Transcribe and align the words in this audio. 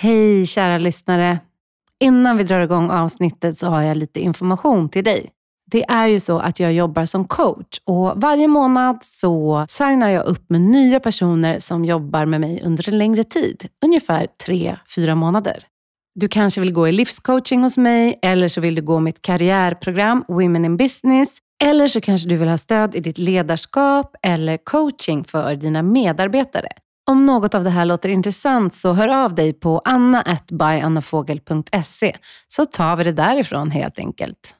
Hej 0.00 0.46
kära 0.46 0.78
lyssnare. 0.78 1.38
Innan 2.00 2.36
vi 2.36 2.44
drar 2.44 2.60
igång 2.60 2.90
avsnittet 2.90 3.58
så 3.58 3.66
har 3.66 3.82
jag 3.82 3.96
lite 3.96 4.20
information 4.20 4.88
till 4.88 5.04
dig. 5.04 5.30
Det 5.70 5.84
är 5.88 6.06
ju 6.06 6.20
så 6.20 6.38
att 6.38 6.60
jag 6.60 6.72
jobbar 6.72 7.04
som 7.04 7.24
coach 7.24 7.80
och 7.84 8.12
varje 8.16 8.48
månad 8.48 8.98
så 9.02 9.66
signar 9.68 10.08
jag 10.08 10.24
upp 10.24 10.50
med 10.50 10.60
nya 10.60 11.00
personer 11.00 11.58
som 11.58 11.84
jobbar 11.84 12.26
med 12.26 12.40
mig 12.40 12.62
under 12.64 12.88
en 12.88 12.98
längre 12.98 13.24
tid. 13.24 13.68
Ungefär 13.84 14.26
tre, 14.44 14.76
fyra 14.94 15.14
månader. 15.14 15.64
Du 16.14 16.28
kanske 16.28 16.60
vill 16.60 16.72
gå 16.72 16.88
i 16.88 16.92
livscoaching 16.92 17.62
hos 17.62 17.78
mig 17.78 18.18
eller 18.22 18.48
så 18.48 18.60
vill 18.60 18.74
du 18.74 18.82
gå 18.82 19.00
mitt 19.00 19.22
karriärprogram 19.22 20.24
Women 20.28 20.64
in 20.64 20.76
Business 20.76 21.38
eller 21.64 21.88
så 21.88 22.00
kanske 22.00 22.28
du 22.28 22.36
vill 22.36 22.48
ha 22.48 22.58
stöd 22.58 22.94
i 22.94 23.00
ditt 23.00 23.18
ledarskap 23.18 24.16
eller 24.22 24.56
coaching 24.56 25.24
för 25.24 25.56
dina 25.56 25.82
medarbetare. 25.82 26.68
Om 27.08 27.26
något 27.26 27.54
av 27.54 27.64
det 27.64 27.70
här 27.70 27.84
låter 27.84 28.08
intressant 28.08 28.74
så 28.74 28.92
hör 28.92 29.08
av 29.08 29.34
dig 29.34 29.52
på 29.52 29.82
anna.byannafogel.se 29.84 32.16
så 32.48 32.66
tar 32.66 32.96
vi 32.96 33.04
det 33.04 33.12
därifrån 33.12 33.70
helt 33.70 33.98
enkelt. 33.98 34.54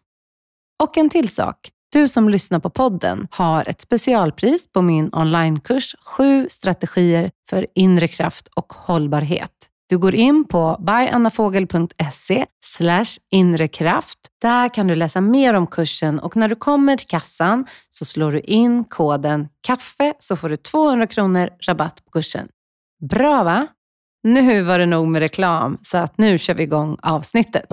Och 0.83 0.99
en 0.99 1.11
till 1.11 1.29
sak. 1.29 1.71
Du 1.93 2.09
som 2.09 2.29
lyssnar 2.29 2.59
på 2.59 2.71
podden 2.71 3.29
har 3.31 3.69
ett 3.69 3.81
specialpris 3.81 4.73
på 4.73 4.83
min 4.83 5.11
onlinekurs 5.13 5.97
7 6.17 6.47
strategier 6.51 7.31
för 7.49 7.67
inre 7.75 8.09
kraft 8.09 8.49
och 8.57 8.73
hållbarhet. 8.73 9.68
Du 9.91 9.99
går 9.99 10.15
in 10.15 10.45
på 10.45 10.77
byannafogel.se 10.81 12.47
inrekraft. 13.31 14.19
Där 14.43 14.75
kan 14.75 14.87
du 14.87 14.95
läsa 14.95 15.21
mer 15.21 15.55
om 15.55 15.67
kursen 15.67 16.19
och 16.19 16.37
när 16.37 16.49
du 16.49 16.55
kommer 16.55 16.97
till 16.97 17.07
kassan 17.07 17.67
så 17.91 18.05
slår 18.05 18.33
du 18.33 18.41
in 18.41 18.85
koden 18.85 19.49
KAFFE 19.67 20.15
så 20.19 20.37
får 20.37 20.49
du 20.49 20.57
200 20.57 21.07
kronor 21.07 21.51
rabatt 21.67 22.05
på 22.05 22.11
kursen. 22.11 22.49
Bra 23.11 23.45
va? 23.45 23.67
Nu 24.23 24.63
var 24.63 24.79
det 24.79 24.87
nog 24.87 25.09
med 25.09 25.21
reklam 25.21 25.79
så 25.83 25.99
att 25.99 26.19
nu 26.19 26.39
kör 26.39 26.55
vi 26.55 26.63
igång 26.63 26.97
avsnittet. 27.03 27.65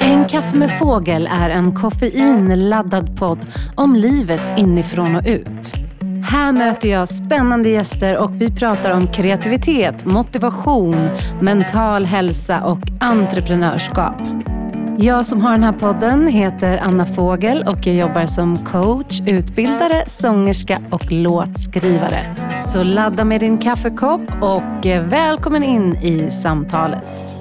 En 0.00 0.24
kaffe 0.28 0.56
med 0.56 0.78
fågel 0.78 1.28
är 1.32 1.50
en 1.50 1.74
koffeinladdad 1.74 3.18
podd 3.18 3.46
om 3.76 3.96
livet 3.96 4.58
inifrån 4.58 5.16
och 5.16 5.22
ut. 5.26 5.83
Här 6.26 6.52
möter 6.52 6.88
jag 6.88 7.08
spännande 7.08 7.68
gäster 7.68 8.16
och 8.18 8.40
vi 8.40 8.50
pratar 8.50 8.90
om 8.90 9.06
kreativitet, 9.06 10.04
motivation, 10.04 11.08
mental 11.40 12.04
hälsa 12.04 12.64
och 12.64 12.78
entreprenörskap. 13.00 14.14
Jag 14.98 15.26
som 15.26 15.40
har 15.40 15.52
den 15.52 15.62
här 15.62 15.72
podden 15.72 16.28
heter 16.28 16.78
Anna 16.78 17.06
Fågel 17.06 17.64
och 17.68 17.86
jag 17.86 17.94
jobbar 17.94 18.26
som 18.26 18.56
coach, 18.56 19.20
utbildare, 19.26 20.04
sångerska 20.06 20.78
och 20.90 21.12
låtskrivare. 21.12 22.36
Så 22.54 22.82
ladda 22.82 23.24
med 23.24 23.40
din 23.40 23.58
kaffekopp 23.58 24.42
och 24.42 24.86
välkommen 24.86 25.62
in 25.62 25.96
i 25.96 26.30
samtalet. 26.30 27.34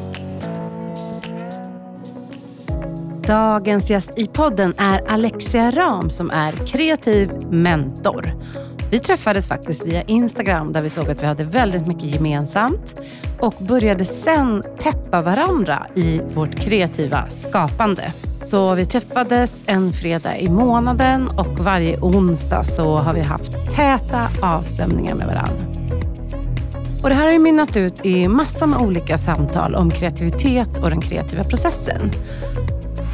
Dagens 3.27 3.89
gäst 3.89 4.11
i 4.17 4.27
podden 4.27 4.73
är 4.77 5.11
Alexia 5.11 5.71
Ram 5.71 6.09
som 6.09 6.29
är 6.29 6.51
kreativ 6.51 7.31
mentor. 7.49 8.33
Vi 8.93 8.99
träffades 8.99 9.47
faktiskt 9.47 9.85
via 9.85 10.01
Instagram 10.01 10.71
där 10.71 10.81
vi 10.81 10.89
såg 10.89 11.09
att 11.09 11.23
vi 11.23 11.27
hade 11.27 11.43
väldigt 11.43 11.87
mycket 11.87 12.03
gemensamt 12.03 13.01
och 13.39 13.53
började 13.59 14.05
sen 14.05 14.63
peppa 14.77 15.21
varandra 15.21 15.87
i 15.95 16.21
vårt 16.33 16.55
kreativa 16.55 17.29
skapande. 17.29 18.13
Så 18.43 18.75
vi 18.75 18.85
träffades 18.85 19.63
en 19.67 19.93
fredag 19.93 20.37
i 20.37 20.49
månaden 20.49 21.27
och 21.27 21.59
varje 21.59 21.99
onsdag 21.99 22.63
så 22.63 22.95
har 22.95 23.13
vi 23.13 23.21
haft 23.21 23.75
täta 23.75 24.27
avstämningar 24.41 25.15
med 25.15 25.27
varandra. 25.27 25.65
Och 27.03 27.09
det 27.09 27.15
här 27.15 27.25
har 27.25 27.31
ju 27.31 27.39
mynnat 27.39 27.77
ut 27.77 28.05
i 28.05 28.27
massor 28.27 28.67
med 28.67 28.79
olika 28.79 29.17
samtal 29.17 29.75
om 29.75 29.91
kreativitet 29.91 30.77
och 30.81 30.89
den 30.89 31.01
kreativa 31.01 31.43
processen. 31.43 32.11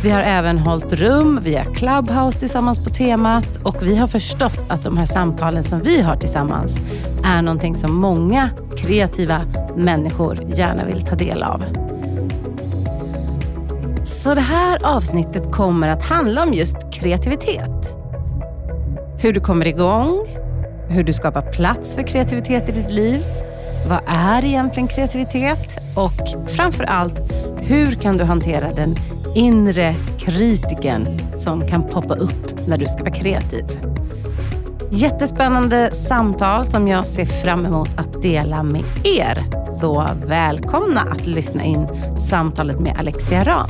Vi 0.03 0.09
har 0.09 0.21
även 0.21 0.57
hållit 0.57 0.93
rum 0.93 1.39
via 1.43 1.65
Clubhouse 1.65 2.39
tillsammans 2.39 2.83
på 2.83 2.89
temat 2.89 3.59
och 3.63 3.77
vi 3.81 3.95
har 3.95 4.07
förstått 4.07 4.59
att 4.67 4.83
de 4.83 4.97
här 4.97 5.05
samtalen 5.05 5.63
som 5.63 5.81
vi 5.81 6.01
har 6.01 6.15
tillsammans 6.15 6.75
är 7.25 7.41
någonting 7.41 7.77
som 7.77 7.95
många 7.95 8.49
kreativa 8.77 9.41
människor 9.75 10.37
gärna 10.55 10.85
vill 10.85 11.01
ta 11.01 11.15
del 11.15 11.43
av. 11.43 11.63
Så 14.03 14.35
det 14.35 14.41
här 14.41 14.79
avsnittet 14.83 15.51
kommer 15.51 15.87
att 15.87 16.05
handla 16.05 16.43
om 16.43 16.53
just 16.53 16.77
kreativitet. 16.93 17.95
Hur 19.21 19.33
du 19.33 19.39
kommer 19.39 19.67
igång, 19.67 20.27
hur 20.87 21.03
du 21.03 21.13
skapar 21.13 21.41
plats 21.41 21.95
för 21.95 22.01
kreativitet 22.01 22.69
i 22.69 22.71
ditt 22.71 22.91
liv. 22.91 23.23
Vad 23.89 24.01
är 24.07 24.45
egentligen 24.45 24.87
kreativitet? 24.87 25.77
Och 25.95 26.49
framför 26.49 26.83
allt, 26.83 27.19
hur 27.61 27.91
kan 27.91 28.17
du 28.17 28.23
hantera 28.23 28.69
den 28.73 28.95
inre 29.35 29.95
kritiken 30.17 31.19
som 31.35 31.67
kan 31.67 31.83
poppa 31.83 32.15
upp 32.15 32.67
när 32.67 32.77
du 32.77 32.85
ska 32.85 33.03
vara 33.03 33.13
kreativ. 33.13 33.65
Jättespännande 34.91 35.91
samtal 35.91 36.65
som 36.65 36.87
jag 36.87 37.05
ser 37.05 37.25
fram 37.25 37.65
emot 37.65 37.89
att 37.95 38.21
dela 38.21 38.63
med 38.63 38.83
er. 39.03 39.45
Så 39.79 40.07
välkomna 40.25 41.01
att 41.01 41.27
lyssna 41.27 41.63
in 41.63 41.87
samtalet 42.17 42.79
med 42.79 42.95
Alexia 42.99 43.43
Ram. 43.43 43.69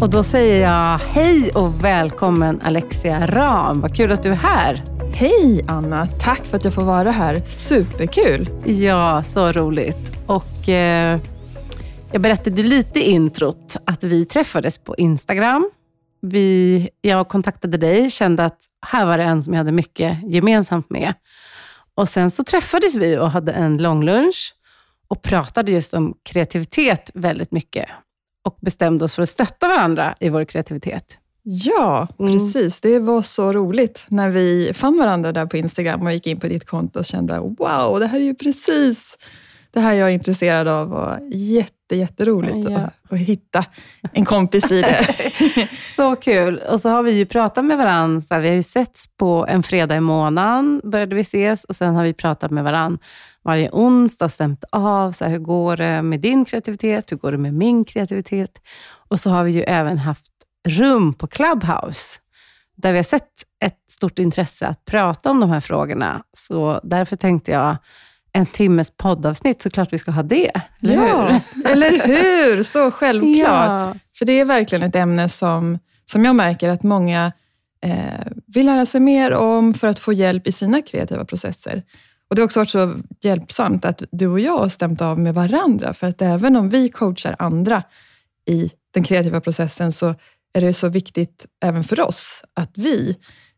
Och 0.00 0.10
då 0.10 0.22
säger 0.22 0.62
jag 0.62 0.98
hej 0.98 1.50
och 1.54 1.84
välkommen 1.84 2.60
Alexia 2.64 3.26
Ram. 3.26 3.80
Vad 3.80 3.96
kul 3.96 4.12
att 4.12 4.22
du 4.22 4.30
är 4.30 4.34
här. 4.34 4.95
Hej 5.18 5.64
Anna! 5.68 6.06
Tack 6.06 6.46
för 6.46 6.56
att 6.56 6.64
jag 6.64 6.74
får 6.74 6.84
vara 6.84 7.10
här. 7.10 7.40
Superkul! 7.40 8.48
Ja, 8.64 9.22
så 9.22 9.52
roligt. 9.52 10.12
Och 10.26 10.68
eh, 10.68 11.20
Jag 12.12 12.20
berättade 12.22 12.62
lite 12.62 13.00
i 13.00 13.10
introt 13.10 13.76
att 13.84 14.04
vi 14.04 14.24
träffades 14.24 14.78
på 14.78 14.96
Instagram. 14.96 15.70
Vi, 16.22 16.88
jag 17.00 17.28
kontaktade 17.28 17.76
dig, 17.76 18.10
kände 18.10 18.44
att 18.44 18.58
här 18.86 19.06
var 19.06 19.18
det 19.18 19.24
en 19.24 19.42
som 19.42 19.54
jag 19.54 19.58
hade 19.58 19.72
mycket 19.72 20.32
gemensamt 20.32 20.90
med. 20.90 21.14
Och 21.94 22.08
Sen 22.08 22.30
så 22.30 22.44
träffades 22.44 22.96
vi 22.96 23.18
och 23.18 23.30
hade 23.30 23.52
en 23.52 23.78
lång 23.78 24.04
lunch 24.04 24.54
och 25.08 25.22
pratade 25.22 25.72
just 25.72 25.94
om 25.94 26.14
kreativitet 26.30 27.10
väldigt 27.14 27.52
mycket 27.52 27.86
och 28.44 28.56
bestämde 28.60 29.04
oss 29.04 29.14
för 29.14 29.22
att 29.22 29.30
stötta 29.30 29.68
varandra 29.68 30.16
i 30.20 30.28
vår 30.28 30.44
kreativitet. 30.44 31.18
Ja, 31.48 32.08
mm. 32.18 32.32
precis. 32.32 32.84
Mm. 32.84 32.94
Det 32.94 33.12
var 33.12 33.22
så 33.22 33.52
roligt 33.52 34.06
när 34.08 34.30
vi 34.30 34.72
fann 34.74 34.98
varandra 34.98 35.32
där 35.32 35.46
på 35.46 35.56
Instagram 35.56 36.02
och 36.02 36.12
gick 36.12 36.26
in 36.26 36.40
på 36.40 36.48
ditt 36.48 36.66
konto 36.66 36.98
och 36.98 37.04
kände 37.04 37.38
wow, 37.38 38.00
det 38.00 38.06
här 38.06 38.20
är 38.20 38.24
ju 38.24 38.34
precis 38.34 39.18
det 39.70 39.80
här 39.80 39.94
jag 39.94 40.08
är 40.08 40.12
intresserad 40.12 40.68
av 40.68 40.92
och 40.92 41.18
jätte, 41.32 41.96
jätteroligt 41.96 42.70
ja. 42.70 42.78
att, 42.78 43.12
att 43.12 43.18
hitta 43.18 43.64
en 44.12 44.24
kompis 44.24 44.72
i 44.72 44.82
det. 44.82 45.06
så 45.96 46.16
kul. 46.16 46.60
Och 46.70 46.80
så 46.80 46.88
har 46.88 47.02
vi 47.02 47.12
ju 47.12 47.26
pratat 47.26 47.64
med 47.64 47.78
varandra. 47.78 48.38
Vi 48.38 48.48
har 48.48 48.54
ju 48.54 48.62
setts 48.62 49.06
på 49.16 49.46
en 49.48 49.62
fredag 49.62 49.96
i 49.96 50.00
månaden, 50.00 50.80
började 50.84 51.14
vi 51.14 51.20
ses 51.20 51.64
och 51.64 51.76
sen 51.76 51.94
har 51.94 52.04
vi 52.04 52.12
pratat 52.12 52.50
med 52.50 52.64
varandra 52.64 52.98
varje 53.44 53.70
onsdag 53.72 54.24
och 54.24 54.32
stämt 54.32 54.64
av. 54.72 55.12
Så 55.12 55.24
här, 55.24 55.30
hur 55.30 55.38
går 55.38 55.76
det 55.76 56.02
med 56.02 56.20
din 56.20 56.44
kreativitet? 56.44 57.12
Hur 57.12 57.16
går 57.16 57.32
det 57.32 57.38
med 57.38 57.54
min 57.54 57.84
kreativitet? 57.84 58.60
Och 59.08 59.20
så 59.20 59.30
har 59.30 59.44
vi 59.44 59.50
ju 59.50 59.62
även 59.62 59.98
haft 59.98 60.35
rum 60.66 61.14
på 61.14 61.26
Clubhouse, 61.26 62.18
där 62.76 62.92
vi 62.92 62.98
har 62.98 63.04
sett 63.04 63.30
ett 63.64 63.90
stort 63.90 64.18
intresse 64.18 64.66
att 64.66 64.84
prata 64.84 65.30
om 65.30 65.40
de 65.40 65.50
här 65.50 65.60
frågorna. 65.60 66.22
Så 66.32 66.80
därför 66.82 67.16
tänkte 67.16 67.50
jag, 67.50 67.76
en 68.32 68.46
timmes 68.46 68.96
poddavsnitt, 68.96 69.62
så 69.62 69.70
klart 69.70 69.92
vi 69.92 69.98
ska 69.98 70.10
ha 70.10 70.22
det. 70.22 70.52
Eller 70.82 70.94
ja, 70.94 71.40
hur? 71.54 71.66
eller 71.72 72.06
hur? 72.06 72.62
Så 72.62 72.90
självklart. 72.90 73.68
Ja. 73.68 73.94
För 74.18 74.24
det 74.24 74.40
är 74.40 74.44
verkligen 74.44 74.82
ett 74.82 74.96
ämne 74.96 75.28
som, 75.28 75.78
som 76.04 76.24
jag 76.24 76.36
märker 76.36 76.68
att 76.68 76.82
många 76.82 77.32
eh, 77.84 78.32
vill 78.46 78.66
lära 78.66 78.86
sig 78.86 79.00
mer 79.00 79.32
om 79.32 79.74
för 79.74 79.88
att 79.88 79.98
få 79.98 80.12
hjälp 80.12 80.46
i 80.46 80.52
sina 80.52 80.82
kreativa 80.82 81.24
processer. 81.24 81.82
Och 82.28 82.36
Det 82.36 82.42
har 82.42 82.46
också 82.46 82.60
varit 82.60 82.70
så 82.70 82.94
hjälpsamt 83.20 83.84
att 83.84 84.02
du 84.12 84.26
och 84.26 84.40
jag 84.40 84.58
har 84.58 84.68
stämt 84.68 85.00
av 85.00 85.18
med 85.18 85.34
varandra, 85.34 85.94
för 85.94 86.06
att 86.06 86.22
även 86.22 86.56
om 86.56 86.68
vi 86.68 86.88
coachar 86.88 87.36
andra 87.38 87.82
i 88.46 88.70
den 88.94 89.04
kreativa 89.04 89.40
processen, 89.40 89.92
så 89.92 90.14
är 90.56 90.60
det 90.60 90.72
så 90.72 90.88
viktigt 90.88 91.46
även 91.62 91.84
för 91.84 92.00
oss 92.00 92.44
att 92.54 92.72
vi 92.74 93.16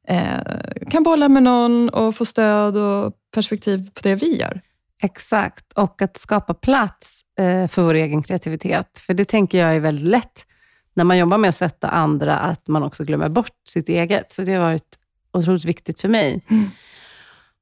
eh, 0.09 0.39
kan 0.91 1.03
bolla 1.03 1.29
med 1.29 1.43
någon 1.43 1.89
och 1.89 2.17
få 2.17 2.25
stöd 2.25 2.77
och 2.77 3.13
perspektiv 3.35 3.91
på 3.95 4.01
det 4.03 4.15
vi 4.15 4.37
gör. 4.37 4.61
Exakt, 5.03 5.73
och 5.73 6.03
att 6.03 6.17
skapa 6.17 6.55
plats 6.55 7.21
eh, 7.39 7.69
för 7.69 7.83
vår 7.83 7.95
egen 7.95 8.23
kreativitet. 8.23 8.99
För 9.07 9.15
det 9.15 9.25
tänker 9.25 9.59
jag 9.59 9.77
är 9.77 9.81
väldigt 9.81 10.07
lätt 10.07 10.47
när 10.95 11.05
man 11.05 11.19
jobbar 11.19 11.39
med 11.39 11.49
att 11.49 11.55
stötta 11.55 11.89
andra, 11.89 12.39
att 12.39 12.69
man 12.69 12.83
också 12.83 13.05
glömmer 13.05 13.29
bort 13.29 13.57
sitt 13.69 13.89
eget. 13.89 14.33
Så 14.33 14.43
det 14.43 14.53
har 14.53 14.61
varit 14.61 14.99
otroligt 15.33 15.65
viktigt 15.65 16.01
för 16.01 16.09
mig. 16.09 16.45
Mm. 16.51 16.71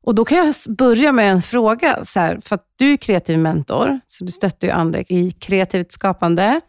Och 0.02 0.14
Då 0.14 0.24
kan 0.24 0.38
jag 0.38 0.54
börja 0.78 1.12
med 1.12 1.32
en 1.32 1.42
fråga. 1.42 2.04
Så 2.04 2.20
här, 2.20 2.38
för 2.42 2.58
du 2.76 2.92
är 2.92 2.96
kreativ 2.96 3.38
mentor, 3.38 4.00
så 4.06 4.24
du 4.24 4.32
stöttar 4.32 4.68
ju 4.68 4.72
andra 4.72 5.00
i 5.00 5.30
kreativt 5.30 5.92
skapande. 5.92 6.60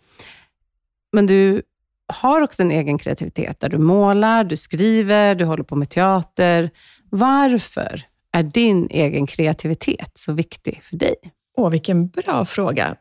Men 1.12 1.28
du 1.28 1.62
har 2.07 2.42
också 2.42 2.62
en 2.62 2.71
egen 2.71 2.98
kreativitet, 2.98 3.59
där 3.59 3.69
du 3.69 3.77
målar, 3.77 4.44
du 4.44 4.57
skriver, 4.57 5.36
du 5.36 5.45
håller 5.45 5.63
på 5.63 5.75
med 5.75 5.89
teater. 5.89 6.69
Varför 7.09 8.01
är 8.33 8.44
din 8.44 8.88
egen 8.89 9.27
kreativitet 9.27 10.12
så 10.13 10.33
viktig 10.33 10.80
för 10.83 10.98
dig? 10.98 11.15
Åh, 11.57 11.69
vilken 11.69 12.07
bra 12.07 12.45
fråga. 12.45 12.95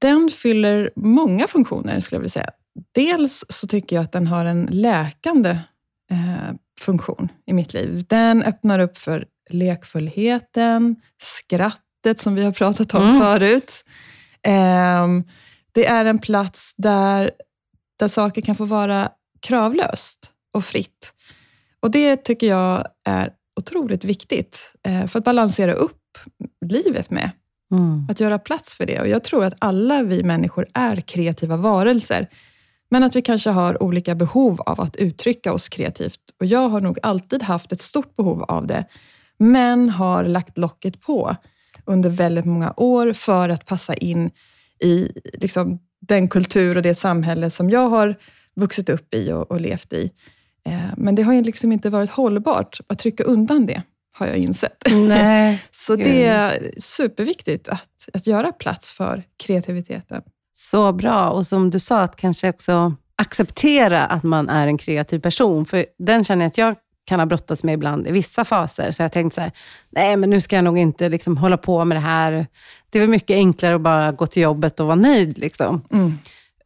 Den 0.00 0.30
fyller 0.30 0.90
många 0.96 1.46
funktioner, 1.46 2.00
skulle 2.00 2.16
jag 2.16 2.20
vilja 2.20 2.28
säga. 2.28 2.50
Dels 2.94 3.44
så 3.48 3.66
tycker 3.66 3.96
jag 3.96 4.02
att 4.02 4.12
den 4.12 4.26
har 4.26 4.44
en 4.44 4.68
läkande 4.70 5.50
eh, 6.10 6.54
funktion 6.80 7.28
i 7.46 7.52
mitt 7.52 7.74
liv. 7.74 8.04
Den 8.08 8.42
öppnar 8.42 8.78
upp 8.78 8.98
för 8.98 9.24
lekfullheten, 9.50 10.96
skrattet 11.22 12.20
som 12.20 12.34
vi 12.34 12.44
har 12.44 12.52
pratat 12.52 12.94
om 12.94 13.02
mm. 13.02 13.20
förut. 13.20 13.84
Eh, 14.42 15.08
det 15.72 15.86
är 15.86 16.04
en 16.04 16.18
plats 16.18 16.74
där, 16.76 17.30
där 17.96 18.08
saker 18.08 18.42
kan 18.42 18.56
få 18.56 18.64
vara 18.64 19.10
kravlöst 19.40 20.30
och 20.52 20.64
fritt. 20.64 21.14
Och 21.80 21.90
Det 21.90 22.16
tycker 22.16 22.46
jag 22.46 22.86
är 23.04 23.32
otroligt 23.60 24.04
viktigt 24.04 24.74
eh, 24.82 25.06
för 25.06 25.18
att 25.18 25.24
balansera 25.24 25.72
upp 25.72 26.18
livet 26.66 27.10
med. 27.10 27.30
Mm. 27.72 28.06
Att 28.10 28.20
göra 28.20 28.38
plats 28.38 28.74
för 28.74 28.86
det. 28.86 29.00
Och 29.00 29.08
Jag 29.08 29.24
tror 29.24 29.44
att 29.44 29.54
alla 29.58 30.02
vi 30.02 30.22
människor 30.22 30.66
är 30.74 30.96
kreativa 30.96 31.56
varelser. 31.56 32.26
Men 32.88 33.02
att 33.02 33.16
vi 33.16 33.22
kanske 33.22 33.50
har 33.50 33.82
olika 33.82 34.14
behov 34.14 34.60
av 34.60 34.80
att 34.80 34.96
uttrycka 34.96 35.52
oss 35.52 35.68
kreativt. 35.68 36.20
Och 36.40 36.46
Jag 36.46 36.68
har 36.68 36.80
nog 36.80 36.98
alltid 37.02 37.42
haft 37.42 37.72
ett 37.72 37.80
stort 37.80 38.16
behov 38.16 38.42
av 38.42 38.66
det, 38.66 38.84
men 39.38 39.90
har 39.90 40.24
lagt 40.24 40.58
locket 40.58 41.00
på 41.00 41.36
under 41.84 42.10
väldigt 42.10 42.44
många 42.44 42.74
år 42.76 43.12
för 43.12 43.48
att 43.48 43.66
passa 43.66 43.94
in 43.94 44.30
i 44.80 45.08
liksom, 45.32 45.78
den 46.08 46.28
kultur 46.28 46.76
och 46.76 46.82
det 46.82 46.94
samhälle 46.94 47.50
som 47.50 47.70
jag 47.70 47.88
har 47.88 48.16
vuxit 48.56 48.88
upp 48.88 49.14
i 49.14 49.32
och, 49.32 49.50
och 49.50 49.60
levt 49.60 49.92
i. 49.92 50.10
Eh, 50.66 50.90
men 50.96 51.14
det 51.14 51.22
har 51.22 51.32
ju 51.32 51.42
liksom 51.42 51.72
inte 51.72 51.90
varit 51.90 52.10
hållbart 52.10 52.80
att 52.86 52.98
trycka 52.98 53.24
undan 53.24 53.66
det, 53.66 53.82
har 54.12 54.26
jag 54.26 54.36
insett. 54.36 54.82
Nej, 54.92 55.62
Så 55.70 55.96
det 55.96 56.24
är 56.24 56.70
superviktigt 56.78 57.68
att, 57.68 58.08
att 58.12 58.26
göra 58.26 58.52
plats 58.52 58.92
för 58.92 59.22
kreativiteten. 59.36 60.22
Så 60.54 60.92
bra. 60.92 61.30
Och 61.30 61.46
som 61.46 61.70
du 61.70 61.80
sa, 61.80 62.00
att 62.00 62.16
kanske 62.16 62.48
också 62.48 62.94
acceptera 63.16 64.06
att 64.06 64.22
man 64.22 64.48
är 64.48 64.66
en 64.66 64.78
kreativ 64.78 65.18
person. 65.18 65.66
För 65.66 65.86
den 65.98 66.24
känner 66.24 66.44
jag 66.44 66.50
att 66.50 66.58
jag 66.58 66.76
kan 67.06 67.20
ha 67.20 67.26
brottats 67.26 67.62
med 67.62 67.74
ibland 67.74 68.06
i 68.06 68.12
vissa 68.12 68.44
faser. 68.44 68.90
Så 68.90 69.02
jag 69.02 69.12
tänkte 69.12 69.34
så 69.34 69.40
här, 69.40 69.52
nej 69.90 70.16
men 70.16 70.30
nu 70.30 70.40
ska 70.40 70.56
jag 70.56 70.64
nog 70.64 70.78
inte 70.78 71.08
liksom 71.08 71.36
hålla 71.36 71.56
på 71.56 71.84
med 71.84 71.96
det 71.96 72.00
här. 72.00 72.46
Det 72.90 72.98
är 72.98 73.00
väl 73.00 73.10
mycket 73.10 73.34
enklare 73.34 73.74
att 73.74 73.80
bara 73.80 74.12
gå 74.12 74.26
till 74.26 74.42
jobbet 74.42 74.80
och 74.80 74.86
vara 74.86 74.96
nöjd. 74.96 75.38
Liksom. 75.38 75.82
Mm. 75.92 76.12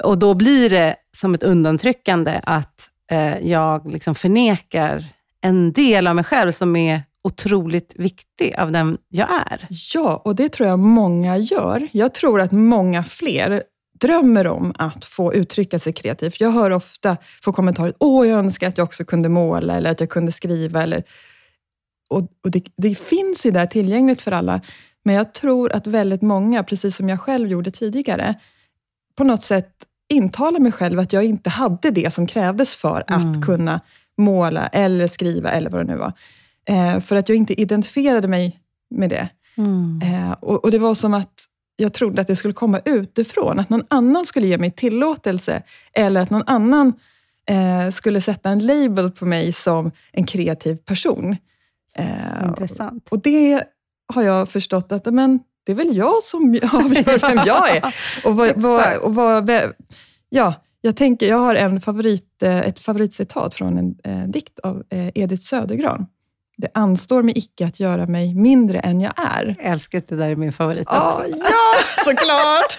Och 0.04 0.18
då 0.18 0.34
blir 0.34 0.70
det 0.70 0.96
som 1.16 1.34
ett 1.34 1.42
undantryckande 1.42 2.40
att 2.42 2.88
eh, 3.10 3.38
jag 3.38 3.92
liksom 3.92 4.14
förnekar 4.14 5.04
en 5.40 5.72
del 5.72 6.06
av 6.06 6.14
mig 6.14 6.24
själv 6.24 6.52
som 6.52 6.76
är 6.76 7.02
otroligt 7.24 7.94
viktig 7.96 8.54
av 8.58 8.72
den 8.72 8.98
jag 9.08 9.28
är. 9.30 9.66
Ja, 9.94 10.22
och 10.24 10.36
det 10.36 10.48
tror 10.48 10.68
jag 10.68 10.78
många 10.78 11.36
gör. 11.36 11.88
Jag 11.92 12.14
tror 12.14 12.40
att 12.40 12.52
många 12.52 13.04
fler 13.04 13.62
drömmer 14.00 14.46
om 14.46 14.72
att 14.78 15.04
få 15.04 15.34
uttrycka 15.34 15.78
sig 15.78 15.92
kreativt. 15.92 16.40
Jag 16.40 16.50
hör 16.50 16.70
ofta 16.70 17.16
få 17.42 17.52
kommentarer, 17.52 17.94
åh, 17.98 18.28
jag 18.28 18.38
önskar 18.38 18.68
att 18.68 18.78
jag 18.78 18.84
också 18.84 19.04
kunde 19.04 19.28
måla 19.28 19.76
eller 19.76 19.90
att 19.90 20.00
jag 20.00 20.10
kunde 20.10 20.32
skriva. 20.32 20.82
Eller, 20.82 21.04
och, 22.10 22.28
och 22.44 22.50
det, 22.50 22.64
det, 22.76 22.98
finns 22.98 23.46
ju 23.46 23.50
där 23.50 23.66
tillgängligt 23.66 24.22
för 24.22 24.32
alla, 24.32 24.60
men 25.04 25.14
jag 25.14 25.34
tror 25.34 25.72
att 25.72 25.86
väldigt 25.86 26.22
många, 26.22 26.62
precis 26.64 26.96
som 26.96 27.08
jag 27.08 27.20
själv 27.20 27.48
gjorde 27.48 27.70
tidigare, 27.70 28.34
på 29.16 29.24
något 29.24 29.42
sätt 29.42 29.70
intalar 30.08 30.60
mig 30.60 30.72
själv 30.72 30.98
att 30.98 31.12
jag 31.12 31.24
inte 31.24 31.50
hade 31.50 31.90
det 31.90 32.12
som 32.12 32.26
krävdes 32.26 32.74
för 32.74 33.04
mm. 33.08 33.30
att 33.30 33.44
kunna 33.44 33.80
måla 34.18 34.66
eller 34.66 35.06
skriva 35.06 35.50
eller 35.50 35.70
vad 35.70 35.80
det 35.80 35.92
nu 35.92 35.98
var. 35.98 36.12
Eh, 36.64 37.00
för 37.00 37.16
att 37.16 37.28
jag 37.28 37.38
inte 37.38 37.60
identifierade 37.60 38.28
mig 38.28 38.60
med 38.90 39.10
det. 39.10 39.28
Mm. 39.56 40.00
Eh, 40.02 40.32
och, 40.32 40.64
och, 40.64 40.70
Det 40.70 40.78
var 40.78 40.94
som 40.94 41.14
att 41.14 41.46
jag 41.80 41.92
trodde 41.92 42.20
att 42.20 42.26
det 42.26 42.36
skulle 42.36 42.54
komma 42.54 42.80
utifrån, 42.84 43.58
att 43.58 43.70
någon 43.70 43.84
annan 43.88 44.26
skulle 44.26 44.46
ge 44.46 44.58
mig 44.58 44.70
tillåtelse 44.70 45.62
eller 45.92 46.20
att 46.20 46.30
någon 46.30 46.42
annan 46.46 46.92
eh, 47.48 47.90
skulle 47.90 48.20
sätta 48.20 48.50
en 48.50 48.66
label 48.66 49.10
på 49.10 49.26
mig 49.26 49.52
som 49.52 49.90
en 50.12 50.26
kreativ 50.26 50.76
person. 50.76 51.36
Eh, 51.96 52.46
Intressant. 52.48 53.08
Och 53.08 53.22
det 53.22 53.64
har 54.14 54.22
jag 54.22 54.48
förstått 54.48 54.92
att 54.92 55.14
men, 55.14 55.40
det 55.64 55.72
är 55.72 55.76
väl 55.76 55.96
jag 55.96 56.22
som 56.22 56.50
avgör 56.72 57.18
vem 57.18 57.38
jag 57.46 57.76
är. 57.76 57.94
Och 58.24 58.36
vad, 58.36 58.52
vad, 58.56 58.96
och 58.96 59.14
vad, 59.14 59.50
ja, 60.28 60.54
jag, 60.80 60.96
tänker, 60.96 61.28
jag 61.28 61.38
har 61.38 61.54
en 61.54 61.80
favorit, 61.80 62.42
eh, 62.42 62.58
ett 62.58 62.78
favoritcitat 62.78 63.54
från 63.54 63.78
en 63.78 63.94
eh, 64.04 64.28
dikt 64.28 64.58
av 64.58 64.82
eh, 64.90 65.08
Edith 65.14 65.42
Södergran. 65.42 66.06
Det 66.60 66.68
anstår 66.74 67.22
mig 67.22 67.38
icke 67.38 67.66
att 67.66 67.80
göra 67.80 68.06
mig 68.06 68.34
mindre 68.34 68.78
än 68.78 69.00
jag 69.00 69.12
är. 69.16 69.56
Jag 69.58 69.66
älskar 69.72 69.98
att 69.98 70.08
det 70.08 70.16
där 70.16 70.30
är 70.30 70.36
min 70.36 70.52
favorit 70.52 70.88
oh, 70.88 71.06
också. 71.06 71.24
Ja, 71.28 71.74
såklart! 72.04 72.78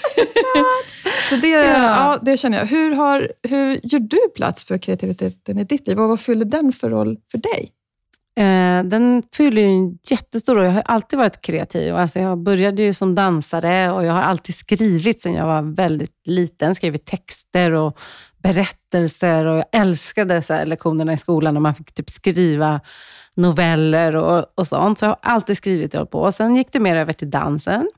så 1.30 1.36
det, 1.36 1.48
ja. 1.48 1.78
ja. 1.78 2.20
det 2.22 2.38
känner 2.38 2.58
jag. 2.58 2.66
Hur, 2.66 2.96
har, 2.96 3.32
hur 3.44 3.80
gör 3.84 4.00
du 4.00 4.20
plats 4.36 4.66
för 4.66 4.78
kreativiteten 4.78 5.60
i 5.60 5.64
ditt 5.64 5.88
liv 5.88 6.00
och 6.00 6.10
vad 6.10 6.20
fyller 6.20 6.46
den 6.46 6.72
för 6.72 6.90
roll 6.90 7.18
för 7.32 7.38
dig? 7.38 7.70
Eh, 8.38 8.84
den 8.84 9.24
fyller 9.34 9.62
ju 9.62 9.68
en 9.68 9.98
jättestor 10.10 10.56
roll. 10.56 10.66
Jag 10.66 10.72
har 10.72 10.82
alltid 10.82 11.20
varit 11.20 11.42
kreativ. 11.42 11.96
Alltså 11.96 12.20
jag 12.20 12.38
började 12.38 12.82
ju 12.82 12.94
som 12.94 13.16
dansare 13.16 13.92
och 13.92 14.06
jag 14.06 14.14
har 14.14 14.22
alltid 14.22 14.56
skrivit 14.56 15.22
sedan 15.22 15.34
jag 15.34 15.46
var 15.46 15.62
väldigt 15.62 16.28
liten. 16.28 16.76
Skrivit 16.76 17.06
texter 17.06 17.72
och 17.72 18.00
berättelser 18.44 19.46
och 19.46 19.58
jag 19.58 19.66
älskade 19.72 20.42
så 20.42 20.66
lektionerna 20.66 21.14
i 21.14 21.18
skolan 21.18 21.54
när 21.54 21.62
man 21.62 21.76
fick 21.76 21.94
typ 21.94 22.10
skriva 22.10 22.80
noveller 23.36 24.16
och, 24.16 24.46
och 24.56 24.68
sånt. 24.68 25.00
Så 25.00 25.06
jag 25.06 25.10
har 25.10 25.20
alltid 25.22 25.58
skrivit 25.58 25.94
och 25.94 25.98
hållit 25.98 26.12
på. 26.12 26.32
Sen 26.32 26.56
gick 26.56 26.72
det 26.72 26.80
mer 26.80 26.96
över 26.96 27.14
till 27.14 27.30
dansen 27.30 27.90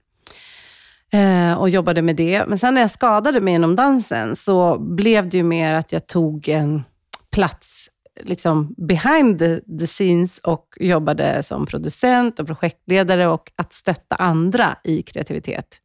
eh, 1.14 1.54
och 1.54 1.70
jobbade 1.70 2.02
med 2.02 2.16
det. 2.16 2.46
Men 2.48 2.58
sen 2.58 2.74
när 2.74 2.82
jag 2.82 2.92
skadade 2.92 3.42
mig 3.42 3.54
inom 3.54 3.76
dansen 3.76 4.36
så 4.36 4.80
blev 4.80 5.30
det 5.30 5.38
ju 5.38 5.44
mer 5.44 5.74
att 5.74 5.92
jag 5.92 6.08
tog 6.08 6.50
en 6.50 6.84
plats 7.32 7.90
liksom 8.22 8.76
behind 8.78 9.40
the, 9.40 9.60
the, 9.80 9.88
scenes 9.88 10.38
och 10.38 10.68
jobbade 10.80 11.44
som 11.44 11.66
producent 11.66 12.40
och 12.40 12.48
projektledare 12.48 13.28
och 13.28 13.52
att 13.56 13.74
stötta 13.74 14.16
andra 14.16 14.78
i 14.84 15.02
kreativitet. 15.02 15.82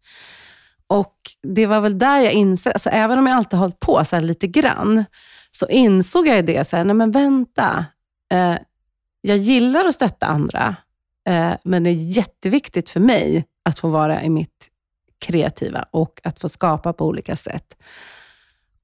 Och 0.89 1.15
Det 1.43 1.67
var 1.67 1.81
väl 1.81 1.99
där 1.99 2.21
jag 2.21 2.33
insåg, 2.33 2.73
alltså 2.73 2.91
även 2.91 3.19
om 3.19 3.27
jag 3.27 3.37
alltid 3.37 3.59
hållit 3.59 3.81
på 3.81 4.05
så 4.05 4.21
lite 4.21 4.47
grann, 4.47 5.05
så 5.51 5.69
insåg 5.69 6.27
jag 6.27 6.47
det, 6.47 6.69
så 6.69 6.77
här, 6.77 6.85
nej 6.85 6.95
men 6.95 7.11
vänta. 7.11 7.87
Eh, 8.33 8.57
jag 9.21 9.37
gillar 9.37 9.85
att 9.85 9.95
stötta 9.95 10.27
andra, 10.27 10.77
eh, 11.29 11.53
men 11.65 11.85
det 11.85 11.91
är 11.91 11.95
jätteviktigt 11.95 12.91
för 12.91 13.01
mig 13.01 13.45
att 13.65 13.79
få 13.79 13.89
vara 13.89 14.23
i 14.23 14.31
mitt 14.31 14.69
kreativa 15.21 15.85
och 15.91 16.21
att 16.25 16.41
få 16.41 16.49
skapa 16.49 16.93
på 16.93 17.07
olika 17.07 17.37
sätt. 17.37 17.77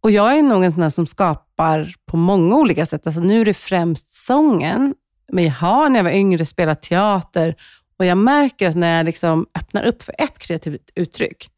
Och 0.00 0.10
Jag 0.10 0.38
är 0.38 0.42
nog 0.42 0.64
en 0.64 0.72
sån 0.72 0.90
som 0.90 1.06
skapar 1.06 1.94
på 2.06 2.16
många 2.16 2.56
olika 2.56 2.86
sätt. 2.86 3.06
Alltså 3.06 3.20
nu 3.20 3.40
är 3.40 3.44
det 3.44 3.54
främst 3.54 4.10
sången, 4.10 4.94
men 5.32 5.44
jag 5.44 5.52
har 5.52 5.88
när 5.88 5.98
jag 5.98 6.04
var 6.04 6.10
yngre 6.10 6.46
spelat 6.46 6.82
teater 6.82 7.54
och 7.98 8.04
jag 8.04 8.18
märker 8.18 8.68
att 8.68 8.76
när 8.76 8.96
jag 8.96 9.06
liksom 9.06 9.46
öppnar 9.58 9.84
upp 9.84 10.02
för 10.02 10.14
ett 10.18 10.38
kreativt 10.38 10.90
uttryck, 10.94 11.50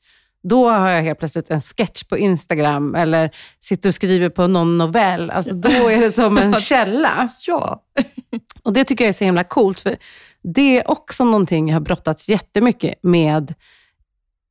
då 0.49 0.69
har 0.69 0.91
jag 0.91 1.03
helt 1.03 1.19
plötsligt 1.19 1.51
en 1.51 1.61
sketch 1.61 2.03
på 2.03 2.19
Instagram 2.19 2.95
eller 2.95 3.31
sitter 3.61 3.89
och 3.89 3.95
skriver 3.95 4.29
på 4.29 4.47
någon 4.47 4.79
novell. 4.79 5.31
Alltså, 5.31 5.55
då 5.55 5.69
är 5.69 6.01
det 6.01 6.11
som 6.11 6.39
en 6.39 6.55
källa. 6.61 7.29
ja. 7.47 7.83
och 8.63 8.73
Det 8.73 8.85
tycker 8.85 9.05
jag 9.05 9.09
är 9.09 9.13
så 9.13 9.25
himla 9.25 9.45
coolt, 9.45 9.81
för 9.81 9.97
det 10.43 10.79
är 10.81 10.91
också 10.91 11.25
någonting 11.25 11.69
jag 11.69 11.75
har 11.75 11.81
brottats 11.81 12.29
jättemycket 12.29 12.95
med 13.03 13.55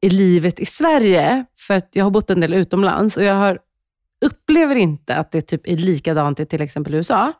i 0.01 0.09
livet 0.09 0.59
i 0.59 0.65
Sverige. 0.65 1.45
För 1.57 1.73
att 1.73 1.89
jag 1.91 2.03
har 2.03 2.11
bott 2.11 2.29
en 2.29 2.41
del 2.41 2.53
utomlands 2.53 3.17
och 3.17 3.23
jag 3.23 3.35
har, 3.35 3.59
upplever 4.25 4.75
inte 4.75 5.15
att 5.15 5.31
det 5.31 5.41
typ 5.41 5.67
är 5.67 5.77
likadant 5.77 6.39
i 6.39 6.45
till 6.45 6.61
exempel 6.61 6.93
USA 6.93 7.33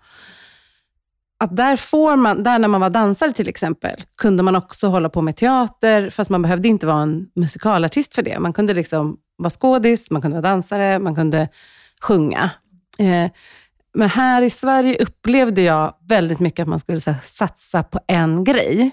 att 1.40 1.56
där, 1.56 1.76
får 1.76 2.16
man, 2.16 2.44
där 2.44 2.60
när 2.60 2.68
man 2.68 2.82
var 2.82 2.90
dansare 2.90 3.32
till 3.32 3.50
exempel, 3.50 4.02
kunde 4.18 4.44
man 4.44 4.56
också 4.56 4.88
hålla 4.88 5.10
på 5.10 5.22
med 5.22 5.36
teater, 5.36 6.10
fast 6.10 6.30
man 6.30 6.42
behövde 6.42 6.68
inte 6.68 6.88
vara 6.88 7.02
en 7.02 7.28
musikalartist 7.36 8.16
för 8.16 8.22
det. 8.22 8.40
Man 8.40 8.54
kunde 8.54 8.74
liksom 8.74 9.18
vara 9.38 9.50
skådis, 9.50 10.12
man 10.12 10.22
kunde 10.22 10.42
vara 10.42 10.50
dansare, 10.50 11.00
man 11.00 11.16
kunde 11.16 11.48
sjunga. 12.02 12.50
Eh, 12.98 13.32
men 13.94 14.10
här 14.10 14.42
i 14.42 14.50
Sverige 14.50 14.98
upplevde 15.00 15.62
jag 15.62 15.96
väldigt 16.10 16.40
mycket 16.40 16.64
att 16.64 16.70
man 16.70 16.80
skulle 16.80 17.00
här, 17.06 17.16
satsa 17.24 17.84
på 17.84 18.00
en 18.08 18.44
grej. 18.44 18.92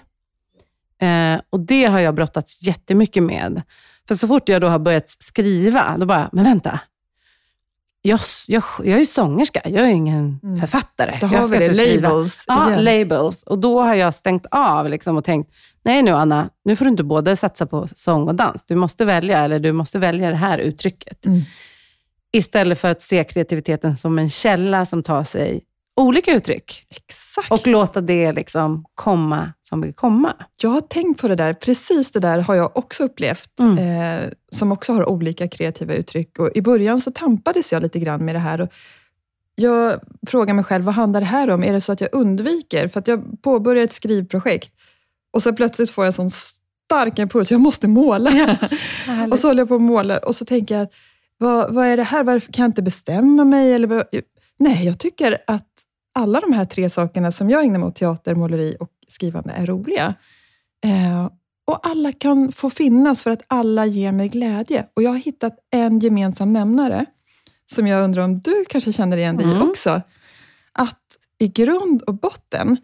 Eh, 1.01 1.41
och 1.49 1.59
Det 1.59 1.85
har 1.85 1.99
jag 1.99 2.15
brottats 2.15 2.63
jättemycket 2.63 3.23
med. 3.23 3.61
För 4.07 4.15
så 4.15 4.27
fort 4.27 4.49
jag 4.49 4.61
då 4.61 4.67
har 4.67 4.79
börjat 4.79 5.09
skriva, 5.09 5.97
då 5.97 6.05
bara, 6.05 6.29
men 6.31 6.43
vänta, 6.43 6.79
jag, 8.05 8.19
jag, 8.47 8.63
jag 8.83 9.01
är 9.01 9.05
sångerska, 9.05 9.61
jag 9.65 9.83
är 9.83 9.89
ingen 9.89 10.39
mm. 10.43 10.57
författare. 10.57 11.17
Då 11.21 11.27
har 11.27 11.35
jag 11.35 11.47
vi 11.47 11.57
det, 11.57 11.95
labels. 11.95 12.43
Ja, 12.47 12.69
igen. 12.69 12.83
labels. 12.83 13.43
Och 13.43 13.59
då 13.59 13.81
har 13.81 13.95
jag 13.95 14.13
stängt 14.13 14.45
av 14.51 14.89
liksom 14.89 15.17
och 15.17 15.23
tänkt, 15.23 15.51
nej 15.83 16.03
nu 16.03 16.11
Anna, 16.11 16.49
nu 16.65 16.75
får 16.75 16.85
du 16.85 16.91
inte 16.91 17.03
både 17.03 17.35
satsa 17.35 17.65
på 17.65 17.87
sång 17.93 18.27
och 18.27 18.35
dans. 18.35 18.63
Du 18.67 18.75
måste 18.75 19.05
välja, 19.05 19.43
eller 19.43 19.59
du 19.59 19.71
måste 19.71 19.99
välja 19.99 20.29
det 20.29 20.35
här 20.35 20.57
uttrycket. 20.57 21.25
Mm. 21.25 21.41
Istället 22.33 22.79
för 22.79 22.89
att 22.89 23.01
se 23.01 23.23
kreativiteten 23.23 23.97
som 23.97 24.19
en 24.19 24.29
källa 24.29 24.85
som 24.85 25.03
tar 25.03 25.23
sig 25.23 25.61
olika 25.95 26.35
uttryck. 26.35 26.85
Exakt. 26.89 27.51
Och 27.51 27.67
låta 27.67 28.01
det 28.01 28.31
liksom 28.31 28.85
komma 28.95 29.53
som 29.61 29.81
vill 29.81 29.93
komma. 29.93 30.33
Jag 30.61 30.69
har 30.69 30.81
tänkt 30.81 31.21
på 31.21 31.27
det 31.27 31.35
där. 31.35 31.53
Precis 31.53 32.11
det 32.11 32.19
där 32.19 32.39
har 32.39 32.55
jag 32.55 32.77
också 32.77 33.03
upplevt. 33.03 33.59
Mm. 33.59 33.77
Eh, 33.77 34.29
som 34.51 34.71
också 34.71 34.93
har 34.93 35.09
olika 35.09 35.47
kreativa 35.47 35.93
uttryck. 35.93 36.39
Och 36.39 36.51
I 36.55 36.61
början 36.61 37.01
så 37.01 37.11
tampades 37.11 37.71
jag 37.71 37.83
lite 37.83 37.99
grann 37.99 38.25
med 38.25 38.35
det 38.35 38.39
här. 38.39 38.61
Och 38.61 38.69
jag 39.55 39.99
frågar 40.27 40.53
mig 40.53 40.63
själv, 40.63 40.83
vad 40.83 40.95
handlar 40.95 41.19
det 41.19 41.25
här 41.25 41.49
om? 41.49 41.63
Är 41.63 41.73
det 41.73 41.81
så 41.81 41.91
att 41.91 42.01
jag 42.01 42.09
undviker? 42.11 42.87
För 42.87 42.99
att 42.99 43.07
jag 43.07 43.41
påbörjar 43.41 43.83
ett 43.83 43.93
skrivprojekt 43.93 44.73
och 45.33 45.43
så 45.43 45.53
plötsligt 45.53 45.91
får 45.91 46.05
jag 46.05 46.13
sån 46.13 46.29
stark 46.29 47.19
impuls, 47.19 47.51
jag 47.51 47.61
måste 47.61 47.87
måla. 47.87 48.31
Ja, 48.31 49.27
och 49.31 49.39
så 49.39 49.47
håller 49.47 49.61
jag 49.61 49.67
på 49.67 49.75
och 49.75 49.81
målar 49.81 50.25
och 50.25 50.35
så 50.35 50.45
tänker 50.45 50.77
jag, 50.77 50.87
vad, 51.37 51.73
vad 51.73 51.87
är 51.87 51.97
det 51.97 52.03
här? 52.03 52.23
Varför 52.23 52.51
kan 52.51 52.63
jag 52.63 52.69
inte 52.69 52.81
bestämma 52.81 53.45
mig? 53.45 53.73
Eller 53.73 53.87
vad? 53.87 54.05
Nej, 54.59 54.85
jag 54.85 54.99
tycker 54.99 55.37
att 55.47 55.72
alla 56.13 56.39
de 56.39 56.53
här 56.53 56.65
tre 56.65 56.89
sakerna 56.89 57.31
som 57.31 57.49
jag 57.49 57.63
ägnar 57.63 57.79
mig 57.79 57.87
åt, 57.87 57.95
teater, 57.95 58.35
måleri 58.35 58.75
och 58.79 58.89
skrivande, 59.07 59.53
är 59.53 59.65
roliga. 59.65 60.15
Eh, 60.85 61.29
och 61.65 61.87
alla 61.87 62.11
kan 62.11 62.51
få 62.51 62.69
finnas 62.69 63.23
för 63.23 63.31
att 63.31 63.41
alla 63.47 63.85
ger 63.85 64.11
mig 64.11 64.27
glädje. 64.27 64.85
Och 64.93 65.03
jag 65.03 65.09
har 65.11 65.17
hittat 65.17 65.53
en 65.71 65.99
gemensam 65.99 66.53
nämnare, 66.53 67.05
som 67.71 67.87
jag 67.87 68.03
undrar 68.03 68.23
om 68.23 68.39
du 68.39 68.65
kanske 68.69 68.93
känner 68.93 69.17
igen 69.17 69.37
dig 69.37 69.47
i 69.47 69.51
Mm. 69.51 69.69
också. 69.69 70.01
Att 70.71 70.99
i 71.39 71.47
grund 71.47 72.01
och 72.01 72.13
botten 72.15 72.77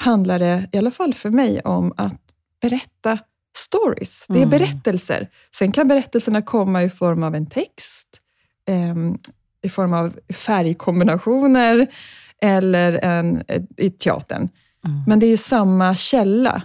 handlar 0.00 0.38
det, 0.38 0.68
i 0.72 0.78
alla 0.78 0.90
fall 0.90 1.14
för 1.14 1.30
mig, 1.30 1.60
om 1.60 1.92
att 1.96 2.20
berätta 2.60 3.18
stories. 3.56 4.24
Det 4.28 4.34
är 4.34 4.36
Mm. 4.46 4.50
berättelser. 4.50 5.28
Sen 5.54 5.72
kan 5.72 5.88
berättelserna 5.88 6.42
komma 6.42 6.82
i 6.82 6.90
form 6.90 7.22
av 7.22 7.34
en 7.34 7.46
text, 7.46 8.08
ehm, 8.68 9.18
i 9.62 9.68
form 9.68 9.92
av 9.94 10.18
färgkombinationer 10.34 11.86
eller 12.42 12.92
en, 13.04 13.42
i 13.76 13.90
teatern. 13.90 14.48
Mm. 14.84 15.02
Men 15.06 15.18
det 15.18 15.26
är 15.26 15.30
ju 15.30 15.36
samma 15.36 15.94
källa, 15.94 16.62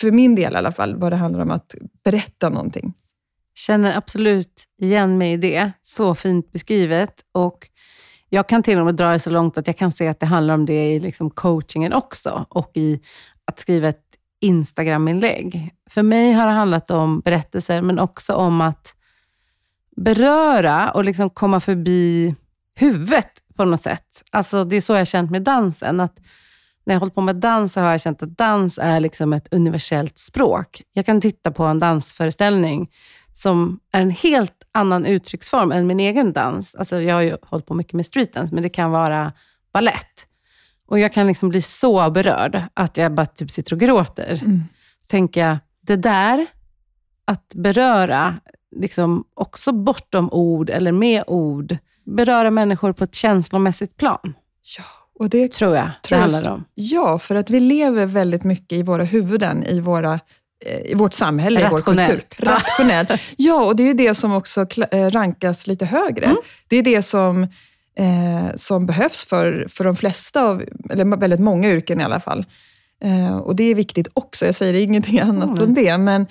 för 0.00 0.12
min 0.12 0.34
del 0.34 0.52
i 0.52 0.56
alla 0.56 0.72
fall, 0.72 0.96
vad 0.96 1.12
det 1.12 1.16
handlar 1.16 1.40
om 1.40 1.50
att 1.50 1.74
berätta 2.04 2.48
någonting. 2.48 2.94
Känner 3.54 3.96
absolut 3.96 4.64
igen 4.80 5.18
mig 5.18 5.32
i 5.32 5.36
det. 5.36 5.72
Så 5.80 6.14
fint 6.14 6.52
beskrivet. 6.52 7.14
Och 7.32 7.68
jag 8.28 8.48
kan 8.48 8.62
till 8.62 8.78
och 8.78 8.84
med 8.84 8.94
dra 8.94 9.12
det 9.12 9.18
så 9.18 9.30
långt 9.30 9.58
att 9.58 9.66
jag 9.66 9.76
kan 9.76 9.92
se 9.92 10.08
att 10.08 10.20
det 10.20 10.26
handlar 10.26 10.54
om 10.54 10.66
det 10.66 10.92
i 10.92 11.00
liksom 11.00 11.30
coachingen 11.30 11.92
också 11.92 12.46
och 12.48 12.70
i 12.74 13.00
att 13.44 13.58
skriva 13.58 13.88
ett 13.88 14.04
Instagram-inlägg. 14.40 15.74
För 15.90 16.02
mig 16.02 16.32
har 16.32 16.46
det 16.46 16.52
handlat 16.52 16.90
om 16.90 17.20
berättelser, 17.20 17.82
men 17.82 17.98
också 17.98 18.34
om 18.34 18.60
att 18.60 18.94
beröra 19.96 20.90
och 20.90 21.04
liksom 21.04 21.30
komma 21.30 21.60
förbi 21.60 22.34
huvudet 22.74 23.41
på 23.56 23.64
något 23.64 23.80
sätt. 23.80 24.22
Alltså, 24.30 24.64
det 24.64 24.76
är 24.76 24.80
så 24.80 24.92
jag 24.92 25.00
har 25.00 25.04
känt 25.04 25.30
med 25.30 25.42
dansen. 25.42 26.00
Att 26.00 26.20
när 26.84 26.94
jag 26.94 27.00
hållit 27.00 27.14
på 27.14 27.20
med 27.20 27.36
dans 27.36 27.72
så 27.72 27.80
har 27.80 27.90
jag 27.90 28.00
känt 28.00 28.22
att 28.22 28.38
dans 28.38 28.78
är 28.78 29.00
liksom 29.00 29.32
ett 29.32 29.48
universellt 29.50 30.18
språk. 30.18 30.82
Jag 30.92 31.06
kan 31.06 31.20
titta 31.20 31.50
på 31.50 31.64
en 31.64 31.78
dansföreställning 31.78 32.90
som 33.32 33.80
är 33.92 34.00
en 34.00 34.10
helt 34.10 34.66
annan 34.72 35.06
uttrycksform 35.06 35.72
än 35.72 35.86
min 35.86 36.00
egen 36.00 36.32
dans. 36.32 36.74
Alltså 36.74 37.00
jag 37.00 37.14
har 37.14 37.22
ju 37.22 37.36
hållit 37.42 37.66
på 37.66 37.74
mycket 37.74 37.92
med 37.92 38.06
streetdance, 38.06 38.54
men 38.54 38.62
det 38.62 38.68
kan 38.68 38.90
vara 38.90 39.32
ballett. 39.72 40.28
Och 40.88 40.98
jag 40.98 41.12
kan 41.12 41.26
liksom 41.26 41.48
bli 41.48 41.62
så 41.62 42.10
berörd 42.10 42.62
att 42.74 42.96
jag 42.96 43.14
bara 43.14 43.26
typ 43.26 43.50
sitter 43.50 43.72
och 43.72 43.80
gråter. 43.80 44.36
Så 45.00 45.10
tänker 45.10 45.46
jag, 45.46 45.58
det 45.80 45.96
där, 45.96 46.46
att 47.24 47.54
beröra, 47.54 48.40
liksom 48.76 49.24
också 49.34 49.72
bortom 49.72 50.32
ord 50.32 50.70
eller 50.70 50.92
med 50.92 51.24
ord, 51.26 51.78
beröra 52.04 52.50
människor 52.50 52.92
på 52.92 53.04
ett 53.04 53.14
känslomässigt 53.14 53.96
plan, 53.96 54.34
Ja, 54.78 54.84
och 55.18 55.30
det 55.30 55.52
tror 55.52 55.76
jag 55.76 55.90
Tror 56.02 56.16
det 56.18 56.22
handlar 56.22 56.52
om. 56.52 56.64
Ja, 56.74 57.18
för 57.18 57.34
att 57.34 57.50
vi 57.50 57.60
lever 57.60 58.06
väldigt 58.06 58.44
mycket 58.44 58.72
i 58.78 58.82
våra 58.82 59.04
huvuden, 59.04 59.64
i, 59.64 59.80
våra, 59.80 60.20
eh, 60.66 60.90
i 60.90 60.94
vårt 60.94 61.12
samhälle, 61.14 61.60
i 61.60 61.66
vår 61.70 61.76
Rationellt. 61.78 62.10
kultur. 62.10 62.44
Rationellt. 62.46 63.10
Ja, 63.36 63.64
och 63.64 63.76
det 63.76 63.82
är 63.90 63.94
det 63.94 64.14
som 64.14 64.32
också 64.32 64.66
eh, 64.90 65.10
rankas 65.10 65.66
lite 65.66 65.84
högre. 65.84 66.24
Mm. 66.24 66.36
Det 66.68 66.76
är 66.76 66.82
det 66.82 67.02
som, 67.02 67.42
eh, 67.98 68.54
som 68.56 68.86
behövs 68.86 69.24
för, 69.24 69.66
för 69.68 69.84
de 69.84 69.96
flesta, 69.96 70.42
av, 70.44 70.62
eller 70.90 71.16
väldigt 71.16 71.40
många 71.40 71.68
yrken 71.70 72.00
i 72.00 72.04
alla 72.04 72.20
fall. 72.20 72.46
Eh, 73.04 73.36
och 73.36 73.56
det 73.56 73.64
är 73.64 73.74
viktigt 73.74 74.08
också, 74.14 74.46
jag 74.46 74.54
säger 74.54 74.74
ingenting 74.82 75.20
annat 75.28 75.50
Mm. 75.58 75.62
om 75.68 75.74
det, 75.74 75.98
men, 75.98 76.26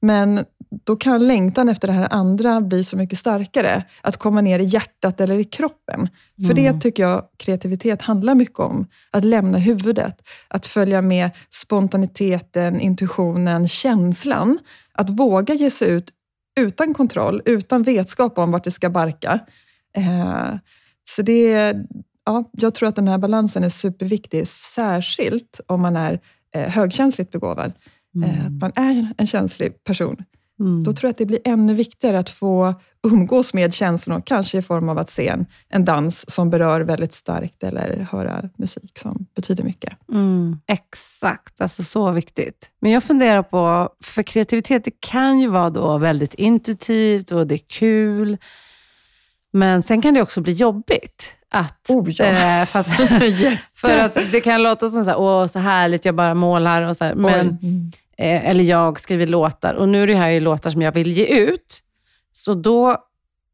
men 0.00 0.44
då 0.84 0.96
kan 0.96 1.26
längtan 1.26 1.68
efter 1.68 1.88
det 1.88 1.94
här 1.94 2.08
andra 2.10 2.60
bli 2.60 2.84
så 2.84 2.96
mycket 2.96 3.18
starkare. 3.18 3.84
Att 4.02 4.16
komma 4.16 4.40
ner 4.40 4.58
i 4.58 4.64
hjärtat 4.64 5.20
eller 5.20 5.34
i 5.34 5.44
kroppen. 5.44 6.08
För 6.46 6.58
Mm. 6.58 6.74
det 6.74 6.80
tycker 6.80 7.02
jag 7.02 7.24
kreativitet 7.36 8.02
handlar 8.02 8.34
mycket 8.34 8.58
om. 8.58 8.86
Att 9.10 9.24
lämna 9.24 9.58
huvudet, 9.58 10.22
att 10.48 10.66
följa 10.66 11.02
med 11.02 11.30
spontaniteten, 11.50 12.80
intuitionen, 12.80 13.68
känslan. 13.68 14.58
Att 14.94 15.10
våga 15.10 15.54
ge 15.54 15.70
sig 15.70 15.90
ut 15.90 16.10
utan 16.60 16.94
kontroll, 16.94 17.42
utan 17.44 17.82
vetskap 17.82 18.38
om 18.38 18.50
vart 18.50 18.64
det 18.64 18.70
ska 18.70 18.90
barka. 18.90 19.40
Eh, 19.96 20.54
så 21.04 21.22
det, 21.22 21.74
ja, 22.26 22.50
jag 22.52 22.74
tror 22.74 22.88
att 22.88 22.96
den 22.96 23.08
här 23.08 23.18
balansen 23.18 23.64
är 23.64 23.68
superviktig, 23.68 24.48
särskilt 24.48 25.60
om 25.66 25.80
man 25.80 25.96
är 25.96 26.20
eh, 26.54 26.70
högkänsligt 26.70 27.30
begåvad. 27.30 27.72
Eh, 28.24 28.46
att 28.46 28.52
man 28.52 28.72
är 28.76 29.14
en 29.18 29.26
känslig 29.26 29.84
person. 29.84 30.16
Mm. 30.60 30.84
Då 30.84 30.92
tror 30.92 31.08
jag 31.08 31.10
att 31.10 31.18
det 31.18 31.26
blir 31.26 31.40
ännu 31.44 31.74
viktigare 31.74 32.18
att 32.18 32.30
få 32.30 32.74
umgås 33.02 33.54
med 33.54 33.74
känslorna, 33.74 34.20
kanske 34.20 34.58
i 34.58 34.62
form 34.62 34.88
av 34.88 34.98
att 34.98 35.10
se 35.10 35.28
en, 35.28 35.46
en 35.68 35.84
dans 35.84 36.30
som 36.30 36.50
berör 36.50 36.80
väldigt 36.80 37.14
starkt 37.14 37.62
eller 37.62 38.08
höra 38.12 38.48
musik 38.56 38.98
som 38.98 39.26
betyder 39.34 39.64
mycket. 39.64 39.92
Mm, 40.12 40.60
exakt, 40.66 41.60
alltså 41.60 41.82
så 41.82 42.10
viktigt. 42.10 42.70
Men 42.80 42.90
jag 42.90 43.02
funderar 43.02 43.42
på, 43.42 43.88
för 44.04 44.22
kreativitet 44.22 44.84
det 44.84 45.00
kan 45.00 45.40
ju 45.40 45.48
vara 45.48 45.70
då 45.70 45.98
väldigt 45.98 46.34
intuitivt 46.34 47.30
och 47.30 47.46
det 47.46 47.54
är 47.54 47.68
kul. 47.68 48.38
Men 49.52 49.82
sen 49.82 50.02
kan 50.02 50.14
det 50.14 50.22
också 50.22 50.40
bli 50.40 50.52
jobbigt. 50.52 51.34
Att, 51.50 51.86
Oh 51.88 52.10
ja. 52.10 52.24
eh, 52.24 52.66
för, 52.66 52.78
att, 52.78 52.88
för 53.74 53.98
att 53.98 54.14
det 54.32 54.40
kan 54.40 54.62
låta 54.62 54.88
som 54.88 55.04
så 55.04 55.10
här, 55.10 55.18
åh 55.18 55.46
så 55.46 55.58
härligt, 55.58 56.04
jag 56.04 56.14
bara 56.14 56.34
målar. 56.34 56.82
Och 56.82 56.96
så 56.96 57.04
här, 57.04 57.14
men, 57.14 57.58
Oj. 57.62 57.68
Mm. 57.68 57.90
Eh, 58.18 58.48
eller 58.50 58.64
jag 58.64 59.00
skriver 59.00 59.26
låtar. 59.26 59.74
Och 59.74 59.88
nu 59.88 60.02
är 60.02 60.06
det 60.06 60.14
här 60.14 60.30
ju 60.30 60.40
låtar 60.40 60.70
som 60.70 60.82
jag 60.82 60.92
vill 60.92 61.12
ge 61.12 61.24
ut. 61.26 61.80
Så 62.32 62.54
då 62.54 62.96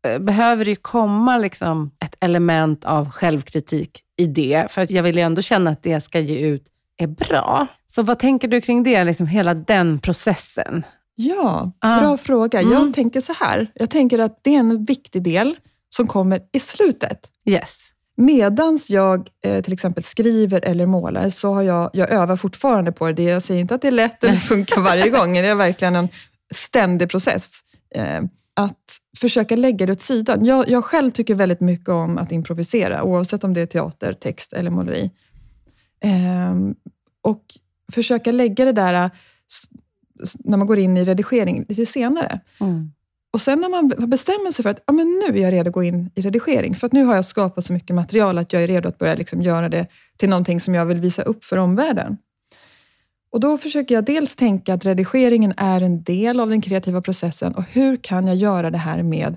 eh, 0.07 0.19
behöver 0.19 0.65
det 0.65 0.71
ju 0.71 0.77
komma 0.77 1.39
liksom 1.39 1.91
ett 2.05 2.17
element 2.21 2.85
av 2.85 3.11
självkritik 3.11 4.01
i 4.17 4.27
det. 4.27 4.67
För 4.71 4.83
att 4.83 4.91
jag 4.91 5.03
vill 5.03 5.17
ju 5.17 5.23
ändå 5.23 5.43
känna 5.43 5.71
att 5.71 5.83
det 5.83 5.91
jag 5.91 6.03
ska 6.03 6.21
ge 6.21 6.39
ut 6.39 6.67
är 6.97 7.07
bra. 7.07 7.67
Så 7.87 8.03
vad 8.03 8.19
tänker 8.19 8.49
du 8.49 8.61
kring 8.61 8.83
det, 8.83 9.05
liksom 9.05 9.27
hela 9.27 9.55
den 9.55 9.99
processen? 9.99 10.83
Ja, 11.15 11.73
Ah. 11.79 12.01
bra 12.01 12.17
fråga. 12.17 12.61
Mm. 12.61 12.73
Jag 12.73 12.95
tänker 12.95 13.21
så 13.21 13.33
här. 13.33 13.71
Jag 13.75 13.91
tänker 13.91 14.19
att 14.19 14.39
det 14.45 14.55
är 14.55 14.59
en 14.59 14.85
viktig 14.85 15.23
del 15.23 15.57
som 15.89 16.07
kommer 16.07 16.41
i 16.53 16.61
slutet. 16.61 17.21
Yes. 17.45 17.85
Medans 18.21 18.91
jag 18.91 19.29
eh, 19.45 19.63
till 19.63 19.73
exempel 19.73 20.03
skriver 20.03 20.65
eller 20.65 20.87
målar 20.87 21.31
så 21.31 21.55
har 21.55 21.63
jag, 21.63 21.91
jag 21.93 22.11
övar 22.11 22.37
fortfarande 22.37 22.93
på 22.93 23.13
det. 23.13 23.23
Jag 23.23 23.43
säger 23.43 23.61
inte 23.61 23.75
att 23.75 23.83
det 23.83 23.89
är 23.89 23.93
lätt 23.93 24.25
eller 24.25 24.37
funkar 24.37 24.81
varje 24.81 25.09
gång. 25.19 25.33
Det 25.33 25.47
är 25.47 25.55
verkligen 25.55 25.97
en 25.97 26.09
ständig 26.55 27.11
process. 27.11 27.61
Eh, 27.95 28.21
att 28.55 28.99
försöka 29.19 29.57
lägga 29.57 29.87
det 29.87 29.93
åt 29.93 30.01
sidan. 30.01 30.45
Jag, 30.45 30.69
jag 30.69 30.85
själv 30.85 31.11
tycker 31.11 31.35
väldigt 31.35 31.61
mycket 31.61 31.89
om 31.89 32.19
att 32.19 32.33
improvisera, 32.33 33.03
oavsett 33.03 33.45
om 33.45 33.55
det 33.55 33.61
är 33.61 33.67
teater, 33.67 34.13
text 34.13 34.53
eller 34.53 34.71
måleri. 34.71 35.11
Eh, 36.05 36.55
och 37.23 37.45
försöka 37.93 38.33
lägga 38.33 38.65
det 38.65 38.73
där 38.73 39.05
eh, 39.05 39.11
när 40.39 40.57
man 40.57 40.67
går 40.67 40.79
in 40.79 40.97
i 40.97 41.05
redigering 41.05 41.65
lite 41.69 41.87
senare. 41.87 42.41
Mm. 42.61 42.93
Och 43.33 43.41
sen 43.41 43.61
när 43.61 43.69
man 43.69 43.89
bestämmer 44.11 44.51
sig 44.51 44.63
för 44.63 44.71
att 44.71 44.83
ja, 44.87 44.93
men 44.93 45.07
nu 45.07 45.39
är 45.39 45.43
jag 45.43 45.53
redo 45.53 45.69
att 45.69 45.75
gå 45.75 45.83
in 45.83 46.11
i 46.15 46.23
redigering, 46.23 46.75
för 46.75 46.87
att 46.87 46.93
nu 46.93 47.05
har 47.05 47.15
jag 47.15 47.25
skapat 47.25 47.65
så 47.65 47.73
mycket 47.73 47.97
material 47.97 48.39
att 48.39 48.53
jag 48.53 48.63
är 48.63 48.69
redo 48.69 48.89
att 48.89 48.99
börja 48.99 49.15
liksom 49.15 49.43
göra 49.43 49.69
det 49.69 49.87
till 50.17 50.29
någonting 50.29 50.61
som 50.61 50.75
jag 50.75 50.87
vill 50.87 51.01
visa 51.01 51.23
upp 51.23 51.45
för 51.45 51.57
omvärlden. 51.57 52.19
Och 53.33 53.41
Då 53.41 53.59
försöker 53.59 53.95
jag 53.95 54.05
dels 54.05 54.37
tänka 54.37 54.75
att 54.75 54.85
redigeringen 54.85 55.55
är 55.57 55.81
en 55.81 56.03
del 56.03 56.41
av 56.41 56.49
den 56.49 56.61
kreativa 56.61 57.01
processen 57.01 57.55
och 57.55 57.63
hur 57.63 57.97
kan 57.97 58.27
jag 58.27 58.37
göra 58.37 58.71
det 58.71 58.79
här 58.79 59.03
med 59.03 59.37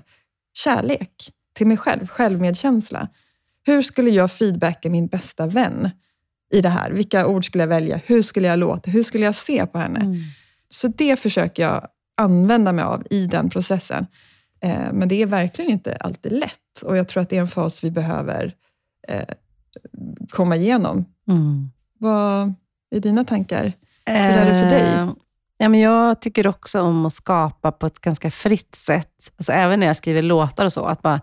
kärlek 0.54 1.32
till 1.52 1.66
mig 1.66 1.76
själv, 1.76 2.06
självmedkänsla. 2.06 3.08
Hur 3.66 3.82
skulle 3.82 4.10
jag 4.10 4.32
feedbacka 4.32 4.90
min 4.90 5.06
bästa 5.06 5.46
vän 5.46 5.90
i 6.52 6.60
det 6.60 6.68
här? 6.68 6.90
Vilka 6.90 7.26
ord 7.26 7.46
skulle 7.46 7.62
jag 7.62 7.68
välja? 7.68 8.00
Hur 8.06 8.22
skulle 8.22 8.48
jag 8.48 8.58
låta? 8.58 8.90
Hur 8.90 9.02
skulle 9.02 9.24
jag 9.24 9.34
se 9.34 9.66
på 9.66 9.78
henne? 9.78 10.00
Mm. 10.00 10.22
Så 10.68 10.88
det 10.88 11.16
försöker 11.16 11.62
jag 11.62 11.88
använda 12.16 12.72
mig 12.72 12.84
av 12.84 13.06
i 13.10 13.26
den 13.26 13.50
processen. 13.50 14.06
Eh, 14.60 14.92
men 14.92 15.08
det 15.08 15.22
är 15.22 15.26
verkligen 15.26 15.70
inte 15.70 15.96
alltid 15.96 16.32
lätt 16.32 16.82
och 16.82 16.96
jag 16.96 17.08
tror 17.08 17.22
att 17.22 17.30
det 17.30 17.36
är 17.36 17.40
en 17.40 17.48
fas 17.48 17.84
vi 17.84 17.90
behöver 17.90 18.54
eh, 19.08 19.34
komma 20.30 20.56
igenom. 20.56 21.04
Mm. 21.28 21.70
Vad 21.98 22.54
är 22.90 23.00
dina 23.00 23.24
tankar? 23.24 23.72
Hur 24.06 24.14
är 24.14 24.44
det 24.44 24.60
för 24.60 24.70
dig? 24.70 24.92
Eh, 24.92 25.10
Ja, 25.58 25.68
men 25.68 25.80
jag 25.80 26.20
tycker 26.20 26.46
också 26.46 26.80
om 26.80 27.06
att 27.06 27.12
skapa 27.12 27.72
på 27.72 27.86
ett 27.86 28.00
ganska 28.00 28.30
fritt 28.30 28.74
sätt. 28.74 29.32
Alltså 29.36 29.52
även 29.52 29.80
när 29.80 29.86
jag 29.86 29.96
skriver 29.96 30.22
låtar 30.22 30.64
och 30.64 30.72
så. 30.72 30.84
Att 30.84 31.02
bara 31.02 31.20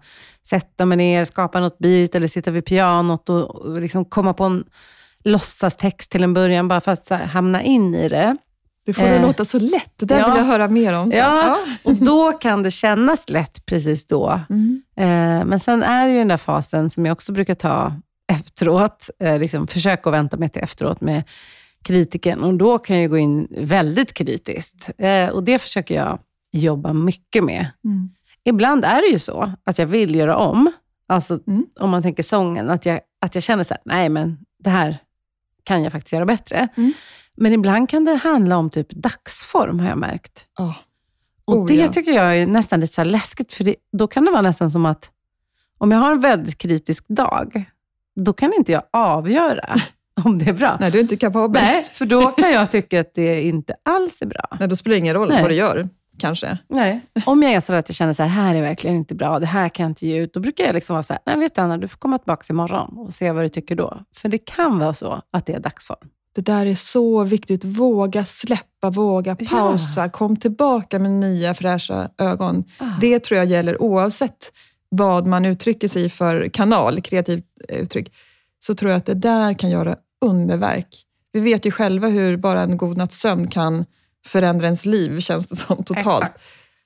sätta 0.48 0.86
mig 0.86 0.98
ner, 0.98 1.26
skapa 1.26 1.60
något 1.60 1.80
beat 1.80 2.16
eller 2.16 2.28
sitta 2.28 2.52
vid 2.52 2.66
pianot 2.66 3.30
och, 3.30 3.56
och 3.56 3.82
liksom 3.82 4.06
komma 4.06 4.34
på 4.34 4.44
en 4.44 4.64
låtsastext 5.24 6.12
till 6.12 6.24
en 6.24 6.34
början, 6.34 6.68
bara 6.68 6.82
för 6.82 6.92
att 6.92 7.10
här, 7.10 7.26
hamna 7.26 7.64
in 7.64 7.96
i 7.96 8.10
det. 8.10 8.38
Det 8.86 8.94
får 8.94 9.04
det 9.04 9.16
eh, 9.16 9.22
låta 9.22 9.46
så 9.46 9.60
lätt. 9.60 9.94
Det 9.96 10.06
där 10.06 10.20
ja, 10.20 10.28
vill 10.28 10.38
jag 10.38 10.44
höra 10.44 10.68
mer 10.68 10.94
om. 10.94 11.12
Ja, 11.12 11.18
ja, 11.18 11.58
och 11.84 11.96
då 11.96 12.32
kan 12.32 12.64
det 12.64 12.72
kännas 12.72 13.30
lätt 13.30 13.66
precis 13.66 14.06
då. 14.06 14.40
Mm. 14.50 14.82
Eh, 14.96 15.46
men 15.46 15.60
sen 15.60 15.84
är 15.84 16.08
det 16.08 16.14
ju 16.14 16.20
den 16.20 16.28
där 16.28 16.38
fasen 16.38 16.90
som 16.90 17.06
jag 17.06 17.14
också 17.14 17.32
brukar 17.32 17.56
ta 17.56 17.94
efteråt. 18.32 19.10
Eh, 19.20 19.40
liksom 19.40 19.68
försöka 19.68 20.10
att 20.10 20.14
vänta 20.14 20.38
med 20.38 20.54
till 20.54 20.64
efteråt 20.64 21.02
med 21.02 21.24
kritiken. 21.84 22.44
Och 22.44 22.54
då 22.54 22.78
kan 22.78 23.02
jag 23.02 23.10
gå 23.10 23.18
in 23.18 23.48
väldigt 23.52 24.14
kritiskt. 24.14 24.90
Eh, 24.98 25.30
och 25.30 25.44
det 25.44 25.60
försöker 25.60 25.96
jag 25.96 26.20
jobba 26.52 26.94
mycket 26.94 27.44
med. 27.44 27.68
Mm. 27.86 28.10
Ibland 28.44 28.86
är 28.86 29.02
det 29.02 29.08
ju 29.08 29.20
så 29.20 29.52
att 29.64 29.78
jag 29.78 29.86
vill 29.86 30.16
göra 30.16 30.38
om. 30.38 30.72
Alltså 31.08 31.40
mm. 31.48 31.66
om 31.80 31.90
man 31.90 32.04
tänker 32.04 32.24
sången, 32.24 32.70
att 32.70 32.86
jag, 32.86 33.00
att 33.22 33.36
jag 33.36 33.44
känner 33.44 33.64
så 33.64 33.74
här, 33.74 33.82
nej 33.86 34.10
men 34.10 34.38
det 34.60 34.70
här 34.70 34.98
kan 35.64 35.84
jag 35.84 35.92
faktiskt 35.92 36.14
göra 36.14 36.26
bättre. 36.26 36.68
Men 37.38 37.54
ibland 37.54 37.90
kan 37.90 38.06
det 38.06 38.16
handla 38.16 38.58
om 38.58 38.70
typ 38.70 38.90
dagsform, 38.90 39.80
har 39.80 39.90
jag 39.90 39.98
märkt. 39.98 40.46
Oh. 40.60 40.76
Och 41.46 41.58
oh, 41.58 41.68
det 41.68 41.76
ja. 41.76 41.88
tycker 41.88 42.12
jag 42.12 42.38
är 42.38 42.48
nästan 42.48 42.80
lite 42.80 42.94
så 42.94 43.04
läskigt, 43.04 43.54
för 43.54 43.64
det, 43.64 43.76
då 43.92 44.08
kan 44.08 44.26
det 44.26 44.32
vara 44.32 44.42
nästan 44.42 44.72
som 44.72 44.86
att 44.86 45.12
om 45.78 45.92
jag 45.92 46.00
har 46.00 46.12
en 46.12 46.20
väldigt 46.20 46.58
kritisk 46.58 47.08
dag, 47.08 47.64
då 48.16 48.34
kan 48.34 48.54
inte 48.54 48.72
jag 48.72 48.84
avgöra 48.94 49.76
om 50.24 50.40
det 50.40 50.50
är 50.50 50.54
bra. 50.54 50.78
Nej, 50.80 50.92
du 50.92 50.98
är 50.98 51.02
inte 51.02 51.18
kapabel. 51.18 51.62
Nej, 51.62 51.90
för 51.94 52.06
då 52.06 52.32
kan 52.32 52.52
jag 52.52 52.72
tycka 52.72 53.02
att 53.02 53.14
det 53.14 53.42
inte 53.42 53.76
alls 53.84 54.22
är 54.22 54.26
bra. 54.26 54.46
Nej, 54.60 54.68
då 54.68 54.76
spelar 54.76 54.94
det 54.94 55.00
ingen 55.00 55.16
roll 55.16 55.30
Nej. 55.30 55.42
vad 55.42 55.52
du 55.52 55.56
gör, 55.56 55.90
kanske. 56.18 56.58
Nej. 56.68 57.02
Om 57.26 57.44
jag 57.44 57.52
är 57.52 57.60
så 57.60 57.74
att 57.74 57.90
jag 57.90 57.96
känner 57.96 58.14
så 58.14 58.24
här, 58.24 58.30
här 58.30 58.56
är 58.56 58.62
verkligen 58.62 58.96
inte 58.96 59.16
bra, 59.16 59.40
det 59.40 59.46
här 59.46 59.70
kan 59.70 59.84
jag 59.84 59.90
inte 59.90 60.08
ge 60.08 60.18
ut, 60.18 60.34
då 60.34 60.40
brukar 60.40 60.64
jag 60.64 60.74
liksom 60.74 60.94
vara 60.94 61.04
så 61.04 61.14
här, 61.14 61.22
Nej, 61.26 61.38
vet 61.38 61.56
du 61.56 61.62
Anna, 61.62 61.78
du 61.78 61.88
får 61.88 61.98
komma 61.98 62.18
tillbaka 62.18 62.46
imorgon 62.50 62.98
och 62.98 63.14
se 63.14 63.32
vad 63.32 63.44
du 63.44 63.50
tycker 63.50 63.76
då. 63.76 63.98
För 64.16 64.30
det 64.30 64.38
kan 64.38 64.80
vara 64.80 64.94
så 64.94 65.22
att 65.32 65.46
det 65.46 65.54
är 65.54 65.60
dagsform. 65.60 66.10
Det 66.36 66.42
där 66.42 66.66
är 66.66 66.76
så 66.76 67.24
viktigt. 67.24 67.66
Våga 67.66 68.26
släppa, 68.26 68.90
våga 68.90 69.36
pausa. 69.36 70.02
Ja. 70.02 70.10
Kom 70.10 70.38
tillbaka 70.38 71.00
med 71.00 71.12
nya 71.12 71.54
fräscha 71.54 72.10
ögon. 72.18 72.64
Ah. 72.78 72.86
Det 73.02 73.20
tror 73.20 73.38
jag 73.38 73.48
gäller 73.48 73.82
oavsett 73.82 74.52
vad 74.90 75.28
man 75.28 75.46
uttrycker 75.46 75.88
sig 75.88 76.06
i 76.06 76.10
för 76.10 76.48
kanal, 76.48 77.02
kreativt 77.02 77.46
uttryck. 77.70 78.14
Så 78.60 78.76
tror 78.76 78.92
jag 78.92 78.98
att 78.98 79.06
det 79.06 79.14
där 79.14 79.54
kan 79.54 79.70
göra 79.70 79.96
underverk. 80.26 81.06
Vi 81.32 81.40
vet 81.40 81.66
ju 81.66 81.72
själva 81.72 82.08
hur 82.08 82.38
bara 82.38 82.62
en 82.62 82.78
god 82.78 82.98
natts 82.98 83.20
sömn 83.20 83.48
kan 83.48 83.86
förändra 84.26 84.66
ens 84.66 84.86
liv, 84.86 85.20
känns 85.20 85.48
det 85.48 85.56
som, 85.56 85.84
totalt. 85.84 86.24
Exakt. 86.24 86.42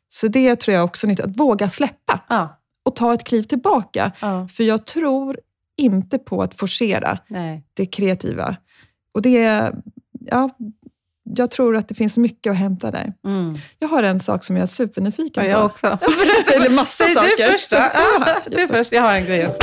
Så 0.09 0.27
det 0.27 0.55
tror 0.55 0.75
jag 0.75 0.85
också 0.85 1.07
är 1.07 1.09
nyttigt, 1.09 1.25
att 1.25 1.39
våga 1.39 1.69
släppa 1.69 2.21
ja. 2.29 2.59
och 2.85 2.95
ta 2.95 3.13
ett 3.13 3.23
kliv 3.23 3.43
tillbaka. 3.43 4.11
Ja. 4.19 4.47
För 4.47 4.63
jag 4.63 4.85
tror 4.85 5.39
inte 5.77 6.17
på 6.17 6.41
att 6.43 6.55
forcera 6.55 7.19
Nej. 7.27 7.65
det 7.73 7.85
kreativa. 7.85 8.55
Och 9.15 9.21
det 9.21 9.71
ja, 10.25 10.49
jag 11.23 11.51
tror 11.51 11.75
att 11.75 11.87
det 11.87 11.95
finns 11.95 12.17
mycket 12.17 12.51
att 12.51 12.57
hämta 12.57 12.91
där. 12.91 13.13
Mm. 13.27 13.55
Jag 13.79 13.87
har 13.87 14.03
en 14.03 14.19
sak 14.19 14.43
som 14.43 14.55
jag 14.55 14.63
är 14.63 14.67
supernyfiken 14.67 15.43
på. 15.43 15.49
Jag 15.49 15.65
också. 15.65 15.97
Eller 16.55 16.69
massa 16.69 17.03
Säg 17.03 17.13
saker. 17.13 17.47
du 17.47 17.51
först. 17.51 17.71
Ja, 17.71 18.41
du 18.51 18.67
först. 18.67 18.91
Jag 18.91 19.01
har 19.01 19.11
en 19.11 19.25
grej 19.25 19.45
också. 19.47 19.57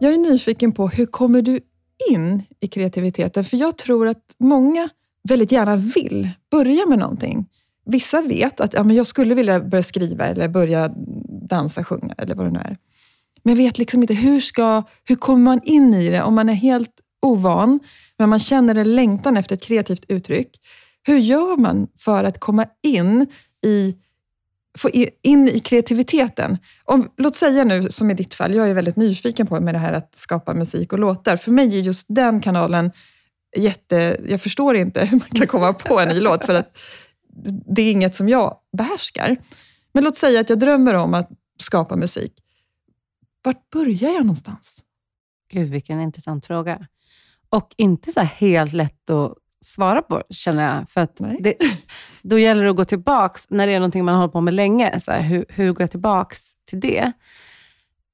Jag 0.00 0.12
är 0.12 0.18
nyfiken 0.18 0.72
på, 0.72 0.88
hur 0.88 1.06
kommer 1.06 1.42
du 1.42 1.60
in 2.10 2.42
i 2.60 2.68
kreativiteten? 2.68 3.44
För 3.44 3.56
jag 3.56 3.78
tror 3.78 4.08
att 4.08 4.34
många 4.38 4.88
väldigt 5.28 5.52
gärna 5.52 5.76
vill 5.76 6.30
börja 6.50 6.86
med 6.86 6.98
någonting. 6.98 7.46
Vissa 7.84 8.22
vet 8.22 8.60
att 8.60 8.74
ja, 8.74 8.84
men 8.84 8.96
jag 8.96 9.06
skulle 9.06 9.34
vilja 9.34 9.60
börja 9.60 9.82
skriva 9.82 10.24
eller 10.26 10.48
börja 10.48 10.88
dansa, 11.48 11.84
sjunga 11.84 12.14
eller 12.18 12.34
vad 12.34 12.46
det 12.46 12.50
nu 12.50 12.58
är. 12.58 12.76
Men 13.42 13.56
jag 13.56 13.64
vet 13.64 13.78
liksom 13.78 14.02
inte 14.02 14.14
hur, 14.14 14.40
ska, 14.40 14.82
hur 15.04 15.16
kommer 15.16 15.44
man 15.44 15.60
in 15.64 15.94
i 15.94 16.08
det 16.08 16.22
om 16.22 16.34
man 16.34 16.48
är 16.48 16.54
helt 16.54 17.00
ovan, 17.22 17.80
men 18.18 18.28
man 18.28 18.38
känner 18.38 18.74
en 18.74 18.94
längtan 18.94 19.36
efter 19.36 19.56
ett 19.56 19.62
kreativt 19.62 20.04
uttryck. 20.08 20.60
Hur 21.02 21.18
gör 21.18 21.56
man 21.56 21.88
för 21.98 22.24
att 22.24 22.40
komma 22.40 22.66
in 22.82 23.26
i 23.64 23.96
få 24.78 24.90
in 25.22 25.48
i 25.48 25.60
kreativiteten. 25.60 26.58
Om, 26.84 27.10
låt 27.16 27.36
säga 27.36 27.64
nu, 27.64 27.90
som 27.90 28.10
i 28.10 28.14
ditt 28.14 28.34
fall, 28.34 28.54
jag 28.54 28.70
är 28.70 28.74
väldigt 28.74 28.96
nyfiken 28.96 29.46
på 29.46 29.60
med 29.60 29.74
det 29.74 29.78
här 29.78 29.92
att 29.92 30.14
skapa 30.14 30.54
musik 30.54 30.92
och 30.92 30.98
låtar. 30.98 31.36
För 31.36 31.50
mig 31.50 31.78
är 31.78 31.82
just 31.82 32.06
den 32.08 32.40
kanalen 32.40 32.92
jätte... 33.56 34.20
Jag 34.28 34.40
förstår 34.40 34.76
inte 34.76 35.04
hur 35.04 35.18
man 35.18 35.28
kan 35.28 35.46
komma 35.46 35.72
på 35.72 36.00
en 36.00 36.08
ny 36.08 36.20
låt, 36.20 36.46
för 36.46 36.54
att 36.54 36.78
det 37.74 37.82
är 37.82 37.90
inget 37.90 38.14
som 38.14 38.28
jag 38.28 38.56
behärskar. 38.76 39.36
Men 39.92 40.04
låt 40.04 40.16
säga 40.16 40.40
att 40.40 40.48
jag 40.48 40.58
drömmer 40.58 40.94
om 40.94 41.14
att 41.14 41.30
skapa 41.58 41.96
musik. 41.96 42.32
Vart 43.42 43.70
börjar 43.70 44.10
jag 44.10 44.20
någonstans? 44.20 44.80
Gud, 45.52 45.70
vilken 45.70 46.00
intressant 46.00 46.46
fråga. 46.46 46.86
Och 47.48 47.74
inte 47.76 48.12
så 48.12 48.20
helt 48.20 48.72
lätt 48.72 49.10
att 49.10 49.34
svara 49.60 50.02
på, 50.02 50.22
känner 50.30 50.76
jag. 50.76 50.90
För 50.90 51.08
det, 51.42 51.54
då 52.22 52.38
gäller 52.38 52.64
det 52.64 52.70
att 52.70 52.76
gå 52.76 52.84
tillbaka 52.84 53.40
när 53.48 53.66
det 53.66 53.72
är 53.72 53.78
någonting 53.78 54.04
man 54.04 54.14
har 54.14 54.20
hållit 54.20 54.32
på 54.32 54.40
med 54.40 54.54
länge. 54.54 55.00
Så 55.00 55.10
här, 55.10 55.20
hur, 55.22 55.44
hur 55.48 55.72
går 55.72 55.82
jag 55.82 55.90
tillbaka 55.90 56.36
till 56.68 56.80
det? 56.80 57.12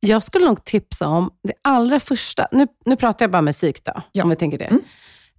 Jag 0.00 0.22
skulle 0.22 0.46
nog 0.46 0.64
tipsa 0.64 1.08
om 1.08 1.30
det 1.42 1.52
allra 1.62 2.00
första. 2.00 2.48
Nu, 2.52 2.66
nu 2.84 2.96
pratar 2.96 3.24
jag 3.24 3.30
bara 3.30 3.42
musik 3.42 3.84
då, 3.84 4.02
ja. 4.12 4.24
om 4.24 4.30
vi 4.30 4.36
tänker 4.36 4.58
det. 4.58 4.64
Mm. 4.64 4.82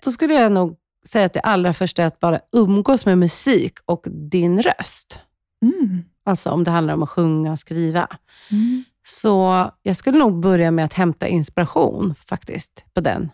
Då 0.04 0.12
skulle 0.12 0.34
jag 0.34 0.52
nog 0.52 0.78
säga 1.08 1.26
att 1.26 1.34
det 1.34 1.40
allra 1.40 1.74
första 1.74 2.04
är 2.04 2.08
att 2.08 2.20
bara 2.20 2.40
umgås 2.52 3.06
med 3.06 3.18
musik 3.18 3.74
och 3.86 4.06
din 4.10 4.62
röst. 4.62 5.20
Mm. 5.62 6.04
Alltså 6.24 6.50
om 6.50 6.64
det 6.64 6.72
handlar 6.72 6.94
om 6.94 7.04
att 7.04 7.10
sjunga 7.10 7.52
och 7.52 7.60
skriva. 7.60 8.08
Mm. 8.52 8.84
Så 9.10 9.66
jag 9.84 9.96
skulle 9.96 10.18
nog 10.18 10.40
börja 10.40 10.72
med 10.72 10.86
att 10.86 10.94
hämta 10.94 11.28
inspiration 11.28 12.16
faktiskt 12.28 12.86
på 12.94 13.02
den. 13.02 13.32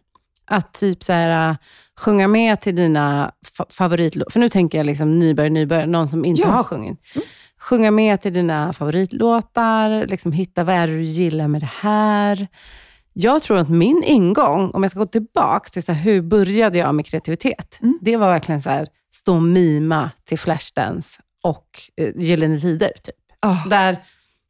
Att 0.47 0.73
typ 0.73 1.03
så 1.03 1.13
här, 1.13 1.49
uh, 1.49 1.55
sjunga 1.99 2.27
med 2.27 2.61
till 2.61 2.75
dina 2.75 3.31
fa 3.57 3.65
favoritlåtar. 3.69 4.31
För 4.31 4.39
nu 4.39 4.49
tänker 4.49 4.77
jag 4.77 4.85
liksom 4.85 5.19
nybörjare, 5.19 5.53
nybörjare, 5.53 5.85
någon 5.85 6.09
som 6.09 6.25
inte 6.25 6.41
ja. 6.41 6.47
har 6.47 6.63
sjungit. 6.63 6.99
Mm. 7.15 7.27
Sjunga 7.59 7.91
med 7.91 8.21
till 8.21 8.33
dina 8.33 8.73
favoritlåtar, 8.73 10.07
liksom 10.07 10.31
hitta 10.31 10.63
vad 10.63 10.75
är 10.75 10.87
det 10.87 10.93
du 10.93 11.03
gillar 11.03 11.47
med 11.47 11.61
det 11.61 11.71
här. 11.79 12.47
Jag 13.13 13.41
tror 13.41 13.57
att 13.57 13.69
min 13.69 14.03
ingång, 14.05 14.71
om 14.73 14.83
jag 14.83 14.91
ska 14.91 14.99
gå 14.99 15.05
tillbaka 15.05 15.69
till 15.69 15.83
så 15.83 15.91
här, 15.91 16.03
hur 16.03 16.21
började 16.21 16.77
jag 16.77 16.95
med 16.95 17.05
kreativitet? 17.05 17.79
Mm. 17.81 17.99
Det 18.01 18.17
var 18.17 18.27
verkligen 18.27 18.61
så 18.61 18.69
här, 18.69 18.87
stå 19.15 19.35
och 19.35 19.43
mima 19.43 20.11
till 20.23 20.39
Flashdance 20.39 21.19
och 21.43 21.67
eh, 21.97 22.11
Gyllene 22.15 22.59
Tider. 22.59 22.91
Typ. 23.03 23.15
Oh. 23.45 23.67
Där, 23.67 24.03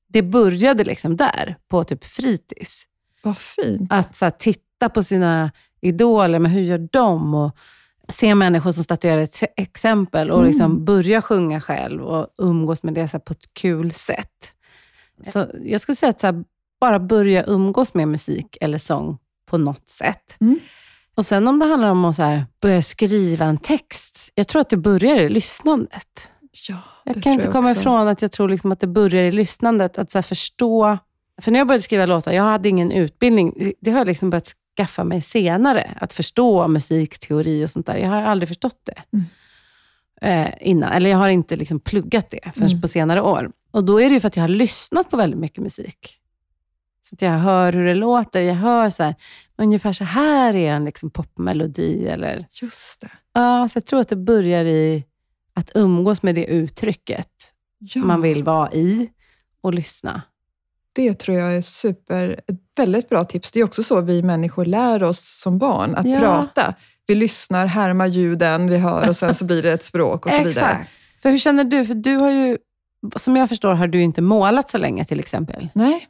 det 0.07 0.21
började 0.21 0.83
liksom 0.83 1.15
där, 1.15 1.55
på 1.67 1.83
typ 1.83 2.03
fritids. 2.03 2.83
Vad 3.23 3.37
fint. 3.37 3.91
Att 3.91 4.15
så 4.15 4.25
här, 4.25 4.31
titta 4.31 4.89
på 4.89 5.03
sina 5.03 5.51
idoler, 5.81 6.39
men 6.39 6.51
hur 6.51 6.61
gör 6.61 6.87
de? 6.91 7.33
Och 7.33 7.57
se 8.09 8.35
människor 8.35 8.71
som 8.71 8.83
statuerar 8.83 9.21
ett 9.21 9.43
exempel 9.57 10.31
och 10.31 10.37
mm. 10.37 10.47
liksom 10.47 10.85
börja 10.85 11.21
sjunga 11.21 11.61
själv 11.61 12.03
och 12.03 12.27
umgås 12.37 12.83
med 12.83 12.93
det 12.93 13.07
så 13.07 13.19
på 13.19 13.33
ett 13.33 13.53
kul 13.53 13.91
sätt. 13.91 14.51
Så 15.21 15.47
jag 15.63 15.81
skulle 15.81 15.95
säga 15.95 16.09
att 16.09 16.21
här, 16.21 16.43
bara 16.79 16.99
börja 16.99 17.43
umgås 17.43 17.93
med 17.93 18.07
musik 18.07 18.57
eller 18.61 18.77
sång 18.77 19.17
på 19.45 19.57
något 19.57 19.89
sätt. 19.89 20.37
Mm. 20.41 20.59
Och 21.15 21.25
sen 21.25 21.47
om 21.47 21.59
det 21.59 21.65
handlar 21.65 21.89
om 21.89 22.05
att 22.05 22.15
så 22.15 22.23
här, 22.23 22.45
börja 22.61 22.81
skriva 22.81 23.45
en 23.45 23.57
text. 23.57 24.31
Jag 24.35 24.47
tror 24.47 24.61
att 24.61 24.69
det 24.69 24.77
börjar 24.77 25.15
i 25.15 25.29
lyssnandet. 25.29 26.29
Ja, 26.67 26.81
jag 27.13 27.23
kan 27.23 27.33
inte 27.33 27.45
jag 27.45 27.53
komma 27.53 27.69
också. 27.69 27.81
ifrån 27.81 28.07
att 28.07 28.21
jag 28.21 28.31
tror 28.31 28.49
liksom 28.49 28.71
att 28.71 28.79
det 28.79 28.87
börjar 28.87 29.23
i 29.23 29.31
lyssnandet. 29.31 29.97
Att 29.97 30.11
så 30.11 30.21
förstå. 30.21 30.97
För 31.41 31.51
när 31.51 31.59
jag 31.59 31.67
började 31.67 31.81
skriva 31.81 32.05
låtar, 32.05 32.31
jag 32.31 32.43
hade 32.43 32.69
ingen 32.69 32.91
utbildning. 32.91 33.73
Det 33.81 33.91
har 33.91 33.97
jag 33.97 34.07
liksom 34.07 34.29
börjat 34.29 34.53
skaffa 34.77 35.03
mig 35.03 35.21
senare. 35.21 35.91
Att 36.01 36.13
förstå 36.13 36.67
musikteori 36.67 37.65
och 37.65 37.69
sånt 37.69 37.85
där. 37.85 37.95
Jag 37.95 38.09
har 38.09 38.21
aldrig 38.21 38.47
förstått 38.47 38.79
det 38.83 39.03
mm. 39.13 39.25
eh, 40.47 40.53
innan. 40.61 40.91
Eller 40.91 41.09
jag 41.09 41.17
har 41.17 41.29
inte 41.29 41.55
liksom 41.55 41.79
pluggat 41.79 42.29
det 42.29 42.51
förrän 42.53 42.67
mm. 42.67 42.81
på 42.81 42.87
senare 42.87 43.21
år. 43.21 43.51
Och 43.71 43.83
Då 43.83 44.01
är 44.01 44.09
det 44.09 44.19
för 44.19 44.27
att 44.27 44.35
jag 44.35 44.43
har 44.43 44.47
lyssnat 44.47 45.09
på 45.09 45.17
väldigt 45.17 45.39
mycket 45.39 45.63
musik. 45.63 46.19
Så 47.01 47.15
att 47.15 47.21
jag 47.21 47.31
hör 47.31 47.73
hur 47.73 47.85
det 47.85 47.95
låter. 47.95 48.41
Jag 48.41 48.55
hör 48.55 48.89
så 48.89 49.03
här, 49.03 49.15
ungefär 49.57 49.93
så 49.93 50.03
här 50.03 50.55
är 50.55 50.71
en 50.71 50.85
liksom 50.85 51.09
popmelodi. 51.09 52.07
Eller, 52.07 52.45
Just 52.61 53.01
det. 53.01 53.09
Ja, 53.33 53.67
så 53.67 53.77
jag 53.77 53.85
tror 53.85 53.99
att 53.99 54.09
det 54.09 54.15
börjar 54.15 54.65
i 54.65 55.03
att 55.55 55.71
umgås 55.75 56.23
med 56.23 56.35
det 56.35 56.45
uttrycket 56.45 57.29
ja. 57.79 58.01
man 58.01 58.21
vill 58.21 58.43
vara 58.43 58.71
i 58.71 59.09
och 59.61 59.73
lyssna. 59.73 60.21
Det 60.93 61.13
tror 61.13 61.37
jag 61.37 61.57
är 61.57 61.61
super, 61.61 62.41
ett 62.47 62.59
väldigt 62.77 63.09
bra 63.09 63.25
tips. 63.25 63.51
Det 63.51 63.59
är 63.59 63.63
också 63.63 63.83
så 63.83 64.01
vi 64.01 64.23
människor 64.23 64.65
lär 64.65 65.03
oss 65.03 65.39
som 65.41 65.57
barn, 65.57 65.95
att 65.95 66.09
ja. 66.09 66.19
prata. 66.19 66.73
Vi 67.07 67.15
lyssnar, 67.15 67.65
härmar 67.65 68.07
ljuden 68.07 68.69
vi 68.69 68.77
hör 68.77 69.09
och 69.09 69.15
sen 69.15 69.35
så 69.35 69.45
blir 69.45 69.63
det 69.63 69.73
ett 69.73 69.83
språk 69.83 70.25
och 70.25 70.31
så 70.31 70.37
vidare. 70.37 70.49
Exakt. 70.49 70.89
För 71.21 71.29
hur 71.29 71.37
känner 71.37 71.63
du? 71.63 71.85
För 71.85 71.95
du 71.95 72.15
har 72.15 72.31
ju, 72.31 72.57
som 73.15 73.35
jag 73.35 73.49
förstår, 73.49 73.73
har 73.73 73.87
du 73.87 74.01
inte 74.01 74.21
målat 74.21 74.69
så 74.69 74.77
länge 74.77 75.05
till 75.05 75.19
exempel. 75.19 75.69
Nej, 75.73 76.07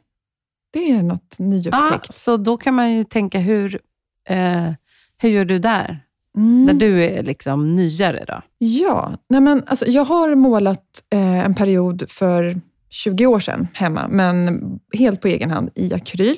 det 0.72 0.90
är 0.90 1.02
något 1.02 1.38
nyupptäckt. 1.38 2.06
Ja, 2.08 2.12
så 2.12 2.36
då 2.36 2.56
kan 2.56 2.74
man 2.74 2.92
ju 2.92 3.04
tänka, 3.04 3.38
hur, 3.38 3.80
Eh, 4.28 4.72
hur 5.18 5.28
gör 5.28 5.44
du 5.44 5.58
där? 5.58 6.05
Mm. 6.36 6.64
När 6.64 6.74
du 6.74 7.04
är 7.04 7.22
liksom 7.22 7.76
nyare 7.76 8.24
då? 8.28 8.42
Ja, 8.58 9.18
nej 9.28 9.40
men, 9.40 9.62
alltså, 9.66 9.86
jag 9.86 10.04
har 10.04 10.34
målat 10.34 10.84
eh, 11.12 11.44
en 11.44 11.54
period 11.54 12.04
för 12.08 12.60
20 12.90 13.26
år 13.26 13.40
sedan 13.40 13.68
hemma, 13.72 14.08
men 14.08 14.60
helt 14.92 15.20
på 15.20 15.28
egen 15.28 15.50
hand 15.50 15.70
i 15.74 15.94
akryl. 15.94 16.36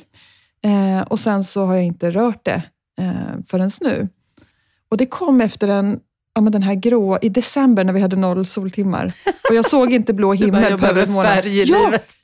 Eh, 0.65 1.01
och 1.01 1.21
sen 1.21 1.45
så 1.45 1.65
har 1.67 1.75
jag 1.75 1.85
inte 1.85 2.11
rört 2.11 2.45
det 2.45 2.63
eh, 2.99 3.13
förrän 3.47 3.71
nu. 3.81 4.09
Och 4.91 4.97
det 4.97 5.07
kom 5.07 5.41
efter 5.41 5.69
en, 5.69 6.01
ja, 6.35 6.41
men 6.41 6.53
den 6.53 6.63
här 6.63 6.75
grå, 6.75 7.19
i 7.23 7.29
december 7.29 7.85
när 7.85 7.93
vi 7.93 8.01
hade 8.01 8.17
noll 8.17 8.47
soltimmar. 8.47 9.13
Och 9.49 9.55
jag 9.55 9.65
såg 9.65 9.93
inte 9.93 10.15
blå 10.15 10.29
bara, 10.29 10.37
himmel 10.37 10.63
jag 10.63 10.71
på 10.71 10.87
över 10.87 10.95
behöver 10.95 11.03
en 11.03 11.13
månad. 11.13 11.35
färg 11.35 11.59
i 11.59 11.65
ja, 11.65 11.85
livet. 11.85 12.17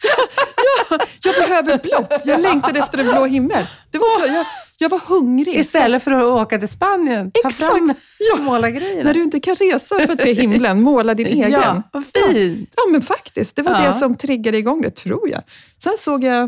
Jag 1.23 1.35
behöver 1.35 1.79
blått. 1.79 2.23
Jag 2.25 2.41
längtade 2.41 2.79
efter 2.79 2.99
en 2.99 3.07
blå 3.07 3.25
himmel. 3.27 3.67
Det 3.91 3.99
var 3.99 4.21
så, 4.29 4.35
jag, 4.35 4.47
jag 4.79 4.89
var 4.89 4.99
hungrig. 4.99 5.55
Istället 5.55 6.03
för 6.03 6.11
att 6.11 6.25
åka 6.25 6.59
till 6.59 6.69
Spanien. 6.69 7.31
Ta 7.31 7.49
Exakt. 7.49 7.71
fram 7.73 7.95
Ja. 8.19 8.43
målargrejerna. 8.43 9.03
När 9.03 9.15
du 9.15 9.23
inte 9.23 9.41
kan 9.41 9.57
resa 9.57 9.99
för 10.01 10.13
att 10.13 10.21
se 10.21 10.33
himlen, 10.33 10.83
måla 10.83 11.15
din 11.15 11.27
egen. 11.27 11.51
Ja, 11.53 11.83
vad 11.93 12.05
fint. 12.07 12.75
Ja, 12.77 12.83
men 12.91 13.03
faktiskt. 13.03 13.57
Det 13.57 13.63
var 13.63 13.73
Ja. 13.73 13.87
det 13.87 13.93
som 13.95 14.15
triggade 14.17 14.59
igång 14.59 14.83
det, 14.83 14.91
tror 14.91 15.29
jag. 15.31 15.43
Sen 15.83 15.93
såg 15.99 16.25
jag, 16.25 16.43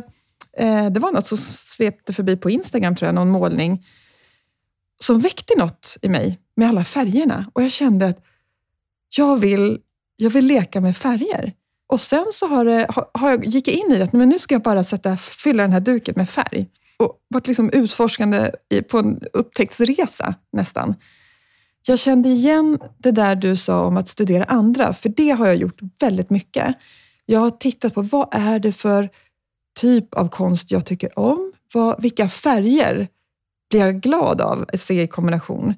eh, 0.59 0.87
det 0.91 1.01
var 1.01 1.13
något 1.13 1.27
som 1.27 1.39
svepte 1.39 2.13
förbi 2.13 2.37
på 2.37 2.51
Instagram, 2.51 2.97
tror 2.97 3.07
jag, 3.07 3.15
någon 3.15 3.31
målning 3.31 3.87
som 4.99 5.21
väckte 5.21 5.55
något 5.59 5.97
i 6.03 6.09
mig 6.09 6.39
med 6.57 6.69
alla 6.69 6.85
färgerna. 6.85 7.51
Och 7.53 7.63
jag 7.63 7.71
kände 7.71 8.07
att 8.07 8.19
jag 9.17 9.37
vill, 9.37 9.79
jag 10.17 10.31
vill 10.31 10.45
leka 10.47 10.81
med 10.81 10.97
färger. 10.97 11.53
Och 11.87 12.01
sen 12.01 12.25
så 12.33 12.47
har, 12.47 12.65
det, 12.65 12.87
har, 13.15 13.31
jag, 13.31 13.45
gick 13.45 13.69
jag 13.69 13.75
in 13.75 13.93
i 13.93 13.99
det, 13.99 14.05
att 14.05 14.13
men 14.13 14.29
nu 14.29 14.39
ska 14.39 14.55
jag 14.55 14.63
bara 14.63 14.85
sätta, 14.85 15.17
fylla 15.17 15.63
den 15.63 15.73
här 15.73 15.81
duken 15.81 16.15
med 16.17 16.31
färg. 16.31 16.69
Och 16.97 17.19
varit 17.29 17.47
liksom 17.47 17.71
utforskande 17.71 18.51
i, 18.69 18.83
på 18.83 18.99
en 18.99 19.21
upptäcktsresa 19.33 20.35
nästan. 20.53 20.95
Jag 21.87 21.99
kände 21.99 22.29
igen 22.29 22.79
det 22.99 23.11
där 23.11 23.35
du 23.35 23.57
sa 23.57 23.87
om 23.87 23.97
att 23.97 24.09
studera 24.09 24.45
andra, 24.45 24.95
för 24.95 25.09
det 25.09 25.31
har 25.31 25.47
jag 25.47 25.57
gjort 25.57 25.81
väldigt 26.01 26.31
mycket. 26.31 26.75
Jag 27.27 27.41
har 27.41 27.51
tittat 27.51 27.95
på 27.95 28.03
vad 28.03 28.29
är 28.33 28.59
det 28.59 28.73
för 28.73 29.11
typ 29.81 30.15
av 30.15 30.29
konst 30.29 30.71
jag 30.71 30.87
tycker 30.87 31.19
om? 31.19 31.53
Vad, 31.75 32.03
vilka 32.03 32.29
färger 32.29 33.09
blir 33.71 33.81
jag 33.81 34.01
glad 34.01 34.41
av 34.41 34.65
att 34.73 34.81
se 34.81 35.03
i 35.03 35.09
kombination? 35.09 35.75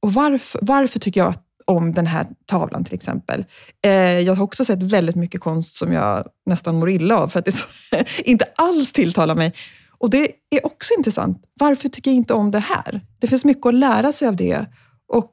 Och 0.00 0.12
varför, 0.12 0.60
varför 0.62 0.98
tycker 0.98 1.20
jag 1.20 1.30
att 1.30 1.45
om 1.66 1.92
den 1.92 2.06
här 2.06 2.26
tavlan 2.46 2.84
till 2.84 2.94
exempel? 2.94 3.44
Eh, 3.84 4.18
jag 4.20 4.34
har 4.34 4.44
också 4.44 4.64
sett 4.64 4.82
väldigt 4.82 5.16
mycket 5.16 5.40
konst 5.40 5.76
som 5.76 5.92
jag 5.92 6.28
nästan 6.46 6.78
mår 6.78 6.90
illa 6.90 7.18
av 7.18 7.28
för 7.28 7.38
att 7.38 7.44
det 7.44 7.52
så, 7.52 7.66
inte 8.24 8.44
alls 8.56 8.92
tilltalar 8.92 9.34
mig. 9.34 9.54
Och 9.98 10.10
det 10.10 10.30
är 10.50 10.66
också 10.66 10.94
intressant. 10.98 11.44
Varför 11.60 11.88
tycker 11.88 12.10
jag 12.10 12.16
inte 12.16 12.34
om 12.34 12.50
det 12.50 12.58
här? 12.58 13.00
Det 13.18 13.26
finns 13.26 13.44
mycket 13.44 13.66
att 13.66 13.74
lära 13.74 14.12
sig 14.12 14.28
av 14.28 14.36
det 14.36 14.66
och 15.08 15.32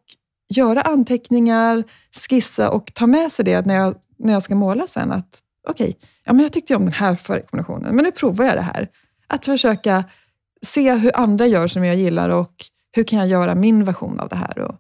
göra 0.50 0.82
anteckningar, 0.82 1.84
skissa 2.30 2.70
och 2.70 2.94
ta 2.94 3.08
med 3.08 3.32
sig 3.32 3.46
det 3.46 3.66
när 3.66 3.76
jag, 3.76 3.96
när 4.20 4.34
jag 4.34 4.44
ska 4.44 4.56
måla 4.56 4.88
sen. 4.88 5.12
Att 5.12 5.40
okej, 5.68 5.98
ja, 6.26 6.34
men 6.34 6.44
jag 6.44 6.54
tyckte 6.54 6.76
om 6.76 6.84
den 6.84 6.94
här 6.94 7.16
färgkombinationen, 7.16 7.96
men 7.96 8.06
nu 8.06 8.12
provar 8.12 8.46
jag 8.46 8.58
det 8.58 8.62
här. 8.62 8.90
Att 9.28 9.46
försöka 9.46 10.04
se 10.66 10.94
hur 10.94 11.18
andra 11.18 11.48
gör 11.48 11.68
som 11.68 11.86
jag 11.86 11.96
gillar 11.96 12.30
och 12.30 12.54
hur 12.92 13.04
kan 13.04 13.20
jag 13.20 13.28
göra 13.28 13.56
min 13.56 13.84
version 13.84 14.20
av 14.20 14.30
det 14.30 14.36
här. 14.36 14.60
Och, 14.60 14.76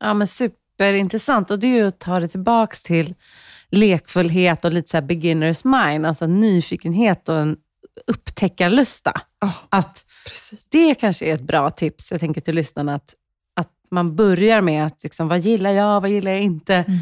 Ja, 0.00 0.14
men 0.14 0.26
superintressant. 0.26 1.50
Och 1.50 1.58
det 1.58 1.66
är 1.66 1.76
ju 1.76 1.86
att 1.86 1.98
ta 2.00 2.20
det 2.20 2.28
tillbaks 2.28 2.82
till 2.82 3.14
lekfullhet 3.70 4.64
och 4.64 4.72
lite 4.72 4.90
så 4.90 5.00
beginners 5.02 5.64
mind, 5.64 6.06
alltså 6.06 6.26
nyfikenhet 6.26 7.28
och 7.28 7.38
en 7.38 7.56
upptäckarlusta. 8.06 9.20
ja, 9.40 9.52
Att 9.68 10.04
precis. 10.24 10.58
det 10.68 10.94
kanske 10.94 11.24
är 11.24 11.34
ett 11.34 11.40
bra 11.42 11.70
tips, 11.70 12.10
jag 12.12 12.20
tänker 12.20 12.40
till 12.40 12.54
lyssnarna, 12.54 12.94
att, 12.94 13.14
att 13.56 13.70
man 13.90 14.16
börjar 14.16 14.60
med 14.60 14.86
att 14.86 15.02
liksom, 15.02 15.28
vad 15.28 15.38
gillar 15.38 15.70
jag, 15.70 16.00
vad 16.00 16.10
gillar 16.10 16.30
jag 16.30 16.40
inte? 16.40 16.74
Mm. 16.74 16.98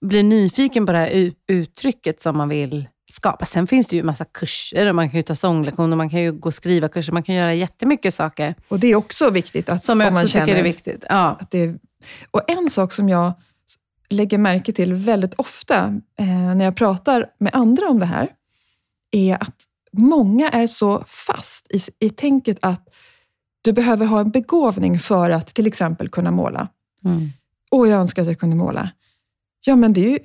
Bli 0.00 0.22
nyfiken 0.22 0.86
på 0.86 0.92
det 0.92 0.98
här 0.98 1.32
uttrycket 1.48 2.20
som 2.20 2.36
man 2.36 2.48
vill 2.48 2.88
skapa. 3.14 3.44
Sen 3.46 3.66
finns 3.66 3.88
det 3.88 3.96
ju 3.96 4.02
massa 4.02 4.24
kurser, 4.24 4.88
och 4.88 4.94
man 4.94 5.10
kan 5.10 5.16
ju 5.16 5.22
ta 5.22 5.34
sånglektioner, 5.34 5.96
man 5.96 6.10
kan 6.10 6.20
ju 6.20 6.32
gå 6.32 6.46
och 6.46 6.54
skriva 6.54 6.88
kurser, 6.88 7.12
man 7.12 7.22
kan 7.22 7.34
göra 7.34 7.54
jättemycket 7.54 8.14
saker 8.14 8.54
Och 8.68 8.78
det 8.78 8.86
är 8.86 8.96
också 8.96 9.30
viktigt 9.30 9.68
att 9.68 9.84
som 9.84 10.00
jag 10.00 10.08
om 10.08 10.14
man 10.14 10.24
också 10.24 10.38
tycker 10.38 10.54
är 10.54 10.62
viktigt. 10.62 11.04
Ja. 11.08 11.36
att 11.40 11.50
det 11.50 11.58
är, 11.58 11.78
Och 12.30 12.50
en 12.50 12.70
sak 12.70 12.92
som 12.92 13.08
jag 13.08 13.32
lägger 14.08 14.38
märke 14.38 14.72
till 14.72 14.94
väldigt 14.94 15.34
ofta 15.34 16.00
eh, 16.18 16.54
när 16.56 16.64
jag 16.64 16.76
pratar 16.76 17.26
med 17.38 17.54
andra 17.54 17.88
om 17.88 17.98
det 17.98 18.06
här, 18.06 18.28
är 19.10 19.42
att 19.42 19.54
många 19.92 20.48
är 20.48 20.66
så 20.66 21.04
fast 21.06 21.66
i, 21.70 22.06
i 22.06 22.10
tänket 22.10 22.58
att 22.62 22.88
du 23.62 23.72
behöver 23.72 24.06
ha 24.06 24.20
en 24.20 24.30
begåvning 24.30 24.98
för 24.98 25.30
att 25.30 25.46
till 25.46 25.66
exempel 25.66 26.08
kunna 26.08 26.30
måla. 26.30 26.68
Mm. 27.04 27.30
Åh, 27.70 27.88
jag 27.88 28.00
önskar 28.00 28.22
att 28.22 28.28
jag 28.28 28.38
kunde 28.38 28.56
måla. 28.56 28.90
Ja, 29.64 29.76
men 29.76 29.92
det 29.92 30.06
är 30.06 30.10
ju, 30.10 30.18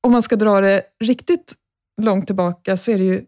om 0.00 0.12
man 0.12 0.22
ska 0.22 0.36
dra 0.36 0.60
det 0.60 0.82
riktigt 1.00 1.54
långt 2.02 2.26
tillbaka 2.26 2.76
så 2.76 2.90
är 2.90 2.98
det 2.98 3.04
ju 3.04 3.22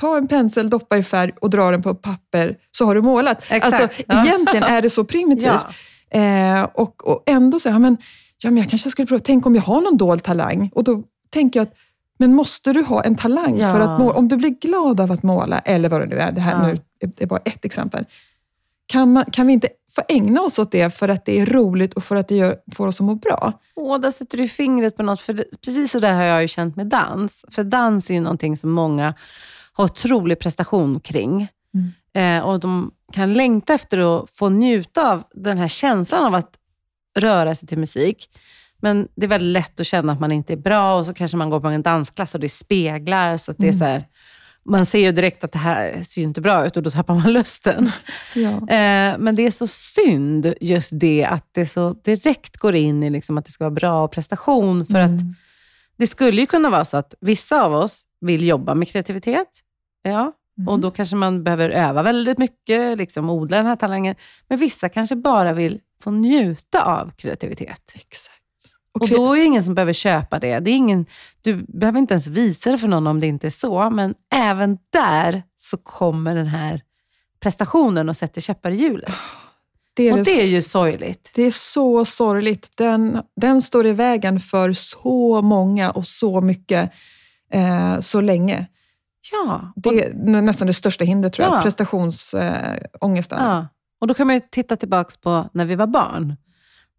ta 0.00 0.16
en 0.16 0.26
pensel, 0.28 0.70
doppa 0.70 0.96
i 0.96 1.02
färg 1.02 1.32
och 1.40 1.50
dra 1.50 1.70
den 1.70 1.82
på 1.82 1.94
papper 1.94 2.56
så 2.70 2.84
har 2.84 2.94
du 2.94 3.02
målat. 3.02 3.44
Exakt, 3.48 3.64
Alltså, 3.82 4.02
ja. 4.08 4.24
Egentligen 4.26 4.62
är 4.64 4.82
det 4.82 4.90
så 4.90 5.04
primitivt. 5.04 5.50
Ja. 6.12 6.18
Eh, 6.20 6.62
och, 6.74 7.06
och 7.08 7.22
ändå 7.26 7.58
så, 7.60 7.68
ja, 7.68 7.78
men, 7.78 7.96
ja, 8.42 8.50
men 8.50 8.56
jag 8.56 8.70
kanske 8.70 8.90
skulle 8.90 9.06
prova, 9.06 9.22
tänk 9.24 9.46
om 9.46 9.54
jag 9.54 9.62
har 9.62 9.80
någon 9.80 9.96
dold 9.96 10.22
talang? 10.22 10.70
Och 10.74 10.84
då 10.84 11.02
tänker 11.30 11.60
jag 11.60 11.66
att, 11.66 11.74
men 12.18 12.34
måste 12.34 12.72
du 12.72 12.82
ha 12.82 13.02
en 13.04 13.16
talang 13.16 13.56
Ja. 13.58 13.72
för 13.74 13.80
att 13.80 13.98
måla? 14.00 14.14
Om 14.14 14.28
du 14.28 14.36
blir 14.36 14.50
glad 14.50 15.00
av 15.00 15.12
att 15.12 15.22
måla, 15.22 15.58
eller 15.58 15.88
vad 15.88 16.00
det 16.00 16.06
nu 16.06 16.16
är, 16.18 16.32
det 16.32 16.40
här 16.40 16.52
Ja. 16.52 16.66
nu 16.66 16.78
är, 17.00 17.22
är 17.22 17.26
bara 17.26 17.40
ett 17.44 17.64
exempel. 17.64 18.04
Kan, 18.86 19.12
man, 19.12 19.24
kan 19.24 19.46
vi 19.46 19.52
inte 19.52 19.68
få 19.94 20.02
ägna 20.08 20.40
oss 20.40 20.58
åt 20.58 20.72
det 20.72 20.94
för 20.94 21.08
att 21.08 21.24
det 21.24 21.40
är 21.40 21.46
roligt 21.46 21.94
och 21.94 22.04
för 22.04 22.16
att 22.16 22.28
det 22.28 22.34
gör, 22.34 22.56
får 22.72 22.86
oss 22.86 23.00
att 23.00 23.06
må 23.06 23.14
bra? 23.14 23.52
Åh, 23.74 24.00
där 24.00 24.10
sätter 24.10 24.38
du 24.38 24.48
fingret 24.48 24.96
på 24.96 25.02
något. 25.02 25.20
För 25.20 25.32
det, 25.32 25.44
precis 25.64 25.92
så 25.92 25.98
där 25.98 26.14
har 26.14 26.22
jag 26.22 26.42
ju 26.42 26.48
känt 26.48 26.76
med 26.76 26.86
dans. 26.86 27.44
För 27.48 27.64
dans 27.64 28.10
är 28.10 28.14
ju 28.14 28.20
någonting 28.20 28.56
som 28.56 28.70
många 28.70 29.14
har 29.72 29.84
otrolig 29.84 30.38
prestation 30.38 31.00
kring. 31.00 31.48
Eh, 32.12 32.40
och 32.40 32.60
de 32.60 32.90
kan 33.12 33.32
längta 33.32 33.74
efter 33.74 33.98
att 33.98 34.30
få 34.30 34.48
njuta 34.48 35.12
av 35.12 35.22
den 35.34 35.58
här 35.58 35.68
känslan 35.68 36.24
av 36.24 36.34
att 36.34 36.56
röra 37.18 37.54
sig 37.54 37.68
till 37.68 37.78
musik. 37.78 38.28
Men 38.82 39.08
det 39.14 39.26
är 39.26 39.28
väldigt 39.28 39.52
lätt 39.52 39.80
att 39.80 39.86
känna 39.86 40.12
att 40.12 40.20
man 40.20 40.32
inte 40.32 40.52
är 40.52 40.56
bra 40.56 40.98
och 40.98 41.06
så 41.06 41.14
kanske 41.14 41.36
man 41.36 41.50
går 41.50 41.60
på 41.60 41.68
en 41.68 41.82
dansklass 41.82 42.34
och 42.34 42.40
det 42.40 42.48
speglar. 42.48 43.36
Så 43.36 43.50
att 43.50 43.58
det 43.58 43.68
är 43.68 43.72
så 43.72 43.84
här, 43.84 44.04
man 44.64 44.86
ser 44.86 44.98
ju 44.98 45.12
direkt 45.12 45.44
att 45.44 45.52
det 45.52 45.58
här 45.58 46.02
ser 46.02 46.22
inte 46.22 46.40
bra 46.40 46.66
ut 46.66 46.76
och 46.76 46.82
då 46.82 46.90
tappar 46.90 47.14
man 47.14 47.32
lusten. 47.32 47.90
Ja. 48.34 48.50
Eh, 48.50 49.18
men 49.18 49.34
det 49.34 49.46
är 49.46 49.50
så 49.50 49.66
synd 49.66 50.54
just 50.60 51.00
det 51.00 51.24
att 51.24 51.48
det 51.52 51.66
så 51.66 51.92
direkt 51.92 52.56
går 52.56 52.74
in 52.74 53.02
i 53.02 53.10
liksom 53.10 53.38
att 53.38 53.44
det 53.44 53.50
ska 53.50 53.64
vara 53.64 53.74
bra 53.74 54.08
prestation. 54.08 54.86
För 54.86 54.98
att 54.98 55.20
det 55.96 56.06
skulle 56.06 56.40
ju 56.40 56.46
kunna 56.46 56.70
vara 56.70 56.84
så 56.84 56.96
att 56.96 57.14
vissa 57.20 57.64
av 57.64 57.74
oss 57.74 58.02
vill 58.20 58.46
jobba 58.46 58.74
med 58.74 58.88
kreativitet. 58.88 59.48
Ja, 60.02 60.32
och 60.66 60.80
då 60.80 60.90
kanske 60.90 61.16
man 61.16 61.44
behöver 61.44 61.70
öva 61.70 62.02
väldigt 62.02 62.38
mycket, 62.38 62.98
liksom 62.98 63.30
odla 63.30 63.56
den 63.56 63.66
här 63.66 63.76
talangen. 63.76 64.14
Men 64.48 64.58
vissa 64.58 64.88
kanske 64.88 65.16
bara 65.16 65.52
vill 65.52 65.80
få 66.02 66.10
njuta 66.10 66.84
av 66.84 67.10
kreativitet. 67.16 67.92
Exakt. 67.94 68.39
Och 68.92 69.08
då 69.08 69.32
är 69.32 69.38
det 69.38 69.44
ingen 69.44 69.62
som 69.62 69.74
behöver 69.74 69.92
köpa 69.92 70.38
det. 70.38 70.60
det 70.60 70.70
är 70.70 70.74
ingen, 70.74 71.06
du 71.42 71.64
behöver 71.68 71.98
inte 71.98 72.14
ens 72.14 72.26
visa 72.26 72.70
det 72.70 72.78
för 72.78 72.88
någon 72.88 73.06
om 73.06 73.20
det 73.20 73.26
inte 73.26 73.46
är 73.46 73.50
så. 73.50 73.90
Men 73.90 74.14
även 74.34 74.78
där 74.92 75.42
så 75.56 75.76
kommer 75.76 76.34
den 76.34 76.46
här 76.46 76.82
prestationen 77.40 78.08
och 78.08 78.16
sätter 78.16 78.40
käppar 78.40 78.70
i 78.70 78.74
hjulet. 78.76 79.12
det 79.94 80.08
är 80.08 80.12
Och 80.12 80.24
det 80.24 80.42
är 80.42 80.46
ju 80.46 80.62
sorgligt. 80.62 81.30
Det 81.34 81.42
är 81.42 81.50
så 81.50 82.04
sorgligt. 82.04 82.70
Den, 82.76 83.22
den 83.36 83.62
står 83.62 83.86
i 83.86 83.92
vägen 83.92 84.40
för 84.40 84.72
så 84.72 85.42
många 85.42 85.90
och 85.90 86.06
så 86.06 86.40
mycket 86.40 86.92
eh, 87.52 88.00
så 88.00 88.20
länge. 88.20 88.66
Ja. 89.32 89.72
Det 89.76 89.88
är 89.88 90.14
nä- 90.14 90.40
nästan 90.40 90.66
det 90.66 90.72
största 90.72 91.04
hindret, 91.04 91.32
tror 91.32 91.48
jag. 91.48 91.56
Ja. 91.58 91.62
Prestationsångesten. 91.62 93.38
Eh. 93.38 93.44
Ja. 93.44 93.68
Och 94.00 94.06
då 94.06 94.14
kan 94.14 94.26
man 94.26 94.36
ju 94.36 94.40
titta 94.50 94.76
tillbaka 94.76 95.10
på 95.22 95.48
när 95.52 95.64
vi 95.64 95.74
var 95.74 95.86
barn. 95.86 96.36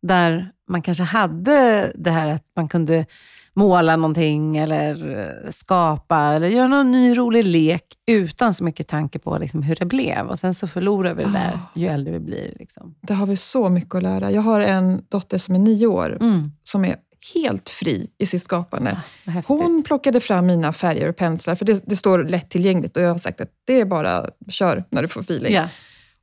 Där 0.02 0.52
man 0.72 0.82
kanske 0.82 1.04
hade 1.04 1.92
det 1.96 2.12
här 2.12 2.28
att 2.30 2.44
man 2.56 2.68
kunde 2.68 3.06
måla 3.54 3.96
någonting 3.96 4.58
eller 4.58 5.18
eh, 5.20 5.50
skapa 5.50 6.18
eller 6.20 6.48
göra 6.48 6.68
någon 6.68 6.92
ny 6.92 7.18
rolig 7.18 7.44
lek 7.44 7.84
utan 8.08 8.54
så 8.54 8.64
mycket 8.64 8.88
tanke 8.88 9.20
på 9.20 9.38
liksom 9.38 9.64
hur 9.64 9.76
det 9.76 9.86
blev. 9.86 10.28
Och 10.28 10.40
Sen 10.40 10.56
så 10.56 10.68
förlorar 10.68 11.14
vi 11.14 11.24
det 11.24 11.32
där 11.32 11.60
ju 11.76 11.88
äldre 11.88 12.14
vi 12.14 12.20
blir. 12.20 12.56
Liksom. 12.60 12.96
Det 13.02 13.14
har 13.14 13.26
vi 13.28 13.38
så 13.38 13.70
mycket 13.70 13.96
att 13.96 14.04
lära. 14.04 14.32
Jag 14.32 14.42
har 14.42 14.60
en 14.60 15.02
dotter 15.10 15.38
som 15.38 15.56
är 15.56 15.60
nio 15.60 15.88
år, 15.88 16.18
Mm. 16.22 16.52
som 16.64 16.86
är 16.86 16.96
helt 17.34 17.70
fri 17.70 18.08
i 18.18 18.26
sitt 18.26 18.44
skapande. 18.44 19.02
Häftigt. 19.26 19.48
Hon 19.48 19.84
plockade 19.84 20.20
fram 20.20 20.46
mina 20.46 20.74
färger 20.74 21.10
och 21.10 21.16
penslar, 21.16 21.56
för 21.56 21.66
det, 21.66 21.84
det 21.86 21.96
står 21.96 22.24
lättillgängligt 22.24 22.98
och 22.98 23.04
jag 23.04 23.10
har 23.10 23.18
sagt 23.18 23.42
att 23.42 23.50
det 23.66 23.82
är 23.82 23.86
bara 23.86 24.30
kör 24.50 24.84
när 24.90 25.02
du 25.02 25.08
får 25.08 25.22
feeling. 25.22 25.54
Ja. 25.54 25.68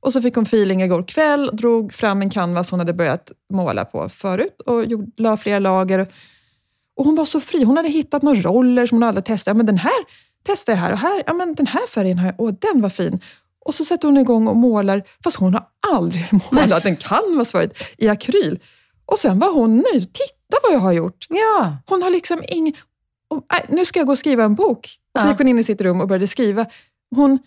Och 0.00 0.12
så 0.12 0.22
fick 0.22 0.34
hon 0.34 0.44
feeling 0.44 0.82
igår 0.82 1.02
kväll, 1.02 1.50
drog 1.52 1.92
fram 1.92 2.22
en 2.22 2.30
canvas 2.30 2.70
hon 2.70 2.80
hade 2.80 2.92
börjat 2.92 3.32
måla 3.52 3.84
på 3.84 4.08
förut 4.08 4.60
och 4.66 4.84
gjorde, 4.84 5.10
la 5.16 5.36
flera 5.36 5.58
lager. 5.58 6.12
Och 6.96 7.04
hon 7.04 7.14
var 7.14 7.24
så 7.24 7.40
fri. 7.40 7.64
Hon 7.64 7.76
hade 7.76 7.88
hittat 7.88 8.22
några 8.22 8.40
roller 8.40 8.86
som 8.86 8.96
hon 8.98 9.02
aldrig 9.08 9.24
testat. 9.24 9.46
Ja, 9.50 9.54
men 9.54 9.66
den 9.66 9.78
här 9.78 10.04
testade 10.46 10.78
jag 10.78 10.82
här 10.82 10.92
och 10.92 10.98
här. 10.98 11.22
Ja, 11.26 11.32
men 11.34 11.54
den 11.54 11.66
här 11.66 11.86
färgen, 11.86 12.18
har 12.18 12.26
jag, 12.26 12.34
åh, 12.38 12.52
den 12.60 12.82
var 12.82 12.88
fin. 12.88 13.20
Och 13.64 13.74
så 13.74 13.84
sätter 13.84 14.08
hon 14.08 14.16
igång 14.16 14.48
och 14.48 14.56
målar, 14.56 15.02
fast 15.24 15.36
hon 15.36 15.54
har 15.54 15.64
aldrig 15.92 16.28
målat 16.50 16.84
en 16.84 16.96
canvas 16.96 17.50
förut, 17.52 17.78
i 17.98 18.08
akryl. 18.08 18.58
Och 19.06 19.18
sen 19.18 19.38
var 19.38 19.52
hon 19.52 19.76
nöjd. 19.92 20.12
Titta 20.12 20.58
vad 20.62 20.72
jag 20.72 20.78
har 20.78 20.92
gjort! 20.92 21.26
Ja. 21.28 21.76
Hon 21.86 22.02
har 22.02 22.10
liksom 22.10 22.42
ing... 22.48 22.76
Och, 23.30 23.54
äh, 23.54 23.60
nu 23.68 23.84
ska 23.84 23.98
jag 24.00 24.06
gå 24.06 24.12
och 24.12 24.18
skriva 24.18 24.44
en 24.44 24.54
bok. 24.54 24.86
Så 24.86 25.24
Ja. 25.24 25.28
gick 25.30 25.38
hon 25.38 25.48
in 25.48 25.58
i 25.58 25.64
sitt 25.64 25.80
rum 25.80 26.00
och 26.00 26.08
började 26.08 26.26
skriva. 26.26 26.66
Hon, 27.16 27.38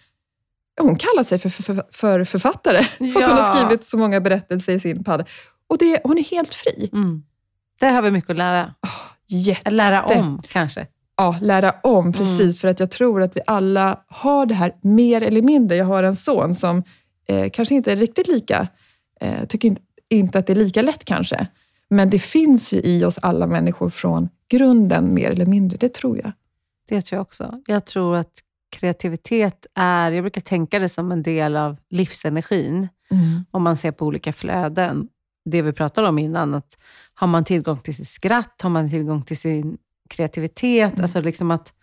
hon 0.81 0.95
kallar 0.95 1.23
sig 1.23 1.37
för, 1.39 1.49
för, 1.49 1.83
för 1.91 2.23
författare, 2.23 2.83
för 3.13 3.21
att 3.21 3.27
hon 3.27 3.37
har 3.37 3.39
Ja. 3.39 3.55
skrivit 3.55 3.83
så 3.85 3.97
många 3.97 4.21
berättelser 4.21 4.73
i 4.73 4.79
sin 4.79 5.03
padda. 5.03 5.25
Och 5.67 5.77
det, 5.77 6.01
hon 6.03 6.17
är 6.17 6.23
helt 6.23 6.53
fri. 6.53 6.89
Mm. 6.93 7.23
Där 7.79 7.91
har 7.91 8.01
vi 8.01 8.11
mycket 8.11 8.29
att 8.29 8.37
lära. 8.37 8.73
Eller 9.65 9.71
lära 9.77 10.03
om 10.05 10.41
kanske. 10.47 10.87
ja, 11.17 11.35
lära 11.41 11.71
om, 11.83 12.13
precis. 12.13 12.59
För 12.61 12.67
att 12.67 12.79
jag 12.79 12.91
tror 12.91 13.21
att 13.21 13.35
vi 13.37 13.41
alla 13.47 13.99
har 14.07 14.45
det 14.45 14.53
här 14.53 14.75
mer 14.81 15.21
eller 15.21 15.41
mindre. 15.41 15.77
Jag 15.77 15.85
har 15.85 16.03
en 16.03 16.15
son 16.15 16.55
som 16.55 16.83
eh, 17.27 17.49
kanske 17.53 17.75
inte 17.75 17.91
är 17.91 17.95
riktigt 17.95 18.27
lika, 18.27 18.67
eh, 19.21 19.45
tycker 19.45 19.67
inte, 19.67 19.81
inte 20.09 20.39
att 20.39 20.47
det 20.47 20.53
är 20.53 20.55
lika 20.55 20.81
lätt 20.81 21.05
kanske. 21.05 21.47
Men 21.89 22.09
det 22.09 22.19
finns 22.19 22.71
ju 22.73 22.77
i 22.83 23.05
oss 23.05 23.19
alla 23.21 23.47
människor 23.47 23.89
från 23.89 24.29
grunden 24.49 25.13
mer 25.13 25.29
eller 25.29 25.45
mindre, 25.45 25.77
det 25.77 25.93
tror 25.93 26.17
jag. 26.17 26.31
Det 26.89 27.01
tror 27.01 27.17
jag 27.17 27.21
också. 27.21 27.61
Jag 27.67 27.85
tror 27.85 28.15
att 28.15 28.31
kreativitet 28.71 29.65
är, 29.75 30.11
jag 30.11 30.23
brukar 30.23 30.41
tänka 30.41 30.79
det 30.79 30.89
som 30.89 31.11
en 31.11 31.23
del 31.23 31.55
av 31.57 31.77
livsenergin. 31.89 32.87
Om 33.51 33.63
man 33.63 33.77
ser 33.77 33.91
på 33.91 34.05
olika 34.05 34.33
flöden. 34.33 35.07
Det 35.45 35.61
vi 35.61 35.73
pratade 35.73 36.07
om 36.07 36.19
innan, 36.19 36.53
att 36.53 36.77
har 37.13 37.27
man 37.27 37.43
tillgång 37.43 37.77
till 37.77 37.95
sitt 37.95 38.07
skratt, 38.07 38.61
har 38.61 38.69
man 38.69 38.89
tillgång 38.89 39.21
till 39.23 39.37
sin 39.37 39.77
kreativitet, 40.09 40.91
Mm. 40.91 41.01
alltså 41.01 41.21
liksom 41.21 41.51
att 41.51 41.73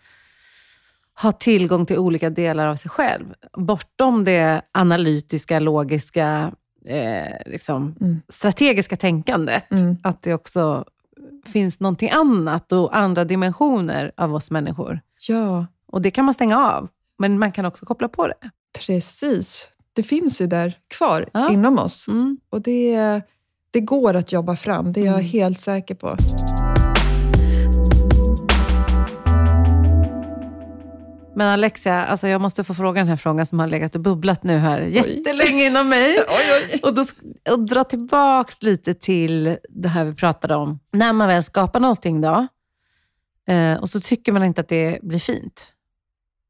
ha 1.23 1.33
tillgång 1.33 1.87
till 1.87 1.99
olika 1.99 2.31
delar 2.31 2.67
av 2.67 2.77
sig 2.77 2.91
själv. 2.91 3.25
Bortom 3.57 4.25
det 4.25 4.63
analytiska, 4.73 5.59
logiska, 5.61 6.53
eh, 6.87 7.37
liksom, 7.47 7.95
Mm. 8.01 8.23
strategiska 8.29 8.97
tänkandet. 8.97 9.71
Mm. 9.73 9.97
Att 10.03 10.23
det 10.23 10.35
också 10.35 10.85
finns 11.47 11.81
någonting 11.81 12.11
annat 12.11 12.73
och 12.73 12.97
andra 12.97 13.25
dimensioner 13.25 14.13
av 14.17 14.35
oss 14.35 14.51
människor. 14.51 15.01
Ja, 15.29 15.67
Och 15.93 16.03
det 16.03 16.11
kan 16.11 16.25
man 16.25 16.35
stänga 16.35 16.59
av, 16.59 16.89
men 17.19 17.39
man 17.39 17.53
kan 17.53 17.65
också 17.65 17.87
koppla 17.87 18.09
på 18.09 18.27
det. 18.27 18.51
precis. 18.87 19.69
Det 19.93 20.03
finns 20.03 20.41
ju 20.41 20.47
där 20.47 20.79
kvar 20.89 21.29
Ja. 21.33 21.51
inom 21.51 21.79
oss. 21.79 22.09
Mm. 22.09 22.39
Och 22.51 22.63
det, 22.63 23.23
det 23.71 23.81
går 23.81 24.15
att 24.15 24.33
jobba 24.33 24.57
fram, 24.57 24.93
det 24.93 25.01
är 25.01 25.05
jag 25.05 25.15
Mm. 25.15 25.27
helt 25.27 25.61
säker 25.61 25.95
på. 25.95 26.17
Men 31.35 31.47
Alexia, 31.49 32.05
alltså 32.07 32.29
jag 32.29 32.41
måste 32.41 32.65
få 32.65 32.75
fråga 32.75 33.01
den 33.01 33.09
här 33.09 33.17
frågan 33.17 33.47
som 33.47 33.61
har 33.61 33.67
legat 33.67 33.95
och 33.95 34.01
bubblat 34.01 34.43
nu 34.43 34.57
här 34.57 34.81
jättelänge 34.81 35.67
inom 35.67 35.89
mig. 35.89 36.19
Oj, 36.29 36.63
oj. 36.73 36.81
Och, 36.83 36.95
då, 36.95 37.05
och 37.51 37.61
dra 37.61 37.85
tillbaks 37.85 38.63
lite 38.63 38.95
till 38.95 39.57
det 39.69 39.89
här 39.89 40.05
vi 40.05 40.15
pratade 40.15 40.55
om. 40.55 40.79
När 40.93 41.13
man 41.13 41.29
väl 41.29 41.43
skapar 41.43 41.81
någonting 41.81 42.21
då, 42.21 42.47
eh, 43.49 43.75
och 43.81 43.91
så 43.91 44.01
tycker 44.01 44.33
man 44.33 44.45
inte 44.45 44.61
att 44.61 44.69
det 44.69 44.99
blir 45.03 45.19
fint. 45.19 45.73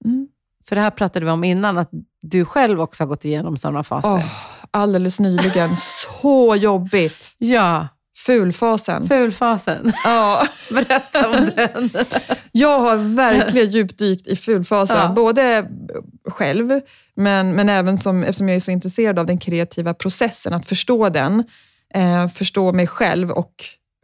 Mm. 0.05 0.29
För 0.69 0.77
det 0.77 0.83
här 0.83 0.91
pratade 0.91 1.27
vi 1.27 1.33
om 1.33 1.45
innan, 1.45 1.79
att 1.79 1.91
du 2.23 2.45
själv 2.45 2.81
också 2.81 3.03
har 3.03 3.09
gått 3.09 3.25
igenom 3.25 3.57
sådana 3.57 3.85
faser. 3.85 4.11
Åh, 4.11 4.25
alldeles 4.71 5.21
nyligen, 5.21 5.77
så 6.13 6.57
jobbigt. 6.57 7.35
Ja, 7.39 7.89
Fulfasen. 8.27 9.09
fulfasen. 9.09 9.93
Ja, 10.05 10.47
Berätta 10.71 11.29
om 11.29 11.51
den. 11.57 11.91
jag 12.53 12.81
har 12.81 12.97
verkligen 12.97 13.71
djupdykt 13.71 14.27
i 14.27 14.37
fulfasen. 14.37 14.97
Ja. 14.97 15.13
Både 15.17 15.69
själv, 16.29 16.81
men, 17.15 17.53
men 17.53 17.69
även 17.69 17.99
som, 17.99 18.23
eftersom 18.23 18.49
jag 18.49 18.57
är 18.57 18.61
så 18.61 18.71
intresserad 18.71 19.19
av 19.19 19.27
den 19.27 19.39
kreativa 19.39 19.95
processen, 19.95 20.53
att 20.53 20.67
förstå 20.67 21.09
den, 21.09 21.45
eh, 21.95 22.29
förstå 22.29 22.73
mig 22.73 22.87
själv 22.87 23.31
och 23.31 23.53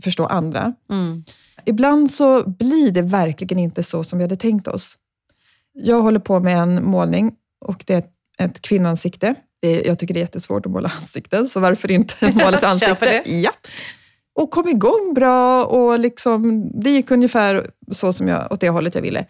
förstå 0.05 0.27
andra. 0.27 0.75
Mm. 0.91 1.25
Ibland 1.65 2.11
så 2.11 2.49
blir 2.51 2.91
det 2.91 3.03
verkligen 3.03 3.59
inte 3.59 3.83
så 3.83 4.05
som 4.05 4.19
vi 4.19 4.25
hade 4.25 4.37
tänkt 4.37 4.69
oss. 4.69 4.97
Jag 5.75 6.03
håller 6.03 6.19
på 6.21 6.41
med 6.41 6.59
en 6.59 6.85
målning 6.85 7.35
och 7.61 7.85
det 7.87 7.95
är 7.95 7.99
ett, 7.99 8.13
ett 8.39 8.63
kvinnoansikte. 8.63 9.35
Jag 9.61 9.99
tycker 9.99 10.15
det 10.15 10.21
är 10.21 10.25
jättesvårt 10.25 10.67
att 10.67 10.73
måla 10.73 10.93
ansikten, 11.01 11.47
så 11.49 11.61
varför 11.61 11.91
inte 11.91 12.31
måla 12.35 12.59
ett 12.59 12.65
ansikte? 12.65 12.95
det. 13.25 13.31
Ja. 13.31 13.51
Och 14.35 14.51
kom 14.51 14.69
igång 14.69 15.13
bra 15.15 15.65
och 15.65 15.99
liksom, 15.99 16.71
det 16.83 16.91
gick 16.91 17.11
ungefär 17.11 17.71
så 17.93 18.13
som 18.13 18.29
jag, 18.29 18.53
åt 18.53 18.61
det 18.61 18.69
hållet 18.69 18.95
jag 18.95 19.03
ville. 19.03 19.27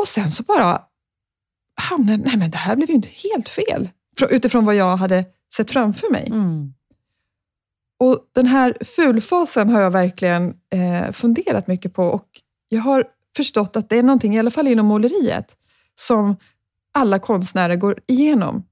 Och 0.00 0.08
sen 0.08 0.30
så 0.30 0.42
bara 0.42 0.82
hamnade 1.80 2.22
nej 2.24 2.36
men 2.36 2.50
det 2.50 2.56
här 2.58 2.76
blev 2.76 2.88
ju 2.88 2.94
inte 2.94 3.08
helt 3.32 3.48
fel. 3.48 3.88
Frå- 4.20 4.28
Utifrån 4.28 4.64
vad 4.64 4.74
jag 4.74 4.96
hade 4.96 5.24
sett 5.56 5.70
framför 5.70 6.10
mig. 6.10 6.26
Mm. 6.26 6.74
Och 8.00 8.18
Den 8.34 8.46
här 8.46 8.76
fulfasen 8.84 9.68
har 9.68 9.80
jag 9.80 9.90
verkligen 9.90 10.54
eh, 10.70 11.12
funderat 11.12 11.66
mycket 11.66 11.94
på 11.94 12.04
och 12.04 12.28
jag 12.68 12.80
har 12.82 13.04
förstått 13.36 13.76
att 13.76 13.88
det 13.88 13.98
är 13.98 14.02
någonting, 14.02 14.36
i 14.36 14.38
alla 14.38 14.50
fall 14.50 14.68
inom 14.68 14.86
måleriet, 14.86 15.56
som 16.00 16.36
alla 16.94 17.18
konstnärer 17.18 17.76
går 17.76 17.98
igenom. 18.06 18.64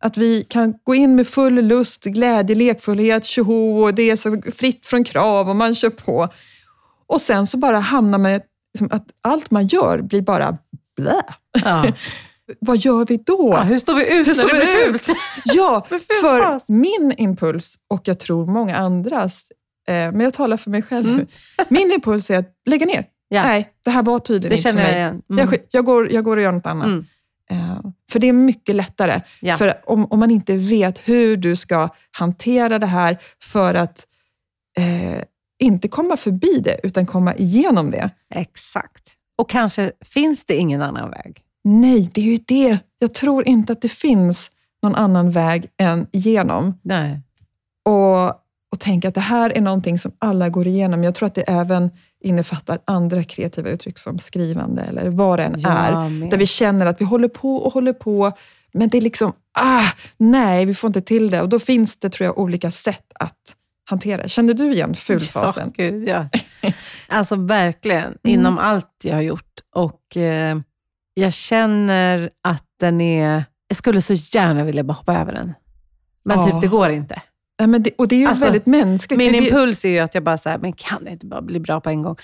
Att 0.00 0.16
vi 0.16 0.44
kan 0.44 0.74
gå 0.84 0.94
in 0.94 1.16
med 1.16 1.26
full 1.28 1.54
lust, 1.54 2.04
glädje, 2.04 2.56
lekfullhet, 2.56 3.24
tjoho 3.24 3.82
och 3.82 3.94
det 3.94 4.10
är 4.10 4.16
så 4.16 4.42
fritt 4.56 4.86
från 4.86 5.04
krav 5.04 5.48
och 5.48 5.56
man 5.56 5.74
kör 5.74 5.90
på. 5.90 6.28
Och 7.06 7.20
sen 7.20 7.46
så 7.46 7.58
bara 7.58 7.78
hamnar 7.78 8.18
man 8.18 8.40
liksom 8.74 8.88
att 8.90 9.06
allt 9.22 9.50
man 9.50 9.66
gör 9.66 10.02
blir 10.02 10.22
bara 10.22 10.58
blä. 10.96 11.22
Ja. 11.64 11.84
Vad 12.60 12.76
gör 12.76 13.06
vi 13.06 13.16
då? 13.16 13.50
Ja, 13.56 13.62
hur 13.62 13.78
står 13.78 13.94
vi 13.94 14.16
ut 14.18 14.26
Hur 14.26 14.34
står 14.34 14.44
när 14.44 14.54
det 14.54 14.60
blir 14.60 14.94
ut? 14.94 15.02
fult? 15.04 15.16
Ja, 15.44 15.86
för 16.20 16.72
min 16.72 17.14
impuls, 17.18 17.78
och 17.88 18.00
jag 18.04 18.18
tror 18.20 18.46
många 18.46 18.76
andras, 18.76 19.52
eh, 19.88 19.94
men 19.94 20.20
jag 20.20 20.32
talar 20.34 20.56
för 20.56 20.70
mig 20.70 20.82
själv 20.82 21.06
Mm. 21.08 21.16
nu. 21.18 21.26
Min 21.68 21.92
impuls 21.92 22.30
är 22.30 22.38
att 22.38 22.52
lägga 22.66 22.86
ner. 22.86 23.04
Ja. 23.28 23.42
Nej, 23.42 23.70
det 23.84 23.90
här 23.90 24.02
var 24.02 24.18
tydligen 24.18 24.50
Det 24.50 24.56
inte 24.56 24.72
för 24.72 24.78
jag 24.78 24.86
mig. 24.88 24.96
igen. 24.96 25.22
Mm. 25.30 25.48
Jag, 25.50 25.60
jag, 25.70 25.84
går, 25.84 26.12
jag 26.12 26.24
går 26.24 26.36
och 26.36 26.42
gör 26.42 26.52
något 26.52 26.66
annat. 26.66 26.86
Mm. 26.86 27.06
Eh, 27.50 27.80
för 28.10 28.18
det 28.18 28.28
är 28.28 28.32
mycket 28.32 28.74
lättare. 28.74 29.20
Ja. 29.40 29.56
För 29.56 29.80
om, 29.86 30.04
om 30.04 30.18
man 30.18 30.30
inte 30.30 30.54
vet 30.56 30.98
hur 30.98 31.36
du 31.36 31.56
ska 31.56 31.88
hantera 32.18 32.78
det 32.78 32.86
här 32.86 33.18
för 33.42 33.74
att 33.74 34.06
eh, 34.78 35.22
inte 35.58 35.88
komma 35.88 36.16
förbi 36.16 36.60
det, 36.64 36.80
utan 36.82 37.06
komma 37.06 37.34
igenom 37.34 37.90
det. 37.90 38.10
Exakt. 38.34 39.14
Och 39.38 39.48
kanske 39.50 39.92
finns 40.00 40.44
det 40.44 40.56
ingen 40.56 40.82
annan 40.82 41.10
väg. 41.10 41.42
Nej, 41.64 42.10
det 42.14 42.20
är 42.20 42.24
ju 42.24 42.38
det. 42.46 42.78
Jag 42.98 43.14
tror 43.14 43.48
inte 43.48 43.72
att 43.72 43.82
det 43.82 43.88
finns 43.92 44.50
någon 44.82 44.94
annan 44.94 45.30
väg 45.30 45.66
än 45.76 46.06
igenom. 46.12 46.78
Nej. 46.82 47.20
och, 47.84 48.26
och 48.72 48.80
tänka 48.80 49.08
att 49.08 49.14
det 49.14 49.20
här 49.20 49.50
är 49.56 49.60
någonting 49.60 49.98
som 49.98 50.12
alla 50.18 50.48
går 50.48 50.66
igenom. 50.66 51.04
Jag 51.04 51.14
tror 51.14 51.26
att 51.26 51.34
det 51.34 51.42
även 51.42 51.90
innefattar 52.20 52.78
andra 52.84 53.24
kreativa 53.24 53.68
uttryck 53.70 53.98
som 53.98 54.18
skrivande 54.18 54.82
eller 54.82 55.08
vad 55.10 55.38
det 55.38 55.44
än 55.44 55.54
är. 55.66 55.92
Jag 55.92 56.12
med. 56.12 56.30
Där 56.30 56.38
vi 56.38 56.46
känner 56.46 56.86
att 56.86 57.00
vi 57.00 57.04
håller 57.04 57.28
på 57.28 57.56
och 57.56 57.72
håller 57.72 57.92
på, 57.92 58.32
men 58.72 58.88
det 58.88 58.96
är 58.98 59.02
liksom, 59.02 59.32
ah, 59.58 59.84
nej, 60.16 60.64
vi 60.64 60.74
får 60.74 60.88
inte 60.88 61.00
till 61.02 61.30
det. 61.30 61.42
Och 61.42 61.48
då 61.48 61.58
finns 61.58 61.96
det, 61.96 62.10
tror 62.10 62.24
jag, 62.24 62.38
olika 62.38 62.70
sätt 62.70 63.06
att 63.14 63.34
hantera 63.84 64.22
det. 64.22 64.28
Känner 64.28 64.54
du 64.54 64.72
igen 64.72 64.94
fulfasen? 64.94 65.72
Ja, 65.76 65.84
gud, 65.84 66.08
ja. 66.08 66.28
Alltså 67.08 67.36
verkligen, 67.36 68.18
inom 68.22 68.58
allt 68.58 68.90
jag 69.04 69.14
har 69.14 69.22
gjort. 69.22 69.44
Och 69.74 70.16
eh, 70.16 70.58
jag 71.14 71.32
känner 71.32 72.30
att 72.42 72.64
den 72.80 73.00
är... 73.00 73.44
Jag 73.68 73.76
skulle 73.76 74.02
så 74.02 74.14
gärna 74.14 74.64
vilja 74.64 74.82
bara 74.84 74.92
hoppa 74.94 75.14
över 75.18 75.32
den. 75.32 75.54
Men 76.24 76.38
Ja. 76.38 76.44
typ, 76.44 76.60
det 76.60 76.66
går 76.66 76.90
inte. 76.90 77.22
Ja, 77.58 77.66
men 77.66 77.82
det, 77.82 77.90
och 77.98 78.08
det 78.08 78.14
är 78.16 78.20
ju 78.20 78.26
Alltså, 78.26 78.44
väldigt 78.44 78.66
mänskligt. 78.66 79.18
Min 79.18 79.34
impuls 79.34 79.84
är 79.84 79.88
ju 79.88 79.98
att 79.98 80.14
jag 80.14 80.24
bara 80.24 80.38
så 80.38 80.48
här, 80.48 80.58
men 80.58 80.72
kan 80.72 81.04
det 81.04 81.10
inte 81.10 81.26
bara 81.26 81.42
bli 81.42 81.60
bra 81.60 81.80
på 81.80 81.90
en 81.90 82.02
gång? 82.02 82.16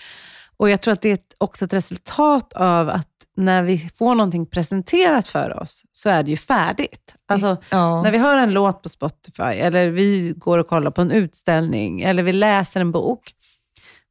Och 0.57 0.71
jag 0.71 0.81
tror 0.81 0.95
att 0.95 1.01
det 1.01 1.11
är 1.11 1.19
också 1.39 1.65
ett 1.65 1.73
resultat 1.73 2.53
av 2.53 2.89
att 2.89 3.09
när 3.37 3.63
vi 3.63 3.91
får 3.95 4.15
någonting 4.15 4.47
presenterat 4.47 5.29
för 5.29 5.63
oss, 5.63 5.83
så 5.93 6.09
är 6.09 6.23
det 6.23 6.31
ju 6.31 6.37
färdigt. 6.37 7.15
Alltså, 7.29 7.57
ja. 7.71 8.03
när 8.03 8.13
vi 8.13 8.19
hör 8.19 8.37
en 8.37 8.53
låt 8.53 8.83
på 8.83 8.89
Spotify, 8.89 9.43
eller 9.43 9.89
vi 9.89 10.35
går 10.37 10.59
och 10.59 10.69
kollar 10.69 10.91
på 10.91 11.03
en 11.03 11.11
utställning, 11.11 12.01
eller 12.01 12.23
vi 12.23 12.33
läser 12.33 12.81
en 12.81 12.93
bok. 12.93 13.33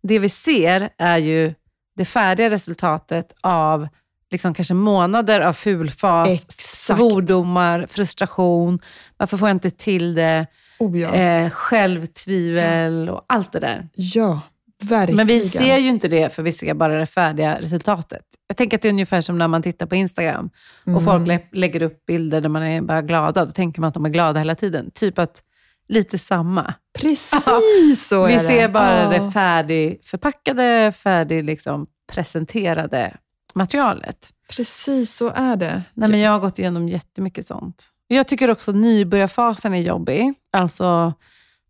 Det 0.03 0.19
vi 0.19 0.29
ser 0.29 0.89
är 0.97 1.17
ju 1.17 1.53
det 1.95 2.05
färdiga 2.05 2.49
resultatet 2.49 3.33
av 3.41 3.87
liksom 4.31 4.53
kanske 4.53 4.73
månader 4.73 5.41
av 5.41 5.53
fulfas, 5.53 6.29
Exakt. 6.29 6.59
svordomar, 6.61 7.85
frustration. 7.89 8.79
Varför 9.17 9.37
får 9.37 9.47
jag 9.49 9.55
inte 9.55 9.69
till 9.69 10.15
det? 10.15 10.47
Oh, 10.79 10.99
ja. 10.99 11.13
Eh, 11.13 11.49
självtvivel 11.49 13.09
och 13.09 13.25
allt 13.27 13.51
det 13.51 13.59
där. 13.59 13.89
ja, 13.93 14.41
verkligen. 14.81 15.15
Men 15.17 15.27
vi 15.27 15.39
ser 15.39 15.77
ju 15.77 15.87
inte 15.89 16.07
det, 16.07 16.33
för 16.33 16.43
vi 16.43 16.51
ser 16.51 16.73
bara 16.73 16.97
det 16.97 17.05
färdiga 17.05 17.59
resultatet. 17.59 18.21
Jag 18.47 18.57
tänker 18.57 18.77
att 18.77 18.81
det 18.81 18.87
är 18.87 18.93
ungefär 18.93 19.21
som 19.21 19.37
när 19.37 19.47
man 19.47 19.61
tittar 19.61 19.85
på 19.85 19.95
Instagram 19.95 20.49
och 20.83 20.87
Mm. 20.87 21.05
folk 21.05 21.27
lä- 21.27 21.39
lägger 21.51 21.81
upp 21.81 22.05
bilder 22.05 22.41
där 22.41 22.49
man 22.49 22.63
är 22.63 22.81
bara 22.81 23.01
glada. 23.01 23.45
Då 23.45 23.51
tänker 23.51 23.81
man 23.81 23.87
att 23.87 23.93
de 23.93 24.05
är 24.05 24.09
glada 24.09 24.39
hela 24.39 24.55
tiden. 24.55 24.91
Typ 24.93 25.19
att 25.19 25.43
lite 25.87 26.17
samma. 26.17 26.73
Precis 26.99 28.07
så 28.07 28.23
är 28.23 28.27
Vi 28.27 28.33
det. 28.33 28.39
ser 28.39 28.67
bara 28.69 29.03
Ja. 29.03 29.09
det 29.09 29.31
färdigförpackade, 29.31 30.91
färdig 30.91 31.43
liksom 31.43 31.87
presenterade 32.11 33.13
materialet. 33.55 34.29
Precis 34.55 35.15
så 35.15 35.29
är 35.35 35.55
det. 35.55 35.83
Nej, 35.93 36.09
men 36.09 36.19
jag 36.19 36.31
har 36.31 36.39
gått 36.39 36.59
igenom 36.59 36.89
jättemycket 36.89 37.47
sånt. 37.47 37.87
Jag 38.07 38.27
tycker 38.27 38.51
också 38.51 38.71
nybörjarfasen 38.71 39.73
är 39.73 39.81
jobbig. 39.81 40.33
Alltså 40.51 41.13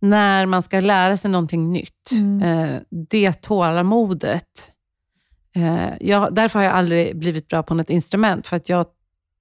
när 0.04 0.46
man 0.46 0.62
ska 0.62 0.80
lära 0.80 1.18
sig 1.18 1.32
någonting 1.32 1.72
nytt. 1.72 2.12
Mm. 2.12 2.42
Eh, 2.42 2.82
det 3.10 3.34
tålamodet. 3.34 4.72
Eh, 5.56 5.90
jag, 6.00 6.36
därför 6.36 6.60
har 6.60 6.66
jag 6.66 6.74
aldrig 6.74 7.18
blivit 7.18 7.48
bra 7.48 7.64
på 7.64 7.74
något 7.74 7.90
instrument, 7.90 8.48
för 8.48 8.58
att 8.58 8.70
jag, 8.70 8.86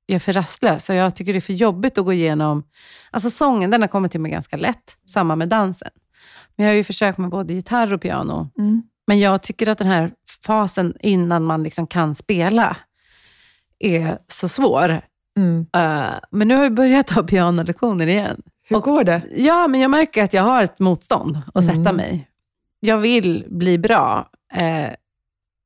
jag 0.07 0.15
är 0.15 0.19
för 0.19 0.33
rastlös. 0.33 0.85
Så 0.85 0.93
jag 0.93 1.17
tycker 1.17 1.33
det 1.33 1.39
är 1.39 1.41
för 1.41 1.53
jobbigt 1.53 1.99
att 1.99 2.05
gå 2.05 2.13
igenom... 2.13 2.65
Alltså 3.11 3.31
sången, 3.31 3.71
den 3.71 3.81
har 3.81 3.89
kommit 3.89 4.11
till 4.13 4.21
mig 4.21 4.31
ganska 4.31 4.57
lätt. 4.57 4.99
Samma 5.09 5.37
med 5.37 5.49
dansen. 5.49 5.91
Men 6.57 6.67
jag 6.67 6.73
har 6.73 6.77
ju 6.77 6.85
försökt 6.85 7.19
med 7.19 7.31
både 7.31 7.55
gitarr 7.55 7.93
och 7.93 8.01
piano. 8.01 8.51
Mm. 8.59 8.83
Men 9.07 9.21
jag 9.21 9.43
tycker 9.43 9.67
att 9.67 9.79
den 9.79 9.87
här 9.87 10.13
fasen 10.47 10.95
innan 11.01 11.45
man 11.45 11.63
liksom 11.63 11.87
kan 11.87 12.15
spela 12.15 12.77
är 13.79 14.19
så 14.29 14.49
svår. 14.49 15.01
Mm. 15.37 15.67
Eh, 15.73 16.15
men 16.31 16.49
nu 16.49 16.55
har 16.57 16.63
jag 16.63 16.75
börjat 16.75 17.07
ta 17.07 17.23
pianolektioner 17.23 18.07
igen. 18.07 18.43
Hur 18.69 18.77
Och- 18.77 18.83
går 18.83 19.05
det? 19.05 19.23
Ja, 19.37 19.69
men 19.69 19.81
jag 19.81 19.91
märker 19.91 20.23
att 20.23 20.35
jag 20.35 20.43
har 20.43 20.63
ett 20.63 20.79
motstånd 20.79 21.41
att 21.55 21.65
sätta 21.65 21.77
Mm. 21.79 21.97
mig. 21.97 22.29
Jag 22.81 22.99
vill 22.99 23.47
bli 23.51 23.79
bra. 23.79 24.29
Eh, 24.55 24.89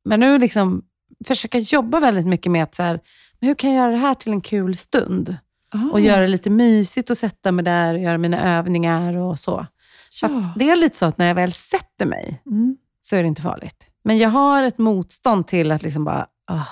men 0.04 0.20
nu 0.20 0.38
liksom 0.38 0.82
försöka 1.26 1.58
jobba 1.58 2.00
väldigt 2.00 2.26
mycket 2.26 2.52
med 2.52 2.62
att 2.62 2.74
så 2.74 2.82
här, 2.82 3.00
men 3.40 3.46
hur 3.48 3.54
kan 3.54 3.70
jag 3.72 3.76
göra 3.82 3.92
det 3.92 3.98
här 3.98 4.14
till 4.14 4.32
en 4.32 4.40
kul 4.40 4.76
stund? 4.76 5.36
Och 5.92 6.00
göra 6.00 6.20
det 6.20 6.26
lite 6.28 6.50
mysigt 6.50 7.10
och 7.10 7.16
sätta 7.16 7.52
mig 7.52 7.64
där 7.64 7.94
och 7.94 8.00
göra 8.00 8.18
mina 8.18 8.56
övningar 8.58 9.16
och 9.16 9.38
så. 9.38 9.66
Ja. 10.22 10.28
att 10.28 10.58
det 10.58 10.70
är 10.70 10.76
lite 10.76 10.98
så 10.98 11.06
att 11.06 11.18
när 11.18 11.26
jag 11.26 11.34
väl 11.34 11.52
sätter 11.52 12.06
mig 12.06 12.42
Mm. 12.46 12.76
så 13.00 13.16
är 13.16 13.22
det 13.22 13.28
inte 13.28 13.42
farligt. 13.42 13.86
Men 14.04 14.18
jag 14.18 14.28
har 14.28 14.62
ett 14.62 14.78
motstånd 14.78 15.46
till 15.46 15.70
att 15.70 15.82
liksom 15.82 16.04
bara, 16.04 16.26
ah, 16.46 16.62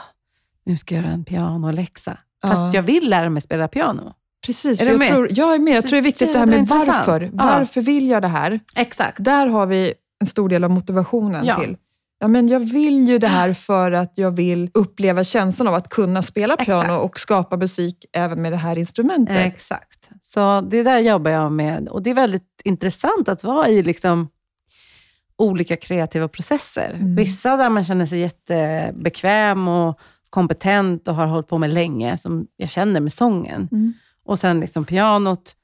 nu 0.64 0.76
ska 0.76 0.94
jag 0.94 1.04
göra 1.04 1.12
en 1.14 1.24
pianoläxa. 1.24 2.18
Fast 2.48 2.62
Ja. 2.62 2.70
jag 2.74 2.82
vill 2.82 3.10
lära 3.10 3.30
mig 3.30 3.42
spela 3.42 3.68
piano. 3.68 4.12
Precis, 4.46 4.80
Är 4.80 4.86
jag, 4.86 4.98
med? 4.98 5.08
tror, 5.08 5.28
jag 5.30 5.54
är 5.54 5.58
med. 5.58 5.76
Jag 5.76 5.82
tror 5.82 5.90
det 5.92 5.98
är 5.98 6.02
viktigt 6.02 6.32
det 6.32 6.38
här 6.38 6.46
med 6.46 6.66
varför. 6.68 7.20
Ja. 7.20 7.28
Varför 7.32 7.80
vill 7.80 8.08
jag 8.08 8.22
det 8.22 8.28
här? 8.28 8.60
Exakt. 8.76 9.24
Där 9.24 9.46
har 9.46 9.66
vi 9.66 9.94
en 10.20 10.26
stor 10.26 10.48
del 10.48 10.64
av 10.64 10.70
motivationen 10.70 11.44
Ja. 11.46 11.58
till. 11.60 11.76
Ja, 12.18 12.28
men 12.28 12.48
jag 12.48 12.60
vill 12.60 13.08
ju 13.08 13.18
det 13.18 13.28
här 13.28 13.52
för 13.54 13.92
att 13.92 14.12
jag 14.14 14.30
vill 14.30 14.70
uppleva 14.74 15.24
känslan 15.24 15.68
av 15.68 15.74
att 15.74 15.88
kunna 15.88 16.22
spela 16.22 16.56
piano 16.56 16.80
Exakt. 16.82 17.02
och 17.02 17.18
skapa 17.20 17.56
musik 17.56 18.04
även 18.12 18.42
med 18.42 18.52
det 18.52 18.56
här 18.56 18.78
instrumentet. 18.78 19.36
Exakt. 19.36 20.10
Så 20.22 20.60
det 20.60 20.82
där 20.82 20.98
jobbar 20.98 21.30
jag 21.30 21.52
med. 21.52 21.88
Och 21.88 22.02
det 22.02 22.10
är 22.10 22.14
väldigt 22.14 22.60
intressant 22.64 23.28
att 23.28 23.44
vara 23.44 23.68
i 23.68 23.82
liksom 23.82 24.28
olika 25.38 25.76
kreativa 25.76 26.28
processer. 26.28 26.90
Mm. 26.94 27.16
Vissa 27.16 27.56
där 27.56 27.70
man 27.70 27.84
känner 27.84 28.06
sig 28.06 28.18
jättebekväm 28.20 29.68
och 29.68 29.98
kompetent 30.34 31.08
och 31.08 31.14
har 31.14 31.26
hållit 31.26 31.48
på 31.48 31.58
med 31.58 31.70
länge, 31.72 32.16
som 32.16 32.46
jag 32.56 32.68
känner 32.70 33.00
med 33.00 33.12
sången. 33.12 33.68
Mm. 33.72 33.92
Och 34.24 34.38
sen 34.38 34.60
liksom 34.60 34.84
pianot, 34.84 35.56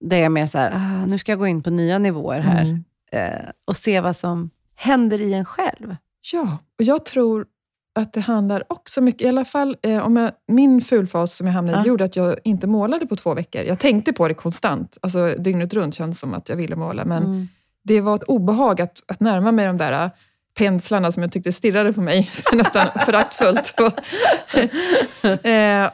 där 0.00 0.16
jag 0.16 0.24
är 0.24 0.28
mer 0.28 0.46
så 0.46 0.58
här, 0.58 0.72
ah, 0.74 1.06
nu 1.06 1.18
ska 1.18 1.32
jag 1.32 1.38
gå 1.38 1.46
in 1.46 1.62
på 1.62 1.70
nya 1.70 1.98
nivåer 1.98 2.40
här 2.40 2.62
Mm. 2.62 2.84
eh, 3.12 3.50
och 3.64 3.76
se 3.76 4.00
vad 4.00 4.16
som 4.16 4.50
händer 4.74 5.20
i 5.20 5.32
en 5.34 5.44
själv. 5.44 5.96
Ja, 6.32 6.58
och 6.78 6.84
jag 6.84 7.04
tror 7.04 7.46
att 7.94 8.12
det 8.12 8.20
handlar 8.20 8.62
också 8.72 9.00
mycket, 9.00 9.22
i 9.22 9.28
alla 9.28 9.44
fall 9.44 9.76
eh, 9.82 10.06
om 10.06 10.16
jag, 10.16 10.30
min 10.48 10.80
fulfas 10.80 11.36
som 11.36 11.46
jag 11.46 11.54
hamnade 11.54 11.78
i 11.78 11.80
Ja. 11.80 11.86
gjorde 11.88 12.04
att 12.04 12.16
jag 12.16 12.38
inte 12.44 12.66
målade 12.66 13.06
på 13.06 13.16
två 13.16 13.34
veckor. 13.34 13.62
Jag 13.62 13.78
tänkte 13.78 14.12
på 14.12 14.28
det 14.28 14.34
konstant, 14.34 14.98
alltså 15.02 15.34
dygnet 15.38 15.74
runt 15.74 15.94
känns 15.94 16.20
som 16.20 16.34
att 16.34 16.48
jag 16.48 16.56
ville 16.56 16.76
måla, 16.76 17.04
men 17.04 17.24
Mm. 17.24 17.48
det 17.82 18.00
var 18.00 18.16
ett 18.16 18.22
obehag 18.22 18.80
att, 18.80 19.02
att 19.08 19.20
närma 19.20 19.52
mig 19.52 19.66
de 19.66 19.76
där 19.76 20.10
penslarna 20.54 21.12
som 21.12 21.22
jag 21.22 21.32
tyckte 21.32 21.52
stirrade 21.52 21.92
på 21.92 22.00
mig 22.00 22.30
nästan 22.52 22.86
föraktfullt. 23.06 23.74
eh, 25.46 25.90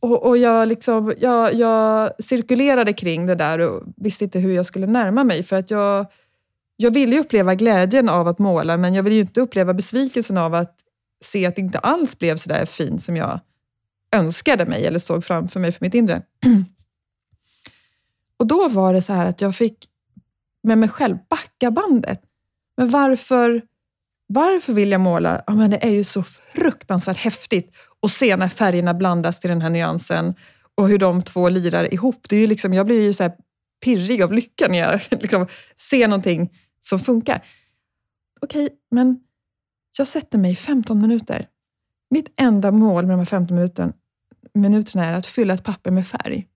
och, 0.00 0.26
och 0.26 0.38
jag, 0.38 0.68
liksom, 0.68 1.14
jag, 1.18 1.54
jag 1.54 2.12
cirkulerade 2.18 2.92
kring 2.92 3.26
det 3.26 3.34
där 3.34 3.58
och 3.58 3.82
visste 3.96 4.24
inte 4.24 4.38
hur 4.38 4.52
jag 4.52 4.66
skulle 4.66 4.86
närma 4.86 5.24
mig. 5.24 5.42
För 5.42 5.56
att 5.56 5.70
jag, 5.70 6.06
jag 6.76 6.94
ville 6.94 7.20
uppleva 7.20 7.54
glädjen 7.54 8.08
av 8.08 8.28
att 8.28 8.38
måla, 8.38 8.76
men 8.76 8.94
jag 8.94 9.02
ville 9.02 9.16
ju 9.16 9.20
inte 9.20 9.40
uppleva 9.40 9.74
besvikelsen 9.74 10.38
av 10.38 10.54
att 10.54 10.76
se 11.24 11.46
att 11.46 11.56
det 11.56 11.62
inte 11.62 11.78
alls 11.78 12.18
blev 12.18 12.36
så 12.36 12.48
där 12.48 12.66
fint 12.66 13.02
som 13.02 13.16
jag 13.16 13.40
önskade 14.12 14.64
mig 14.64 14.86
eller 14.86 14.98
såg 14.98 15.24
framför 15.24 15.60
mig 15.60 15.72
för 15.72 15.84
mitt 15.84 15.94
inre. 15.94 16.22
Och 18.36 18.46
då 18.46 18.68
var 18.68 18.94
det 18.94 19.02
så 19.02 19.12
här 19.12 19.26
att 19.26 19.40
jag 19.40 19.54
fick 19.54 19.88
med 20.62 20.78
mig 20.78 20.88
själv 20.88 21.18
backa 21.30 21.70
bandet. 21.70 22.22
Men 22.76 22.88
varför, 22.88 23.62
varför 24.32 24.72
vill 24.72 24.90
jag 24.90 25.00
måla? 25.00 25.42
Ja, 25.46 25.54
men 25.54 25.70
det 25.70 25.84
är 25.84 25.90
ju 25.90 26.04
så 26.04 26.22
fruktansvärt 26.22 27.16
häftigt 27.16 27.72
att 28.02 28.10
se 28.10 28.36
när 28.36 28.48
färgerna 28.48 28.94
blandas 28.94 29.40
till 29.40 29.50
den 29.50 29.62
här 29.62 29.70
nyansen 29.70 30.34
och 30.74 30.88
hur 30.88 30.98
de 30.98 31.22
två 31.22 31.48
lirar 31.48 31.94
ihop. 31.94 32.28
Det 32.28 32.36
är 32.36 32.40
ju 32.40 32.46
liksom, 32.46 32.74
jag 32.74 32.86
blir 32.86 33.02
ju 33.02 33.12
så 33.12 33.22
här 33.22 33.32
pirrig 33.84 34.22
av 34.22 34.32
lycka 34.32 34.68
när 34.68 34.78
jag 34.78 35.00
liksom 35.10 35.46
ser 35.76 36.08
någonting 36.08 36.58
som 36.80 36.98
funkar. 36.98 37.44
Okej, 38.40 38.68
men 38.90 39.20
jag 39.98 40.06
sätter 40.06 40.38
mig 40.38 40.52
i 40.52 40.56
15 40.56 41.00
minuter. 41.00 41.48
Mitt 42.10 42.32
enda 42.36 42.70
mål 42.70 43.06
med 43.06 43.12
de 43.12 43.18
här 43.18 43.24
15 43.24 43.56
minuten, 43.56 43.92
minuterna 44.54 45.04
är 45.04 45.12
att 45.12 45.26
fylla 45.26 45.54
ett 45.54 45.64
papper 45.64 45.90
med 45.90 46.06
färg. 46.06 46.48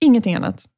Ingenting 0.00 0.34
annat. 0.34 0.68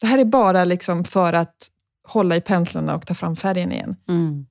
Det 0.00 0.06
här 0.06 0.18
är 0.18 0.24
bara 0.24 0.64
liksom 0.64 1.04
för 1.04 1.32
att 1.32 1.70
hålla 2.08 2.36
i 2.36 2.40
penslarna 2.40 2.94
och 2.94 3.06
ta 3.06 3.14
fram 3.14 3.36
färgen 3.36 3.72
igen. 3.72 3.96
Mm. 4.08 4.46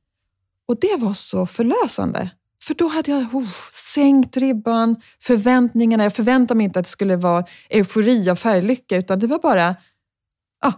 Och 0.68 0.80
det 0.80 0.96
var 0.98 1.14
så 1.14 1.46
förlösande. 1.46 2.30
För 2.64 2.74
då 2.74 2.88
hade 2.88 3.12
jag 3.12 3.36
oh, 3.36 3.50
sänkt 3.94 4.38
ribban, 4.38 4.96
förväntningarna. 5.22 6.04
Jag 6.04 6.14
förväntade 6.14 6.58
mig 6.58 6.64
inte 6.64 6.80
att 6.80 6.86
det 6.86 6.92
skulle 6.92 7.16
vara 7.16 7.46
eufori 7.70 8.30
av 8.30 8.36
färglycka, 8.36 8.98
utan 8.98 9.20
det 9.20 9.28
var 9.28 9.40
bara 9.40 9.76
ah, 10.62 10.74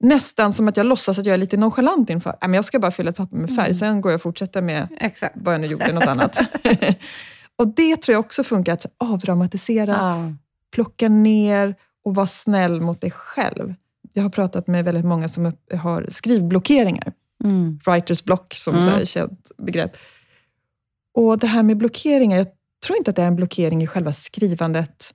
nästan 0.00 0.52
som 0.52 0.68
att 0.68 0.76
jag 0.76 0.86
låtsas 0.86 1.18
att 1.18 1.26
jag 1.26 1.34
är 1.34 1.38
lite 1.38 1.56
nonchalant 1.56 2.10
inför. 2.10 2.30
Ah, 2.40 2.48
men 2.48 2.54
jag 2.54 2.64
ska 2.64 2.78
bara 2.78 2.90
fylla 2.90 3.10
ett 3.10 3.16
papper 3.16 3.36
med 3.36 3.48
färg, 3.56 3.66
Mm. 3.66 3.74
sen 3.74 4.00
går 4.00 4.12
jag 4.12 4.16
och 4.18 4.22
fortsätter 4.22 4.62
med 4.62 4.88
Exakt. 5.00 5.34
vad 5.38 5.54
jag 5.54 5.60
nu 5.60 5.66
gjorde, 5.66 5.92
något 5.92 6.04
annat. 6.06 6.38
och 7.58 7.68
det 7.68 7.96
tror 7.96 8.12
jag 8.12 8.20
också 8.20 8.44
funkar, 8.44 8.72
att 8.72 8.86
avdramatisera, 8.98 9.92
Ja. 9.92 10.32
plocka 10.72 11.08
ner 11.08 11.74
och 12.04 12.14
vara 12.14 12.26
snäll 12.26 12.80
mot 12.80 13.00
dig 13.00 13.10
själv. 13.10 13.74
Jag 14.12 14.22
har 14.22 14.30
pratat 14.30 14.66
med 14.66 14.84
väldigt 14.84 15.04
många 15.04 15.28
som 15.28 15.52
har 15.82 16.06
skrivblockeringar 16.10 17.12
Mm. 17.44 17.78
writers 17.86 18.24
block 18.24 18.54
som 18.54 18.74
Mm. 18.74 18.86
så 18.86 18.90
här 18.90 19.04
känt 19.04 19.50
begrepp. 19.58 19.96
Och 21.14 21.38
det 21.38 21.46
här 21.46 21.62
med 21.62 21.76
blockeringar, 21.76 22.38
jag 22.38 22.46
tror 22.86 22.98
inte 22.98 23.10
att 23.10 23.16
det 23.16 23.22
är 23.22 23.26
en 23.26 23.36
blockering 23.36 23.82
i 23.82 23.86
själva 23.86 24.12
skrivandet 24.12 25.14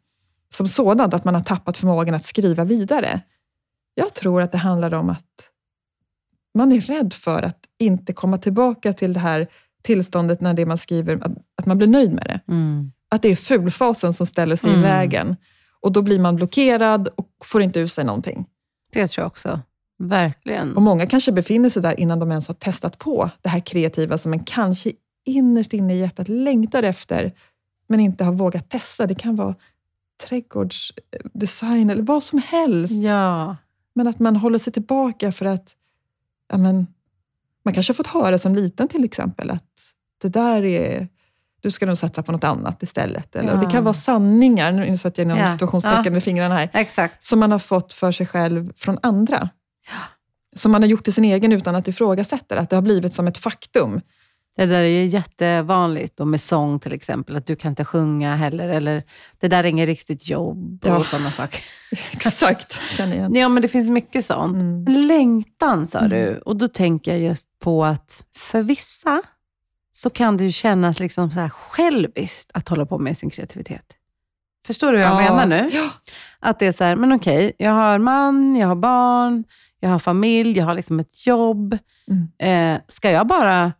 som 0.49 0.67
sådant, 0.67 1.13
att 1.13 1.25
man 1.25 1.35
har 1.35 1.41
tappat 1.41 1.77
förmågan 1.77 2.15
att 2.15 2.25
skriva 2.25 2.63
vidare. 2.63 3.21
Jag 3.93 4.13
tror 4.13 4.41
att 4.41 4.51
det 4.51 4.57
handlar 4.57 4.93
om 4.93 5.09
att 5.09 5.49
man 6.53 6.71
är 6.71 6.81
rädd 6.81 7.13
för 7.13 7.43
att 7.43 7.59
inte 7.79 8.13
komma 8.13 8.37
tillbaka 8.37 8.93
till 8.93 9.13
det 9.13 9.19
här 9.19 9.47
tillståndet 9.81 10.41
när 10.41 10.53
det 10.53 10.65
man 10.65 10.77
skriver, 10.77 11.15
att, 11.15 11.31
att 11.55 11.65
man 11.65 11.77
blir 11.77 11.87
nöjd 11.87 12.13
med 12.13 12.23
det. 12.25 12.53
Mm. 12.53 12.91
Att 13.09 13.21
det 13.21 13.29
är 13.29 13.35
fulfasen 13.35 14.13
som 14.13 14.25
ställer 14.25 14.55
sig 14.55 14.69
Mm. 14.69 14.79
i 14.79 14.83
vägen. 14.83 15.35
Och 15.81 15.91
då 15.91 16.01
blir 16.01 16.19
man 16.19 16.35
blockerad 16.35 17.07
och 17.15 17.29
får 17.43 17.61
inte 17.61 17.79
ur 17.79 17.87
sig 17.87 18.05
någonting. 18.05 18.45
Det 18.91 19.07
tror 19.07 19.21
jag 19.23 19.27
också. 19.27 19.59
Verkligen. 19.99 20.75
Och 20.75 20.81
många 20.81 21.05
kanske 21.05 21.31
befinner 21.31 21.69
sig 21.69 21.81
där 21.81 21.99
innan 21.99 22.19
de 22.19 22.31
ens 22.31 22.47
har 22.47 22.55
testat 22.55 22.97
på 22.97 23.29
det 23.41 23.49
här 23.49 23.59
kreativa 23.59 24.17
som 24.17 24.33
en 24.33 24.43
kanske 24.43 24.91
innerst 25.25 25.73
inne 25.73 25.93
i 25.95 25.99
hjärtat 25.99 26.27
längtar 26.27 26.83
efter, 26.83 27.33
men 27.87 27.99
inte 27.99 28.23
har 28.23 28.33
vågat 28.33 28.69
testa. 28.69 29.05
Det 29.07 29.15
kan 29.15 29.35
vara 29.35 29.55
trädgårdsdesign 30.29 31.89
eller 31.89 32.03
vad 32.03 32.23
som 32.23 32.41
helst. 32.47 33.03
Ja. 33.03 33.55
Men 33.93 34.07
att 34.07 34.19
man 34.19 34.35
håller 34.35 34.59
sig 34.59 34.73
tillbaka 34.73 35.31
för 35.31 35.45
att 35.45 35.75
ja, 36.51 36.57
men, 36.57 36.87
man 37.65 37.73
kanske 37.73 37.91
har 37.93 37.95
fått 37.95 38.07
höra 38.07 38.37
som 38.37 38.55
liten 38.55 38.87
till 38.87 39.03
exempel 39.03 39.51
att 39.51 39.63
det 40.21 40.29
där 40.29 40.65
är 40.65 41.07
du 41.61 41.71
ska 41.71 41.85
nog 41.85 41.97
satsa 41.97 42.23
på 42.23 42.31
något 42.31 42.43
annat 42.43 42.83
istället. 42.83 43.35
Eller, 43.35 43.51
och 43.53 43.57
Det 43.59 43.63
Ja. 43.65 43.69
kan 43.69 43.83
vara 43.83 43.93
sanningar, 43.93 44.71
nu 44.71 44.97
sätter 44.97 45.21
jag 45.21 45.25
inom 45.27 45.37
Ja. 45.37 45.47
situationstecken 45.47 46.03
Ja. 46.05 46.11
med 46.11 46.23
fingrarna 46.23 46.55
här, 46.55 46.69
Exakt. 46.73 47.25
som 47.25 47.39
man 47.39 47.51
har 47.51 47.59
fått 47.59 47.93
för 47.93 48.11
sig 48.11 48.25
själv 48.25 48.71
från 48.75 48.99
andra. 49.03 49.49
Som 50.55 50.71
man 50.71 50.81
har 50.81 50.89
gjort 50.89 51.03
till 51.03 51.13
sin 51.13 51.25
egen 51.25 51.51
utan 51.51 51.75
att 51.75 51.87
ifrågasätta 51.87 52.59
att 52.59 52.69
det 52.69 52.75
har 52.75 52.81
blivit 52.81 53.13
som 53.13 53.27
ett 53.27 53.37
faktum. 53.37 54.01
Det 54.55 54.65
där 54.65 54.79
är 54.81 54.83
ju 54.87 55.05
jättevanligt, 55.05 56.19
och 56.19 56.27
med 56.27 56.41
sång 56.41 56.79
till 56.79 56.93
exempel, 56.93 57.35
att 57.35 57.45
du 57.45 57.55
kan 57.55 57.69
inte 57.69 57.85
sjunga 57.85 58.35
heller, 58.35 58.69
eller 58.69 59.03
det 59.39 59.47
där 59.47 59.59
är 59.63 59.67
inget 59.67 59.87
riktigt 59.87 60.29
jobb 60.29 60.85
och 60.85 60.89
Ja. 60.89 61.03
sådana 61.03 61.31
saker. 61.31 61.61
Exakt, 62.11 62.89
känner 62.89 63.17
jag. 63.17 63.37
Ja, 63.37 63.49
men 63.49 63.61
det 63.61 63.67
finns 63.67 63.89
mycket 63.89 64.25
sånt. 64.25 64.61
Mm. 64.61 65.07
Längtan 65.07 65.87
sa 65.87 65.99
Mm. 65.99 66.09
du, 66.09 66.37
och 66.45 66.55
då 66.57 66.67
tänker 66.67 67.11
jag 67.11 67.19
just 67.19 67.59
på 67.59 67.85
att 67.85 68.25
för 68.35 68.63
vissa 68.63 69.21
så 69.93 70.09
kan 70.09 70.37
det 70.37 70.43
ju 70.43 70.51
kännas 70.51 70.99
liksom 70.99 71.31
så 71.31 71.39
här 71.39 71.49
själviskt 71.49 72.51
att 72.53 72.69
hålla 72.69 72.85
på 72.85 72.97
med 72.97 73.17
sin 73.17 73.29
kreativitet. 73.29 73.85
Förstår 74.65 74.91
du 74.91 74.97
hur 74.97 75.05
jag 75.05 75.13
Ja. 75.23 75.35
menar 75.35 75.45
nu? 75.45 75.69
Ja. 75.73 75.89
Att 76.39 76.59
det 76.59 76.65
är 76.67 76.71
så 76.71 76.83
här, 76.83 76.95
men 76.95 77.13
okej, 77.13 77.51
jag 77.57 77.71
har 77.71 77.97
man, 77.99 78.55
jag 78.55 78.67
har 78.67 78.75
barn, 78.75 79.43
jag 79.79 79.89
har 79.89 79.99
familj, 79.99 80.57
jag 80.57 80.65
har 80.65 80.73
liksom 80.73 80.99
ett 80.99 81.25
jobb. 81.27 81.77
Mm. 82.39 82.75
Eh, 82.75 82.81
ska 82.87 83.11
jag 83.11 83.27
bara 83.27 83.73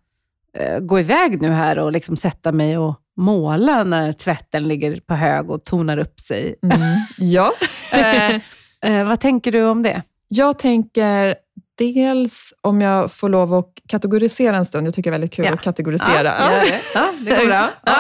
eh, 0.57 0.79
gå 0.79 0.99
iväg 0.99 1.41
nu 1.41 1.49
här 1.49 1.79
och 1.79 1.91
liksom 1.91 2.17
sätta 2.17 2.51
mig 2.51 2.77
och 2.77 2.95
måla 3.17 3.83
när 3.83 4.11
tvätten 4.11 4.67
ligger 4.67 4.99
på 4.99 5.13
hög 5.15 5.49
och 5.51 5.63
tonar 5.65 5.97
upp 5.97 6.19
sig. 6.19 6.55
Mm. 6.63 6.79
Ja. 7.17 7.53
eh, 7.93 8.35
eh, 8.81 9.07
vad 9.07 9.19
tänker 9.19 9.51
du 9.51 9.63
om 9.63 9.83
det? 9.83 10.01
Jag 10.27 10.59
tänker 10.59 11.35
dels 11.77 12.53
om 12.61 12.81
jag 12.81 13.11
får 13.11 13.29
lov 13.29 13.53
att 13.53 13.73
kategorisera 13.89 14.57
en 14.57 14.65
stund. 14.65 14.87
Jag 14.87 14.93
tycker 14.93 15.11
det 15.11 15.15
är 15.15 15.19
väldigt 15.19 15.33
kul 15.33 15.45
Ja. 15.45 15.53
att 15.53 15.61
kategorisera. 15.61 16.33
Ja, 16.39 16.49
det. 16.49 16.81
Ja, 16.93 17.13
det 17.21 17.29
går 17.39 17.45
bra. 17.45 17.69
Ja. 17.85 17.97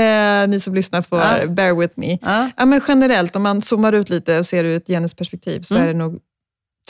Eh, 0.00 0.48
ni 0.48 0.60
som 0.60 0.74
lyssnar 0.74 1.02
får 1.02 1.18
Ja. 1.18 1.46
bear 1.46 1.74
with 1.80 1.94
me. 1.96 2.18
Ja. 2.22 2.50
Ja, 2.56 2.66
men 2.66 2.80
generellt, 2.88 3.36
om 3.36 3.42
man 3.42 3.62
zoomar 3.62 3.92
ut 3.92 4.10
lite 4.10 4.38
och 4.38 4.46
ser 4.46 4.64
ur 4.64 4.76
ett 4.76 4.86
genusperspektiv, 4.86 5.60
så 5.62 5.74
Mm. 5.74 5.84
är 5.88 5.92
det 5.92 5.98
nog, 5.98 6.18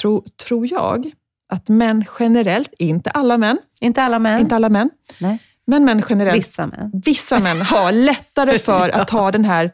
tro, 0.00 0.24
tror 0.46 0.68
jag, 0.72 1.12
att 1.52 1.68
män 1.68 2.04
generellt, 2.18 2.72
inte 2.78 3.10
alla 3.10 3.38
män, 3.38 3.58
Inte 3.80 4.02
alla 4.02 4.18
män. 4.18 4.40
inte 4.40 4.56
alla 4.56 4.68
män, 4.68 4.90
Nej. 5.20 5.38
men 5.66 5.84
män 5.84 6.02
generellt, 6.08 6.38
Vissa 6.38 6.66
män. 6.66 6.90
vissa 7.04 7.38
män 7.38 7.60
har 7.62 7.92
lättare 7.92 8.58
för 8.58 8.88
att 8.88 9.08
ta 9.08 9.30
den 9.30 9.44
här 9.44 9.72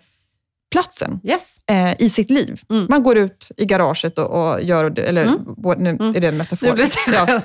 platsen 0.73 1.21
Yes. 1.25 1.57
eh, 1.71 1.95
i 2.03 2.11
sitt 2.11 2.31
liv. 2.31 2.61
Mm. 2.71 2.87
Man 2.91 3.03
går 3.03 3.17
ut 3.19 3.51
i 3.57 3.65
garaget 3.65 4.19
och, 4.19 4.27
och 4.55 4.63
gör, 4.63 4.99
eller 4.99 5.23
Mm. 5.25 5.39
både- 5.57 5.81
nu 5.83 5.91
Mm. 5.91 6.17
är 6.17 6.21
det 6.21 6.29
en 6.29 6.37
metafor. 6.37 6.77
Det 6.77 6.91
Ja. 7.13 7.41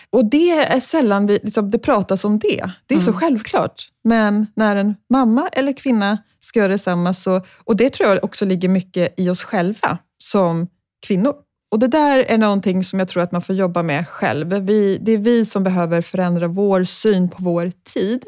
Och 0.09 0.25
det 0.25 0.51
är 0.51 0.79
sällan 0.79 1.27
vi, 1.27 1.39
liksom, 1.43 1.71
det 1.71 1.79
pratas 1.79 2.25
om 2.25 2.39
det. 2.39 2.69
Det 2.85 2.95
är 2.95 2.99
så 2.99 3.09
Mm. 3.09 3.19
självklart. 3.19 3.81
Men 4.03 4.47
när 4.55 4.75
en 4.75 4.95
mamma 5.09 5.47
eller 5.51 5.73
kvinna 5.73 6.17
ska 6.39 6.59
göra 6.59 6.67
detsamma, 6.71 7.13
så, 7.13 7.41
och 7.63 7.75
det 7.75 7.89
tror 7.89 8.09
jag 8.09 8.23
också 8.23 8.45
ligger 8.45 8.69
mycket 8.69 9.13
i 9.17 9.29
oss 9.29 9.43
själva 9.43 9.97
som 10.17 10.67
kvinnor. 11.07 11.35
Och 11.71 11.79
det 11.79 11.87
där 11.87 12.19
är 12.19 12.37
någonting 12.37 12.83
som 12.83 12.99
jag 12.99 13.07
tror 13.07 13.23
att 13.23 13.31
man 13.31 13.41
får 13.41 13.55
jobba 13.55 13.83
med 13.83 14.07
själv. 14.07 14.47
Vi, 14.47 14.97
det 14.97 15.11
är 15.11 15.17
vi 15.17 15.45
som 15.45 15.63
behöver 15.63 16.01
förändra 16.01 16.47
vår 16.47 16.83
syn 16.83 17.29
på 17.29 17.37
vår 17.39 17.71
tid. 17.93 18.25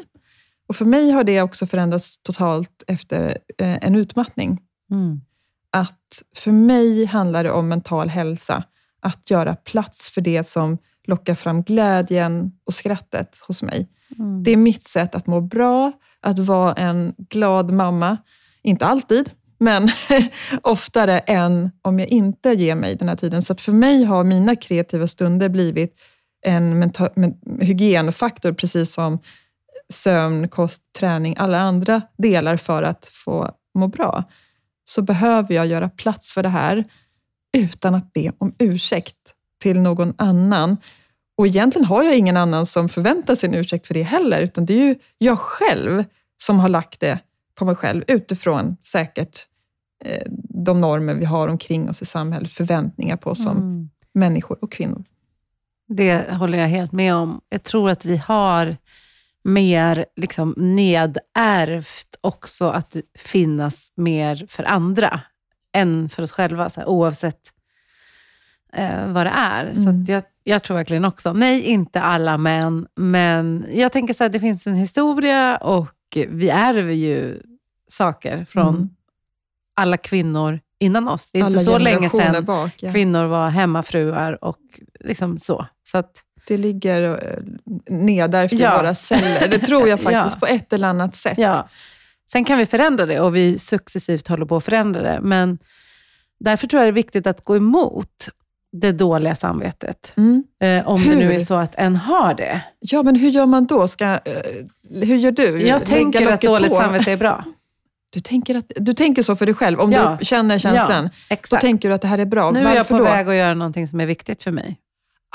Och 0.68 0.76
för 0.76 0.86
mig 0.86 1.12
har 1.12 1.24
det 1.24 1.42
också 1.42 1.68
förändrats 1.68 2.18
totalt 2.24 2.84
efter 2.88 3.38
eh, 3.58 3.78
en 3.82 3.96
utmattning 3.96 4.60
Mm. 4.92 5.22
att 5.72 6.24
för 6.36 6.52
mig 6.52 7.06
handlar 7.06 7.44
det 7.44 7.52
om 7.52 7.68
mental 7.68 8.10
hälsa. 8.10 8.64
Att 9.02 9.30
göra 9.30 9.56
plats 9.56 10.10
för 10.10 10.22
det 10.22 10.48
som 10.48 10.78
lockar 11.08 11.36
fram 11.36 11.64
glädjen 11.64 12.52
och 12.66 12.74
skrattet 12.74 13.38
hos 13.48 13.64
mig. 13.64 13.90
Mm. 14.18 14.44
Det 14.44 14.52
är 14.52 14.58
mitt 14.58 14.88
sätt 14.88 15.16
att 15.16 15.28
må 15.28 15.42
bra, 15.42 15.92
att 16.22 16.40
vara 16.40 16.74
en 16.74 17.14
glad 17.18 17.72
mamma. 17.72 18.18
Inte 18.64 18.86
alltid, 18.86 19.32
men 19.60 19.90
oftare 20.62 21.20
än 21.20 21.72
om 21.82 22.00
jag 22.00 22.08
inte 22.08 22.50
ger 22.50 22.76
mig 22.76 22.96
den 22.96 23.10
här 23.10 23.16
tiden. 23.16 23.42
Så 23.42 23.54
att 23.54 23.62
för 23.62 23.72
mig 23.72 24.04
har 24.04 24.24
mina 24.24 24.56
kreativa 24.56 25.08
stunder 25.08 25.50
blivit 25.50 25.96
en 26.42 26.80
men, 26.80 26.92
hygienfaktor, 27.62 28.54
precis 28.54 28.94
som 28.94 29.20
sömn, 29.94 30.50
kost, 30.50 30.82
träning, 31.00 31.36
alla 31.38 31.60
andra 31.60 32.02
delar 32.18 32.58
för 32.58 32.84
att 32.84 33.06
få 33.06 33.52
må 33.74 33.88
bra. 33.88 34.24
Så 34.86 35.02
behöver 35.02 35.56
jag 35.56 35.68
göra 35.68 35.90
plats 35.90 36.32
för 36.32 36.44
det 36.44 36.50
här 36.50 36.84
utan 37.58 37.96
att 37.96 38.14
be 38.14 38.32
om 38.38 38.56
ursäkt 38.60 39.16
till 39.62 39.80
någon 39.80 40.14
annan. 40.18 40.78
Och 41.38 41.48
egentligen 41.48 41.86
har 41.86 42.04
jag 42.04 42.18
ingen 42.18 42.38
annan 42.38 42.66
som 42.66 42.90
förväntar 42.90 43.36
sig 43.36 43.50
en 43.50 43.56
ursäkt 43.56 43.88
för 43.88 43.94
det 43.94 44.04
heller, 44.04 44.42
utan 44.42 44.66
det 44.66 44.74
är 44.74 44.88
ju 44.88 44.96
jag 45.18 45.40
själv 45.40 46.04
som 46.38 46.60
har 46.60 46.70
lagt 46.70 47.00
det 47.00 47.20
på 47.60 47.66
mig 47.66 47.76
själv 47.76 48.04
utifrån 48.08 48.78
säkert 48.82 49.46
eh, 50.06 50.24
de 50.66 50.82
normer 50.82 51.14
vi 51.14 51.26
har 51.26 51.48
omkring 51.48 51.90
oss 51.90 52.02
i 52.02 52.06
samhället, 52.06 52.52
förväntningar 52.52 53.18
på 53.18 53.30
oss 53.30 53.44
som 53.44 53.58
Mm. 53.58 53.90
människor 54.14 54.58
och 54.62 54.72
kvinnor. 54.72 55.04
Det 55.88 56.32
håller 56.34 56.58
jag 56.58 56.68
helt 56.68 56.92
med 56.92 57.16
om. 57.16 57.42
Jag 57.50 57.64
tror 57.64 57.90
att 57.90 58.06
vi 58.06 58.18
har 58.18 58.78
mer 59.44 60.06
liksom 60.16 60.54
nedärvt 60.58 62.08
också 62.22 62.70
att 62.70 62.96
finnas 63.18 63.92
mer 63.96 64.46
för 64.50 64.64
andra 64.64 65.22
än 65.74 66.10
för 66.10 66.24
oss 66.24 66.32
själva, 66.32 66.70
så 66.70 66.80
här, 66.80 66.88
oavsett 66.88 67.40
eh, 68.74 69.08
vad 69.12 69.26
det 69.26 69.34
är. 69.36 69.74
Så 69.74 69.82
Mm. 69.90 70.02
att 70.02 70.10
jag, 70.10 70.24
jag 70.44 70.64
tror 70.64 70.78
verkligen 70.78 71.06
också, 71.06 71.34
nej, 71.34 71.62
inte 71.62 72.02
alla 72.02 72.38
män, 72.38 72.88
men 72.96 73.66
jag 73.74 73.92
tänker 73.92 74.14
så 74.14 74.24
här, 74.24 74.30
det 74.30 74.40
finns 74.40 74.68
en 74.68 74.76
historia 74.76 75.58
och 75.58 75.88
vi 76.16 76.50
ärver 76.50 76.94
ju 76.94 77.42
saker 77.88 78.46
från 78.50 78.76
Mm. 78.76 78.90
alla 79.76 79.98
kvinnor 79.98 80.60
innan 80.80 81.08
oss. 81.08 81.32
Det 81.32 81.40
är 81.40 81.44
Alla 81.44 81.52
inte 81.52 81.64
så 81.64 81.78
länge 81.78 82.10
sedan 82.10 82.46
bak. 82.46 82.72
Ja. 82.80 82.92
kvinnor 82.92 83.26
var 83.26 83.50
hemmafruar 83.50 84.44
och 84.44 84.58
liksom 85.00 85.38
så. 85.38 85.66
så 85.84 85.98
att, 85.98 86.12
Det 86.48 86.58
ligger 86.58 87.02
eh, 87.04 87.44
nedärvt 87.96 88.54
i 88.54 88.58
Ja. 88.58 88.78
våra 88.78 88.96
celler. 88.96 89.48
Det 89.48 89.60
tror 89.60 89.88
jag 89.88 90.00
faktiskt 90.02 90.36
Ja. 90.36 90.40
på 90.40 90.46
ett 90.48 90.74
eller 90.74 90.88
annat 90.88 91.16
sätt. 91.16 91.38
Ja. 91.38 91.70
Sen 92.32 92.46
kan 92.46 92.58
vi 92.58 92.66
förändra 92.66 93.06
det 93.06 93.20
och 93.20 93.36
vi 93.36 93.60
successivt 93.60 94.28
håller 94.28 94.46
på 94.46 94.56
att 94.56 94.64
förändra 94.64 95.02
det. 95.02 95.20
Men 95.22 95.58
därför 96.40 96.68
tror 96.68 96.80
jag 96.82 96.88
det 96.88 96.92
är 96.92 97.04
viktigt 97.04 97.28
att 97.28 97.44
gå 97.46 97.56
emot 97.56 98.30
det 98.72 98.92
dåliga 98.92 99.36
samvetet. 99.36 100.14
Mm. 100.18 100.44
Eh, 100.62 100.88
om 100.90 101.02
Hur? 101.02 101.12
det 101.12 101.18
nu 101.20 101.34
är 101.34 101.40
så 101.40 101.54
att 101.56 101.76
en 101.76 101.96
har 101.96 102.34
det. 102.34 102.62
Ja, 102.80 103.04
men 103.04 103.16
hur 103.16 103.30
gör 103.30 103.46
man 103.46 103.66
då? 103.66 103.88
Ska, 103.88 104.06
eh, 104.06 104.20
hur 104.90 105.16
gör 105.16 105.32
du? 105.32 105.62
Jag 105.68 105.86
tänker 105.86 106.32
att 106.32 106.42
dåligt 106.42 106.70
på? 106.70 106.76
samvete 106.76 107.12
är 107.12 107.18
bra. 107.18 107.44
Du 108.14 108.20
tänker, 108.20 108.56
att, 108.56 108.72
du 108.76 108.94
tänker 108.94 109.24
så 109.24 109.36
för 109.36 109.46
dig 109.46 109.56
själv? 109.56 109.80
Om 109.80 109.92
Ja. 109.92 110.18
du 110.20 110.26
känner 110.26 110.60
känslan, 110.60 111.10
Ja, 111.30 111.36
då 111.52 111.58
tänker 111.58 111.90
du 111.90 111.96
att 111.96 112.02
det 112.02 112.08
här 112.08 112.18
är 112.18 112.26
bra. 112.26 112.52
Nu 112.52 112.60
är 112.60 112.64
Varför 112.64 112.78
jag 112.78 112.88
på 112.88 112.98
då? 112.98 113.04
väg 113.04 113.30
att 113.30 113.36
göra 113.36 113.54
någonting 113.54 113.88
som 113.88 114.00
är 114.00 114.06
viktigt 114.06 114.44
för 114.44 114.52
mig. 114.52 114.78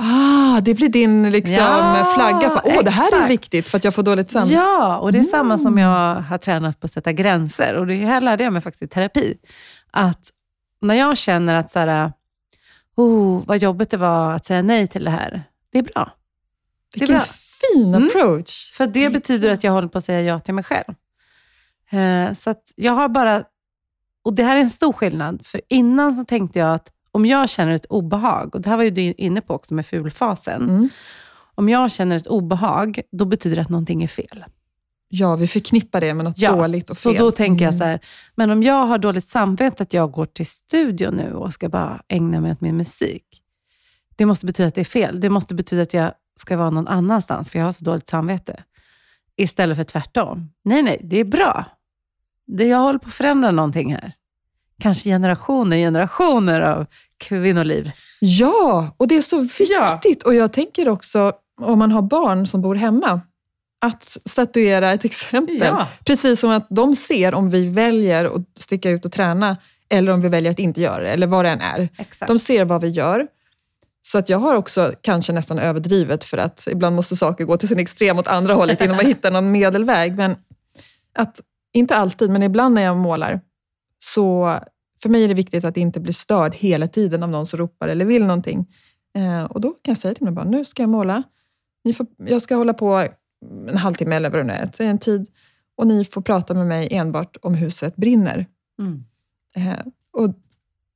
Ah, 0.01 0.61
det 0.61 0.75
blir 0.75 0.89
din 0.89 1.31
liksom, 1.31 1.57
Ja, 1.65 2.13
flagga 2.15 2.51
för 2.51 2.61
åh, 2.65 2.85
det 2.85 2.91
här 2.91 3.23
är 3.25 3.29
viktigt 3.29 3.69
för 3.69 3.79
att 3.79 3.85
jag 3.85 3.95
får 3.95 4.03
dåligt 4.03 4.31
samvete. 4.31 4.55
Ja, 4.55 4.99
och 4.99 5.13
det 5.13 5.19
är 5.19 5.23
samma 5.23 5.59
som 5.59 5.73
Mm. 5.73 5.85
jag 5.85 6.15
har 6.15 6.39
tränat 6.39 6.81
på 6.81 6.85
att 6.85 6.91
sätta 6.91 7.13
gränser. 7.13 7.75
Och 7.75 7.87
det 7.87 7.97
här 7.97 8.21
lärde 8.21 8.45
jag 8.45 8.53
mig 8.53 8.63
faktiskt 8.63 8.83
i 8.83 8.89
terapi. 8.89 9.35
Att 9.91 10.21
när 10.81 10.95
jag 10.95 11.17
känner 11.17 11.55
att 11.55 11.71
så 11.71 11.79
här, 11.79 12.13
oh, 12.97 13.43
vad 13.47 13.59
jobbigt 13.59 13.91
det 13.91 13.97
var 13.97 14.33
att 14.33 14.47
säga 14.47 14.63
nej 14.63 14.89
till 14.89 15.05
det 15.05 15.11
här. 15.11 15.43
Det 15.73 15.79
är 15.79 15.83
bra. 15.83 16.13
Det 16.95 16.97
är 16.99 17.01
Vilken 17.01 17.17
bra. 17.17 17.25
fin 17.25 17.95
Mm. 17.95 18.07
approach. 18.09 18.73
För 18.73 18.87
det 18.87 19.11
betyder 19.11 19.51
att 19.51 19.65
jag 19.65 19.73
håller 19.73 19.89
på 19.89 19.99
att 19.99 20.05
säga 20.05 20.23
ja 20.23 20.41
till 20.41 20.55
mig 20.55 20.65
själv. 20.65 20.95
Eh, 21.91 22.33
så 22.35 22.55
jag 22.77 22.93
har 22.93 23.09
bara, 23.09 23.45
och 24.25 24.35
det 24.35 24.45
här 24.45 24.57
är 24.57 24.61
en 24.61 24.71
stor 24.71 24.93
skillnad, 24.93 25.47
för 25.47 25.61
innan 25.69 26.15
så 26.15 26.25
tänkte 26.25 26.59
jag 26.59 26.75
att 26.75 26.91
om 27.11 27.27
jag 27.27 27.49
känner 27.49 27.73
ett 27.73 27.87
obehag, 27.87 28.55
och 28.55 28.61
det 28.61 28.69
här 28.71 28.77
var 28.77 28.85
ju 28.85 28.91
du 28.91 29.01
inne 29.01 29.41
på 29.41 29.55
också 29.55 29.75
med 29.75 29.87
fulfasen. 29.87 30.63
Mm. 30.63 30.89
Om 31.55 31.69
jag 31.69 31.93
känner 31.93 32.17
ett 32.17 32.27
obehag, 32.27 33.01
då 33.13 33.25
betyder 33.25 33.57
det 33.57 33.63
att 33.63 33.69
någonting 33.69 34.03
är 34.03 34.09
fel. 34.09 34.45
Ja, 35.17 35.37
vi 35.37 35.49
förknippar 35.49 36.01
det 36.01 36.15
med 36.15 36.25
något 36.25 36.37
dåligt 36.37 36.91
och 36.91 36.97
så 36.97 37.13
fel. 37.13 37.19
då 37.23 37.31
tänker 37.31 37.65
jag 37.65 37.75
Mm. 37.75 37.79
så 37.79 37.85
här, 37.85 38.01
men 38.35 38.51
om 38.51 38.63
jag 38.63 38.87
har 38.87 38.99
dåligt 38.99 39.25
samvete 39.25 39.83
att 39.83 39.93
jag 39.93 40.13
går 40.13 40.27
till 40.27 40.47
studion 40.47 41.15
nu 41.15 41.33
och 41.35 41.53
ska 41.53 41.69
bara 41.69 42.03
ägna 42.09 42.41
mig 42.41 42.53
åt 42.53 42.61
min 42.61 42.77
musik. 42.77 43.25
Det 44.17 44.27
måste 44.27 44.47
betyda 44.47 44.69
att 44.69 44.75
det 44.75 44.81
är 44.81 44.85
fel. 44.85 45.21
Det 45.21 45.31
måste 45.31 45.55
betyda 45.55 45.83
att 45.83 45.95
jag 45.95 46.13
ska 46.37 46.57
vara 46.57 46.71
någon 46.71 46.89
annanstans, 46.89 47.51
för 47.51 47.59
jag 47.59 47.67
har 47.67 47.73
så 47.73 47.85
dåligt 47.85 48.09
samvete. 48.09 48.63
Istället 49.37 49.77
för 49.77 49.85
tvärtom. 49.85 50.51
Nej, 50.65 50.83
nej, 50.83 51.01
det 51.05 51.21
är 51.21 51.25
bra. 51.25 51.65
Det 52.47 52.65
jag 52.65 52.79
håller 52.79 52.99
på 52.99 53.07
att 53.09 53.15
förändra 53.15 53.51
någonting 53.51 53.93
här. 53.95 54.13
Kanske 54.81 55.09
generationer, 55.09 55.77
generationer 55.77 56.61
av 56.61 56.87
kvinnoliv. 57.19 57.91
Ja, 58.21 58.95
och 58.97 59.09
det 59.09 59.17
är 59.17 59.23
så 59.23 59.41
viktigt. 59.41 60.23
Och 60.23 60.35
jag 60.35 60.53
tänker 60.53 60.89
också, 60.89 61.33
om 61.61 61.79
man 61.79 61.93
har 61.93 62.03
barn 62.03 62.47
som 62.47 62.63
bor 62.63 62.75
hemma, 62.75 63.21
att 63.85 64.17
statuera 64.25 64.93
ett 64.93 65.05
exempel. 65.05 65.59
Ja. 65.59 65.89
Precis 66.05 66.41
som 66.41 66.51
att 66.51 66.67
de 66.71 66.97
ser 66.97 67.35
om 67.35 67.51
vi 67.51 67.69
väljer 67.69 68.25
att 68.25 68.43
sticka 68.59 68.91
ut 68.91 69.05
och 69.05 69.13
träna, 69.13 69.57
eller 69.89 70.13
om 70.13 70.21
vi 70.21 70.29
väljer 70.29 70.53
att 70.53 70.59
inte 70.59 70.81
göra 70.81 71.03
det, 71.03 71.11
eller 71.11 71.27
vad 71.27 71.45
det 71.45 71.49
än 71.49 71.61
är. 71.61 71.89
Exakt. 71.99 72.29
De 72.29 72.39
ser 72.39 72.65
vad 72.65 72.81
vi 72.81 72.89
gör. 72.89 73.27
Så 74.03 74.19
att 74.19 74.29
jag 74.29 74.39
har 74.39 74.55
också 74.55 74.95
kanske 75.01 75.33
nästan 75.33 75.59
överdrivet, 75.59 76.25
för 76.25 76.39
att 76.39 76.69
ibland 76.71 76.97
måste 76.97 77.17
saker 77.17 77.45
gå 77.45 77.57
till 77.57 77.69
sin 77.69 77.79
extrem 77.79 78.19
åt 78.19 78.27
andra 78.27 78.55
hållet 78.55 78.81
innan 78.81 78.97
man 78.97 79.07
hittar 79.15 79.31
någon 79.31 79.51
medelväg. 79.51 80.17
Men 80.17 80.37
att, 81.15 81.41
inte 81.73 81.97
alltid, 81.97 82.31
men 82.31 82.43
ibland 82.43 82.75
när 82.75 82.83
jag 82.83 82.97
målar, 82.97 83.41
så 83.99 84.59
för 85.03 85.09
mig 85.09 85.25
är 85.25 85.29
det 85.29 85.35
viktigt 85.35 85.65
att 85.65 85.77
inte 85.77 86.01
bli 86.01 86.13
störd 86.13 86.55
hela 86.55 86.89
tiden 86.89 87.23
av 87.23 87.29
någon 87.29 87.47
som 87.47 87.59
ropar 87.59 87.89
eller 87.89 88.05
vill 88.05 88.25
någonting. 88.25 88.67
Eh, 89.19 89.45
och 89.45 89.61
då 89.61 89.71
kan 89.71 89.93
jag 89.93 89.99
säga 89.99 90.15
till 90.15 90.25
mina 90.25 90.35
barn, 90.35 90.51
nu 90.51 90.65
ska 90.65 90.83
jag 90.83 90.91
måla. 90.91 91.23
Ni 91.85 91.93
får, 91.93 92.07
jag 92.17 92.43
ska 92.43 92.57
hålla 92.57 92.75
på 92.75 93.09
en 93.69 93.77
halvtimme 93.77 94.17
eller 94.17 94.31
vad 94.31 94.41
det 94.41 94.45
nu 94.45 94.53
är, 94.53 94.81
en 94.81 94.99
tid. 94.99 95.27
Och 95.77 95.87
ni 95.87 96.05
får 96.05 96.21
prata 96.21 96.55
med 96.55 96.67
mig 96.67 96.89
enbart 96.91 97.37
om 97.43 97.55
huset 97.55 97.97
brinner. 97.97 98.47
Mm. 98.79 99.05
Eh, 99.57 99.79
och, 100.13 100.35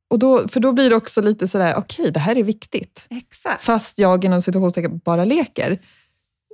och 0.09 0.18
då, 0.18 0.49
för 0.49 0.61
då 0.61 0.72
blir 0.72 0.90
det 0.90 0.96
också 0.96 1.22
lite 1.22 1.49
sådär, 1.49 1.74
okej, 1.76 2.11
det 2.12 2.20
här 2.20 2.36
är 2.36 2.44
viktigt. 2.44 3.07
Exakt. 3.11 3.64
Fast 3.64 3.99
jag 3.99 4.24
inom 4.24 4.42
situationstecken 4.42 5.01
bara 5.05 5.24
leker, 5.24 5.78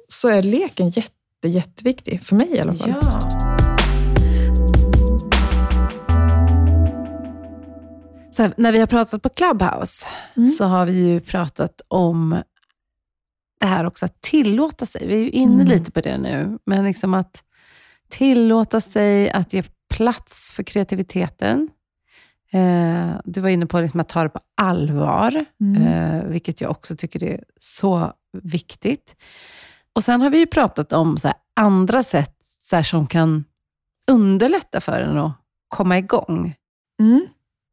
så 0.09 0.29
är 0.29 0.43
leken 0.43 0.91
jätte, 0.91 1.49
jätteviktig. 1.49 2.23
För 2.23 2.37
mig 2.37 2.49
i 2.51 2.61
alla 2.61 2.75
fall. 2.75 2.95
Ja. 3.03 3.19
Här, 8.39 8.55
när 8.57 8.73
vi 8.73 8.79
har 8.79 8.87
pratat 8.87 9.23
på 9.23 9.29
Clubhouse 9.29 10.07
Mm. 10.37 10.51
så 10.51 10.65
har 10.65 10.87
vi 10.87 10.93
ju 10.93 11.21
pratat 11.21 11.81
om 11.89 12.43
det 13.65 13.69
här 13.69 13.85
också 13.87 14.05
att 14.05 14.21
tillåta 14.21 14.87
sig. 14.87 15.07
Vi 15.07 15.15
är 15.15 15.19
ju 15.19 15.31
inne 15.31 15.55
Mm. 15.63 15.67
lite 15.67 15.91
på 15.91 16.01
det 16.01 16.19
nu, 16.19 16.59
men 16.67 16.85
liksom 16.85 17.15
att 17.15 17.45
tillåta 18.09 18.81
sig 18.81 19.31
att 19.31 19.53
ge 19.53 19.63
plats 19.95 20.53
för 20.53 20.63
kreativiteten. 20.63 21.69
Eh, 22.53 23.11
du 23.25 23.41
var 23.41 23.49
inne 23.49 23.67
på 23.67 23.81
liksom 23.81 24.01
att 24.01 24.09
ta 24.09 24.23
det 24.23 24.29
på 24.29 24.41
allvar, 24.57 25.45
Mm. 25.61 25.83
eh, 25.83 26.25
vilket 26.25 26.61
jag 26.61 26.71
också 26.71 26.97
tycker 26.97 27.23
är 27.23 27.45
så 27.61 28.13
viktigt. 28.43 29.17
Och 29.93 30.05
Sen 30.05 30.21
har 30.23 30.31
vi 30.31 30.39
ju 30.39 30.47
pratat 30.47 30.93
om 30.93 31.17
så 31.17 31.29
här, 31.29 31.37
andra 31.57 32.03
sätt 32.03 32.35
så 32.61 32.77
här, 32.77 32.83
som 32.83 33.07
kan 33.07 33.45
underlätta 34.11 34.81
för 34.81 35.01
en 35.01 35.19
att 35.19 35.33
komma 35.69 35.99
igång. 35.99 36.55
Mm. 37.01 37.27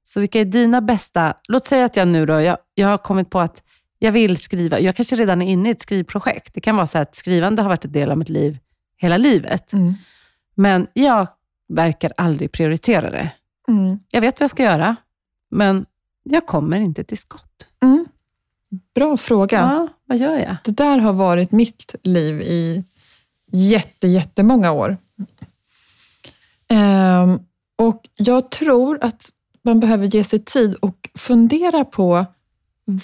Så 0.03 0.19
vilka 0.19 0.39
är 0.39 0.45
dina 0.45 0.81
bästa... 0.81 1.33
Låt 1.47 1.65
säga 1.65 1.85
att 1.85 1.95
jag 1.95 2.07
nu 2.07 2.25
då, 2.25 2.41
jag, 2.41 2.57
jag 2.75 2.87
har 2.87 2.97
kommit 2.97 3.29
på 3.29 3.39
att 3.39 3.63
jag 4.03 4.11
vill 4.11 4.37
skriva. 4.37 4.79
Jag 4.79 4.95
kanske 4.95 5.15
redan 5.15 5.41
är 5.41 5.51
inne 5.51 5.69
i 5.69 5.71
ett 5.71 5.81
skrivprojekt. 5.81 6.53
Det 6.53 6.61
kan 6.61 6.75
vara 6.75 6.87
så 6.87 6.97
att 6.97 7.15
skrivande 7.15 7.61
har 7.61 7.69
varit 7.69 7.85
en 7.85 7.91
del 7.91 8.11
av 8.11 8.17
mitt 8.17 8.29
liv 8.29 8.59
hela 8.97 9.17
livet. 9.17 9.73
Mm. 9.73 9.93
Men 10.55 10.87
jag 10.93 11.27
verkar 11.67 12.13
aldrig 12.17 12.51
prioritera 12.51 13.09
det. 13.09 13.31
Mm. 13.67 13.99
Jag 14.11 14.21
vet 14.21 14.39
vad 14.39 14.43
jag 14.43 14.51
ska 14.51 14.63
göra, 14.63 14.95
men 15.51 15.85
jag 16.23 16.47
kommer 16.47 16.79
inte 16.79 17.03
till 17.03 17.17
skott. 17.17 17.67
Mm. 17.83 18.05
Bra 18.95 19.17
fråga. 19.17 19.57
Ja, 19.57 19.87
vad 20.05 20.17
gör 20.17 20.37
jag? 20.37 20.55
Det 20.63 20.71
där 20.71 20.97
har 20.97 21.13
varit 21.13 21.51
mitt 21.51 21.95
liv 22.03 22.41
i 22.41 22.85
jätte, 23.51 24.07
jättemånga 24.07 24.71
år. 24.71 24.97
Ehm, 26.67 27.39
och 27.75 28.09
jag 28.15 28.51
tror 28.51 29.03
att 29.03 29.29
man 29.61 29.79
behöver 29.79 30.05
ge 30.05 30.23
sig 30.23 30.39
tid 30.39 30.75
och 30.75 31.09
fundera 31.15 31.85
på 31.85 32.25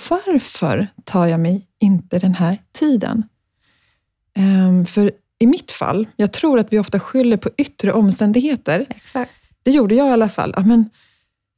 varför 0.10 0.88
tar 1.04 1.28
jag 1.28 1.40
mig 1.40 1.68
inte 1.80 2.20
den 2.20 2.34
här 2.34 2.58
tiden? 2.72 3.24
Ehm, 4.38 4.86
för 4.86 5.12
i 5.40 5.48
mitt 5.48 5.72
fall, 5.72 6.08
jag 6.16 6.34
tror 6.34 6.60
att 6.60 6.74
vi 6.74 6.80
ofta 6.80 7.00
skyller 7.00 7.38
på 7.38 7.50
yttre 7.58 7.94
omständigheter. 7.94 8.86
Exakt. 8.90 9.32
Det 9.64 9.72
gjorde 9.72 9.96
jag 9.96 10.08
i 10.08 10.12
alla 10.12 10.30
fall. 10.30 10.54
Men 10.66 10.90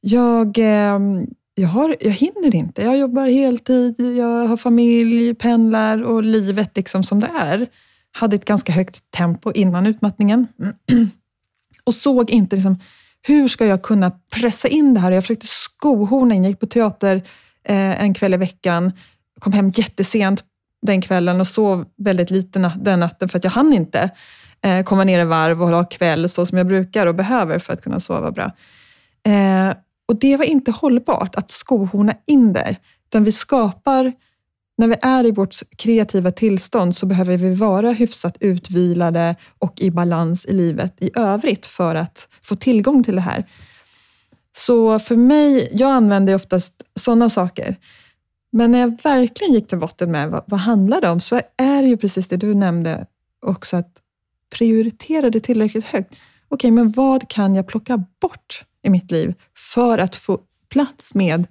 jag, 0.00 0.58
ehm, 0.58 1.26
jag, 1.54 1.68
har, 1.68 1.96
jag 2.00 2.10
hinner 2.10 2.54
inte. 2.54 2.82
Jag 2.82 2.98
jobbar 2.98 3.26
heltid, 3.26 4.00
jag 4.00 4.46
har 4.46 4.56
familj, 4.56 5.34
pendlar 5.34 6.02
och 6.02 6.22
livet 6.22 6.76
liksom 6.76 7.02
som 7.02 7.20
det 7.20 7.30
är. 7.40 7.66
Hade 8.12 8.36
ett 8.36 8.44
ganska 8.44 8.72
högt 8.72 9.10
tempo 9.10 9.52
innan 9.52 9.86
utmattningen. 9.86 10.46
Och 11.84 11.94
såg 11.94 12.30
inte 12.30 12.56
liksom, 12.56 12.78
hur 13.22 13.48
ska 13.48 13.66
jag 13.66 13.82
kunna 13.82 14.10
pressa 14.10 14.68
in 14.68 14.94
det 14.94 15.00
här. 15.00 15.10
Jag 15.10 15.24
försökte 15.24 15.46
skohorna 15.46 16.34
in. 16.34 16.44
Jag 16.44 16.50
gick 16.50 16.60
på 16.60 16.66
teater 16.66 17.22
eh, 17.64 18.02
en 18.02 18.14
kväll 18.14 18.34
i 18.34 18.36
veckan. 18.36 18.92
Kom 19.40 19.52
hem 19.52 19.70
jättesent 19.70 20.44
den 20.82 21.02
kvällen 21.02 21.40
och 21.40 21.46
sov 21.46 21.84
väldigt 21.96 22.30
lite 22.30 22.58
na- 22.58 22.82
den 22.82 23.00
natten 23.00 23.28
för 23.28 23.38
att 23.38 23.44
jag 23.44 23.50
hann 23.50 23.72
inte 23.72 24.10
eh, 24.62 24.82
komma 24.82 25.04
ner 25.04 25.20
i 25.20 25.24
varv 25.24 25.62
och 25.62 25.68
ha 25.68 25.84
kväll 25.84 26.28
så 26.28 26.46
som 26.46 26.58
jag 26.58 26.66
brukar 26.66 27.06
och 27.06 27.14
behöver 27.14 27.58
för 27.58 27.72
att 27.72 27.82
kunna 27.82 28.00
sova 28.00 28.30
bra. 28.30 28.52
Eh, 29.26 29.74
och 30.08 30.18
det 30.18 30.36
var 30.36 30.44
inte 30.44 30.70
hållbart 30.70 31.36
att 31.36 31.50
skohorna 31.50 32.14
in 32.26 32.52
det. 32.52 32.76
Utan 33.06 33.24
vi 33.24 33.32
skapar, 33.32 34.12
när 34.78 34.88
vi 34.88 34.96
är 35.02 35.26
i 35.26 35.30
vårt 35.30 35.56
kreativa 35.76 36.32
tillstånd 36.32 36.96
så 36.96 37.06
behöver 37.06 37.36
vi 37.36 37.54
vara 37.54 37.92
hyfsat 37.92 38.36
utvilade 38.40 39.36
och 39.58 39.80
i 39.80 39.90
balans 39.90 40.46
i 40.46 40.52
livet 40.52 40.94
i 41.00 41.10
övrigt 41.14 41.66
för 41.66 41.94
att 41.94 42.28
få 42.42 42.56
tillgång 42.56 43.02
till 43.04 43.14
det 43.14 43.20
här. 43.20 43.46
Så 44.56 44.98
för 44.98 45.16
mig, 45.16 45.68
jag 45.72 45.90
använder 45.90 46.34
oftast 46.34 46.82
sådana 46.94 47.30
saker. 47.30 47.76
Men 48.52 48.72
när 48.72 48.78
jag 48.78 49.02
verkligen 49.02 49.54
gick 49.54 49.66
till 49.68 49.78
botten 49.78 50.10
med 50.10 50.30
vad, 50.30 50.44
vad 50.46 50.60
handlar 50.60 51.00
det 51.00 51.08
om, 51.10 51.20
så 51.20 51.40
är 51.56 51.82
det 51.82 51.88
ju 51.88 51.96
precis 51.96 52.28
det 52.28 52.36
du 52.36 52.54
nämnde 52.54 53.06
också, 53.46 53.76
att 53.76 54.02
prioritera 54.50 55.30
det 55.30 55.40
tillräckligt 55.40 55.84
högt. 55.84 56.14
Okej, 56.48 56.70
men 56.70 56.92
vad 56.92 57.28
kan 57.28 57.54
jag 57.54 57.66
plocka 57.66 58.04
bort 58.20 58.64
i 58.82 58.90
mitt 58.90 59.10
liv 59.10 59.34
för 59.56 59.98
att 59.98 60.16
få 60.16 60.40
plats 60.68 61.14
med, 61.14 61.46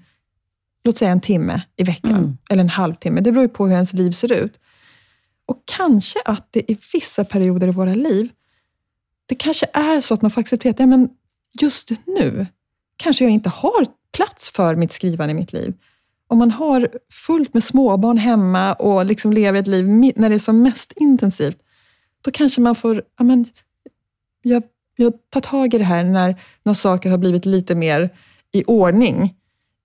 låt 0.84 0.98
säga 0.98 1.12
en 1.12 1.22
timme 1.22 1.62
i 1.76 1.84
veckan, 1.84 2.12
Mm. 2.12 2.38
eller 2.50 2.64
en 2.64 2.70
halvtimme. 2.70 3.22
Det 3.22 3.32
beror 3.32 3.44
ju 3.44 3.50
på 3.50 3.68
hur 3.68 3.74
ens 3.74 3.94
liv 3.94 4.12
ser 4.12 4.32
ut. 4.32 4.60
Och 5.46 5.64
kanske 5.66 6.22
att 6.26 6.48
det 6.52 6.72
i 6.72 6.78
vissa 6.94 7.24
perioder 7.26 7.68
i 7.68 7.72
våra 7.72 7.94
liv, 7.96 8.30
det 9.26 9.36
kanske 9.36 9.66
är 9.74 10.02
så 10.02 10.14
att 10.14 10.22
man 10.22 10.32
får 10.32 10.42
acceptera 10.42 10.72
att 10.72 10.80
ja, 10.80 10.86
men 10.86 11.10
just 11.62 11.90
nu 12.06 12.48
kanske 13.00 13.24
jag 13.24 13.32
inte 13.32 13.50
har 13.50 13.86
plats 14.12 14.50
för 14.50 14.76
mitt 14.76 14.92
skrivande 14.92 15.32
i 15.32 15.36
mitt 15.36 15.54
liv. 15.54 15.74
Om 16.28 16.38
man 16.38 16.52
har 16.52 16.90
fullt 17.12 17.54
med 17.54 17.64
småbarn 17.64 18.18
hemma 18.18 18.74
och 18.74 19.06
liksom 19.06 19.34
lever 19.34 19.60
ett 19.60 19.68
liv 19.68 19.86
när 20.16 20.30
det 20.30 20.36
är 20.36 20.40
som 20.40 20.62
mest 20.62 20.94
intensivt, 20.96 21.58
då 22.22 22.32
kanske 22.32 22.62
man 22.62 22.76
får, 22.76 23.04
ja, 23.18 23.24
men, 23.24 23.46
jag, 24.42 24.64
jag 24.96 25.14
tar 25.30 25.42
tag 25.42 25.74
i 25.74 25.78
det 25.78 25.84
här 25.84 26.04
när, 26.04 26.42
när 26.64 26.74
saker 26.74 27.10
har 27.10 27.18
blivit 27.18 27.46
lite 27.46 27.76
mer 27.76 28.10
i 28.52 28.64
ordning 28.64 29.36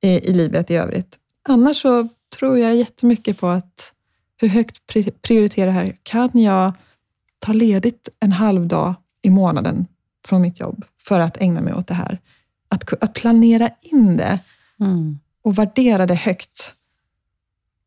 i, 0.03 0.09
i 0.09 0.33
livet 0.33 0.71
i 0.71 0.75
övrigt. 0.75 1.19
Annars 1.49 1.83
så 1.83 2.09
tror 2.39 2.59
jag 2.59 2.77
jättemycket 2.77 3.41
på 3.41 3.49
att 3.49 3.93
hur 4.37 4.49
högt 4.49 4.87
prioritera 5.23 5.67
det 5.67 5.73
här. 5.73 5.97
Kan 6.03 6.31
jag 6.35 6.73
ta 7.39 7.53
ledigt 7.53 8.09
en 8.21 8.33
halv 8.33 8.67
dag 8.67 8.95
i 9.23 9.31
månaden 9.31 9.87
från 10.27 10.43
mitt 10.43 10.61
jobb 10.61 10.85
för 11.03 11.21
att 11.21 11.37
ägna 11.37 11.61
mig 11.61 11.75
åt 11.75 11.87
det 11.87 11.95
här? 11.95 12.21
Att, 12.75 13.03
att 13.03 13.15
planera 13.15 13.71
in 13.81 14.17
det 14.17 14.39
Mm. 14.81 15.19
och 15.43 15.59
värdera 15.59 16.07
det 16.07 16.15
högt. 16.15 16.73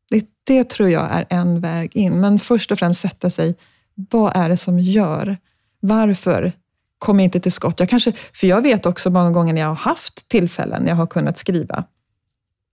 Det, 0.09 0.25
det 0.43 0.63
tror 0.63 0.89
jag 0.89 1.07
är 1.11 1.25
en 1.29 1.59
väg 1.61 1.95
in. 1.95 2.19
Men 2.21 2.39
först 2.39 2.71
och 2.71 2.79
främst 2.79 3.01
sätta 3.01 3.29
sig, 3.29 3.55
vad 3.95 4.35
är 4.35 4.49
det 4.49 4.57
som 4.57 4.79
gör? 4.79 5.37
Varför 5.79 6.51
kommer 6.97 7.23
jag 7.23 7.27
inte 7.27 7.39
till 7.39 7.51
skott? 7.51 7.79
Jag 7.79 7.89
kanske, 7.89 8.13
för 8.33 8.47
jag 8.47 8.61
vet 8.61 8.85
också 8.85 9.09
många 9.09 9.31
gånger 9.31 9.53
när 9.53 9.61
jag 9.61 9.67
har 9.67 9.75
haft 9.75 10.27
tillfällen 10.29 10.87
jag 10.87 10.95
har 10.95 11.07
kunnat 11.07 11.37
skriva, 11.37 11.83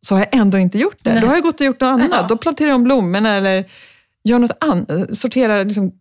så 0.06 0.14
har 0.14 0.20
jag 0.20 0.34
ändå 0.34 0.58
inte 0.58 0.78
gjort 0.78 0.98
det. 1.02 1.12
Nej. 1.12 1.20
Då 1.20 1.26
har 1.26 1.34
jag 1.34 1.42
gått 1.42 1.60
och 1.60 1.66
gjort 1.66 1.80
något 1.80 1.88
annat. 1.88 2.08
Ja. 2.12 2.26
Då 2.28 2.36
planterar 2.36 2.68
jag 2.68 2.76
om 2.76 2.84
blommorna 2.84 3.30
eller 3.34 3.64
gör 4.24 4.38
något 4.38 4.56
annat. 4.60 5.18
Sorterar 5.18 5.64
liksom, 5.64 5.92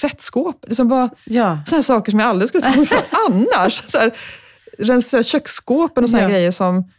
tvättskåp. 0.00 0.64
Liksom 0.68 0.88
bara, 0.88 1.10
Ja. 1.24 1.58
sådana 1.66 1.82
saker 1.82 2.10
som 2.10 2.20
jag 2.20 2.28
aldrig 2.28 2.48
skulle 2.48 2.62
ta 2.64 2.76
mig 2.76 2.86
för 2.86 2.98
annars. 3.28 3.90
Så 3.90 3.98
här, 3.98 4.12
rensa 4.78 5.22
köksskåpen 5.22 6.04
och 6.04 6.10
såna 6.10 6.22
Ja. 6.22 6.28
grejer 6.28 6.50
som, 6.50 6.90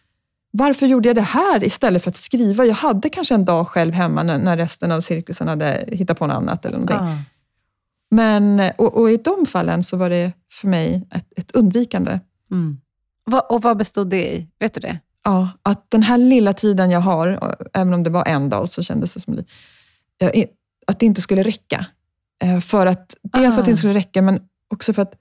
varför 0.52 0.86
gjorde 0.86 1.10
jag 1.10 1.16
det 1.16 1.22
här 1.22 1.64
istället 1.64 2.04
för 2.04 2.10
att 2.10 2.16
skriva? 2.16 2.66
Jag 2.66 2.76
hade 2.76 3.10
kanske 3.10 3.36
en 3.36 3.46
dag 3.46 3.68
själv 3.68 3.94
hemma 3.94 4.24
när, 4.24 4.38
när 4.38 4.58
resten 4.58 4.92
av 4.92 5.02
cirkusen 5.02 5.48
hade 5.48 5.86
hittat 5.92 6.20
på 6.20 6.28
något 6.28 6.36
annat. 6.36 6.66
Eller 6.66 6.78
någonting. 6.78 6.98
Ja. 7.08 7.18
Men, 8.12 8.72
och, 8.78 8.98
och 9.02 9.12
i 9.12 9.18
de 9.18 9.46
fallen 9.46 9.84
så 9.84 9.98
var 9.98 10.10
det 10.10 10.32
för 10.52 10.68
mig 10.68 11.08
ett, 11.16 11.40
ett 11.40 11.52
undvikande. 11.52 12.20
Mm. 12.52 12.78
Vad- 13.26 13.46
Och 13.50 13.62
vad 13.62 13.78
bestod 13.78 14.10
det 14.10 14.34
i? 14.34 14.48
Vet 14.60 14.74
du 14.74 14.80
det? 14.80 15.00
Ja, 15.24 15.50
att 15.64 15.92
den 15.92 16.04
här 16.04 16.18
lilla 16.18 16.54
tiden 16.54 16.92
jag 16.92 17.00
har, 17.00 17.44
och 17.44 17.56
även 17.74 17.94
om 17.94 18.04
det 18.04 18.10
var 18.10 18.26
en 18.28 18.50
dag, 18.50 18.70
så 18.70 18.84
kändes 18.84 19.14
det 19.14 19.20
som 19.20 19.40
att 20.88 21.00
det 21.00 21.06
inte 21.06 21.22
skulle 21.22 21.44
räcka. 21.44 21.86
Eh, 22.44 22.60
För 22.60 22.86
att, 22.86 23.16
dels 23.24 23.58
Ah. 23.58 23.60
att 23.60 23.66
det 23.66 23.72
inte 23.72 23.80
skulle 23.80 23.94
räcka, 23.94 24.22
men 24.22 24.40
också 24.70 24.94
för 24.94 25.02
att 25.02 25.14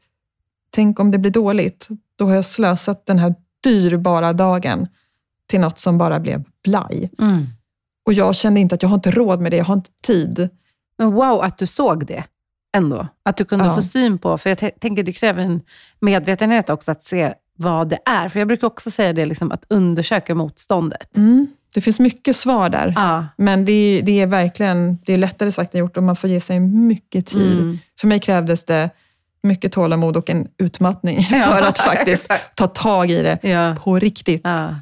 tänk 0.71 1.01
om 1.01 1.11
det 1.11 1.19
blir 1.19 1.31
dåligt. 1.31 1.89
Då 2.17 2.27
har 2.27 2.35
jag 2.35 2.45
slösat 2.45 3.07
den 3.07 3.19
här 3.19 3.35
dyrbara 3.65 4.33
dagen 4.33 4.87
till 5.47 5.61
något 5.61 5.79
som 5.79 5.99
bara 5.99 6.21
blev 6.21 6.45
blaj. 6.65 7.11
Mm. 7.19 7.47
Och 8.07 8.13
jag 8.13 8.37
kände 8.37 8.61
inte 8.61 8.75
att 8.75 8.83
jag 8.83 8.89
har 8.89 8.95
inte 8.95 9.11
råd 9.11 9.41
med 9.41 9.53
det, 9.53 9.57
jag 9.57 9.65
har 9.65 9.75
inte 9.75 9.91
tid. 10.03 10.49
Men 10.99 11.13
wow 11.13 11.41
att 11.43 11.59
du 11.59 11.67
såg 11.67 12.07
det 12.07 12.25
ändå. 12.77 13.07
Att 13.23 13.37
du 13.37 13.45
kunde 13.45 13.65
Ja. 13.65 13.75
få 13.75 13.83
syn 13.83 14.19
på, 14.19 14.39
för 14.39 14.51
jag 14.51 14.59
tänker 14.81 15.03
det 15.03 15.13
kräver 15.13 15.43
en 15.43 15.61
medvetenhet 16.01 16.71
också 16.71 16.91
att 16.91 17.03
se 17.03 17.35
vad 17.57 17.89
det 17.89 17.99
är. 18.05 18.29
För 18.29 18.39
jag 18.39 18.49
brukar 18.49 18.67
också 18.67 18.91
säga 18.91 19.13
det, 19.13 19.27
liksom, 19.27 19.53
att 19.53 19.65
undersöka 19.69 20.35
motståndet. 20.35 21.09
Det 21.75 21.81
finns 21.81 22.01
mycket 22.01 22.37
svar 22.37 22.69
där. 22.69 22.93
Ja. 22.97 23.27
Men 23.37 23.65
det 23.65 23.73
är, 23.73 24.03
det 24.03 24.21
är 24.21 24.27
verkligen 24.27 24.99
det 25.07 25.13
är 25.13 25.19
lättare 25.19 25.53
sagt 25.53 25.75
än 25.75 25.81
gjort 25.81 25.97
och 25.97 26.03
man 26.03 26.17
får 26.17 26.31
ge 26.31 26.41
sig 26.41 26.61
mycket 26.61 27.27
tid. 27.27 27.59
Mm. 27.59 27.79
För 28.01 28.09
mig 28.09 28.21
krävdes 28.21 28.65
det 28.65 28.91
mycket 29.43 29.73
tålamod 29.73 30.17
och 30.17 30.31
en 30.31 30.49
utmattning 30.59 31.19
Ja, 31.31 31.43
för 31.43 31.63
att 31.63 31.79
faktiskt 31.79 32.31
ta 32.55 32.67
tag 32.67 33.11
i 33.11 33.23
det 33.23 33.39
Ja. 33.43 33.77
på 33.85 33.99
riktigt. 33.99 34.41
Ja. 34.45 34.75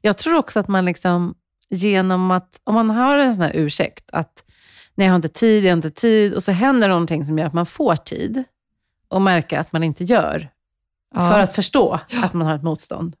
Jag 0.00 0.18
tror 0.18 0.34
också 0.36 0.60
att 0.60 0.68
man 0.68 0.84
liksom, 0.84 1.34
genom 1.70 2.30
att, 2.30 2.60
om 2.64 2.74
man 2.74 2.90
har 2.90 3.18
en 3.18 3.34
sån 3.34 3.42
här 3.42 3.52
ursäkt, 3.54 4.04
att 4.12 4.44
nej, 4.94 5.06
jag 5.06 5.12
har 5.12 5.16
inte 5.16 5.28
tid, 5.28 5.64
jag 5.64 5.70
har 5.70 5.76
inte 5.76 5.90
tid, 5.90 6.34
och 6.34 6.42
så 6.42 6.52
händer 6.52 6.88
någonting 6.88 7.24
som 7.24 7.38
gör 7.38 7.46
att 7.46 7.52
man 7.52 7.66
får 7.66 7.96
tid 7.96 8.44
och 9.08 9.22
märker 9.22 9.58
att 9.58 9.72
man 9.72 9.82
inte 9.82 10.04
gör, 10.04 10.48
för 11.14 11.40
att 11.40 11.52
förstå 11.54 12.00
att 12.22 12.32
man 12.32 12.46
har 12.46 12.54
ett 12.54 12.62
motstånd. 12.62 13.16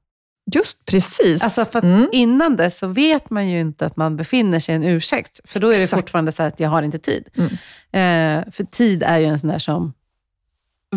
Just 0.54 0.84
precis. 0.84 1.42
Alltså 1.42 1.64
för 1.64 1.78
Mm. 1.84 2.08
innan 2.12 2.56
det 2.56 2.70
så 2.70 2.86
vet 2.86 3.30
man 3.30 3.48
ju 3.48 3.60
inte 3.60 3.86
att 3.86 3.96
man 3.96 4.16
befinner 4.16 4.58
sig 4.58 4.72
i 4.72 4.76
en 4.76 4.84
ursäkt, 4.84 5.40
för 5.44 5.60
då 5.60 5.68
är 5.68 5.76
det 5.78 5.84
Exakt. 5.84 6.00
fortfarande 6.00 6.32
så 6.32 6.42
att 6.42 6.60
jag 6.60 6.68
har 6.70 6.82
inte 6.82 6.98
tid. 6.98 7.28
Mm. 7.36 7.50
Eh, 7.92 8.52
för 8.52 8.64
tid 8.64 9.02
är 9.02 9.18
ju 9.18 9.24
en 9.26 9.38
sån 9.38 9.50
där 9.50 9.58
som 9.58 9.92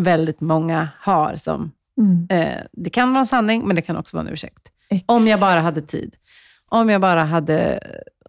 väldigt 0.02 0.40
många 0.40 0.88
har 1.00 1.36
som 1.36 1.72
Mm. 1.98 2.26
Eh, 2.30 2.62
det 2.72 2.90
kan 2.90 3.12
vara 3.12 3.20
en 3.20 3.26
sanning, 3.26 3.66
men 3.66 3.76
det 3.76 3.82
kan 3.82 3.96
också 3.96 4.16
vara 4.16 4.26
en 4.26 4.32
ursäkt. 4.32 4.68
Om 5.06 5.26
jag 5.26 5.40
bara 5.40 5.60
hade 5.60 5.82
tid. 5.82 6.16
Om 6.68 6.90
jag 6.90 7.00
bara 7.00 7.24
hade 7.24 7.80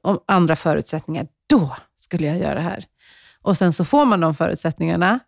om 0.01 0.19
andra 0.25 0.55
förutsättningar. 0.55 1.27
då 1.49 1.75
skulle 1.95 2.27
jag 2.27 2.37
göra 2.37 2.53
det 2.53 2.61
här. 2.61 2.85
Och 3.41 3.57
sen 3.57 3.73
så 3.73 3.85
får 3.85 4.05
man 4.05 4.19
de 4.19 4.35
förutsättningarna 4.35 5.19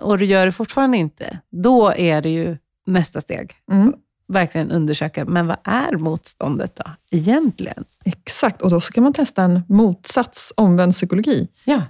och 0.00 0.18
du 0.18 0.24
gör 0.24 0.46
det 0.46 0.52
fortfarande 0.52 0.96
inte. 0.96 1.38
Då 1.50 1.92
är 1.96 2.22
det 2.22 2.28
ju 2.28 2.56
nästa 2.86 3.20
steg. 3.20 3.52
Mm. 3.72 3.94
Verkligen 4.28 4.70
undersöka, 4.70 5.24
men 5.24 5.46
vad 5.46 5.56
är 5.64 5.92
motståndet 5.96 6.76
då 6.76 6.84
egentligen? 7.12 7.84
Exakt, 8.04 8.62
och 8.62 8.70
då 8.70 8.80
ska 8.80 9.00
man 9.00 9.12
testa 9.12 9.42
en 9.42 9.62
motsats, 9.68 10.52
omvänd 10.56 10.92
psykologi. 10.92 11.48
Ja, 11.64 11.82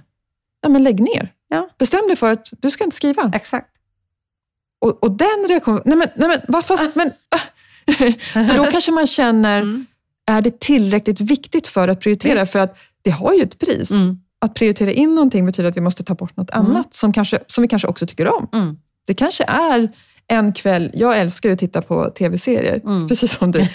Ja, 0.65 0.69
men 0.69 0.83
lägg 0.83 0.99
ner. 0.99 1.31
Ja. 1.47 1.69
Bestäm 1.77 2.07
dig 2.07 2.15
för 2.15 2.33
att 2.33 2.47
du 2.61 2.69
ska 2.71 2.83
inte 2.83 2.95
skriva. 2.95 3.31
exakt. 3.33 3.69
Och, 4.81 5.03
och 5.03 5.11
den 5.11 5.45
reaktionen, 5.47 5.81
nej 5.85 5.97
men, 5.97 6.07
nej 6.15 6.41
men, 6.47 6.63
fast, 6.63 6.95
men, 6.95 7.11
ah. 7.29 7.39
För 8.47 8.57
då 8.57 8.71
kanske 8.71 8.91
man 8.91 9.07
känner, 9.07 9.57
Mm. 9.61 9.85
är 10.27 10.41
det 10.41 10.59
tillräckligt 10.59 11.21
viktigt 11.21 11.67
för 11.67 11.87
att 11.87 11.99
prioritera? 11.99 12.39
Visst. 12.39 12.51
För 12.51 12.59
att 12.59 12.77
det 13.01 13.09
har 13.11 13.33
ju 13.33 13.41
ett 13.41 13.59
pris. 13.59 13.91
Mm. 13.91 14.19
Att 14.39 14.53
prioritera 14.53 14.91
in 14.91 15.15
någonting 15.15 15.45
betyder 15.45 15.69
att 15.69 15.77
vi 15.77 15.81
måste 15.81 16.03
ta 16.03 16.13
bort 16.15 16.37
något 16.37 16.49
Mm. 16.49 16.65
annat 16.65 16.93
som, 16.93 17.13
kanske, 17.13 17.39
som 17.47 17.61
vi 17.61 17.67
kanske 17.67 17.87
också 17.87 18.07
tycker 18.07 18.27
om. 18.27 18.47
Mm. 18.53 18.77
Det 19.07 19.13
kanske 19.13 19.43
är 19.47 19.89
en 20.27 20.53
kväll, 20.53 20.91
jag 20.93 21.17
älskar 21.19 21.49
ju 21.49 21.53
att 21.53 21.59
titta 21.59 21.81
på 21.81 22.09
tv-serier, 22.09 22.81
Mm. 22.85 23.07
precis 23.07 23.31
som 23.37 23.51
du. 23.51 23.59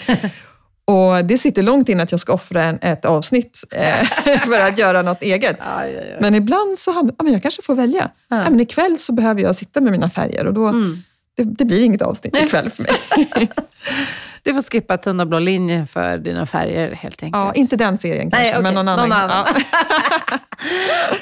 Och 0.91 1.25
det 1.25 1.37
sitter 1.37 1.63
långt 1.63 1.89
in 1.89 1.99
att 1.99 2.11
jag 2.11 2.19
ska 2.19 2.33
offra 2.33 2.63
en, 2.63 2.79
ett 2.81 3.05
avsnitt 3.05 3.63
eh, 3.71 4.03
för 4.45 4.59
att 4.59 4.77
göra 4.77 5.01
något 5.01 5.21
eget. 5.21 5.55
Ja, 5.59 5.87
ja, 5.87 6.01
ja. 6.11 6.17
Men 6.19 6.35
ibland 6.35 6.79
så 6.79 6.91
hamnar 6.91 7.15
ja, 7.17 7.23
men 7.23 7.33
jag 7.33 7.41
kanske 7.41 7.61
får 7.61 7.75
välja. 7.75 8.09
Ja. 8.27 8.49
Men 8.49 8.59
ikväll 8.59 8.97
så 8.99 9.13
behöver 9.13 9.41
jag 9.41 9.55
sitta 9.55 9.81
med 9.81 9.91
mina 9.91 10.09
färger 10.09 10.45
och 10.47 10.53
då, 10.53 10.67
Mm. 10.67 10.97
det, 11.37 11.43
det 11.43 11.65
blir 11.65 11.83
inget 11.83 12.01
avsnitt 12.01 12.35
ikväll 12.37 12.69
för 12.69 12.83
mig. 12.83 13.49
Du 14.43 14.53
får 14.53 14.61
skippa 14.71 14.97
tunna 14.97 15.25
blå 15.25 15.39
linjen 15.39 15.87
för 15.87 16.17
dina 16.17 16.45
färger 16.45 16.91
helt 16.95 17.23
enkelt. 17.23 17.43
Ja, 17.43 17.53
inte 17.53 17.75
den 17.75 17.97
serien 17.97 18.31
kanske, 18.31 18.39
Nej, 18.43 18.51
okej, 18.51 18.63
men 18.63 18.73
någon 18.73 18.87
annan. 18.87 19.09
någon 19.09 19.17
annan. 19.17 19.45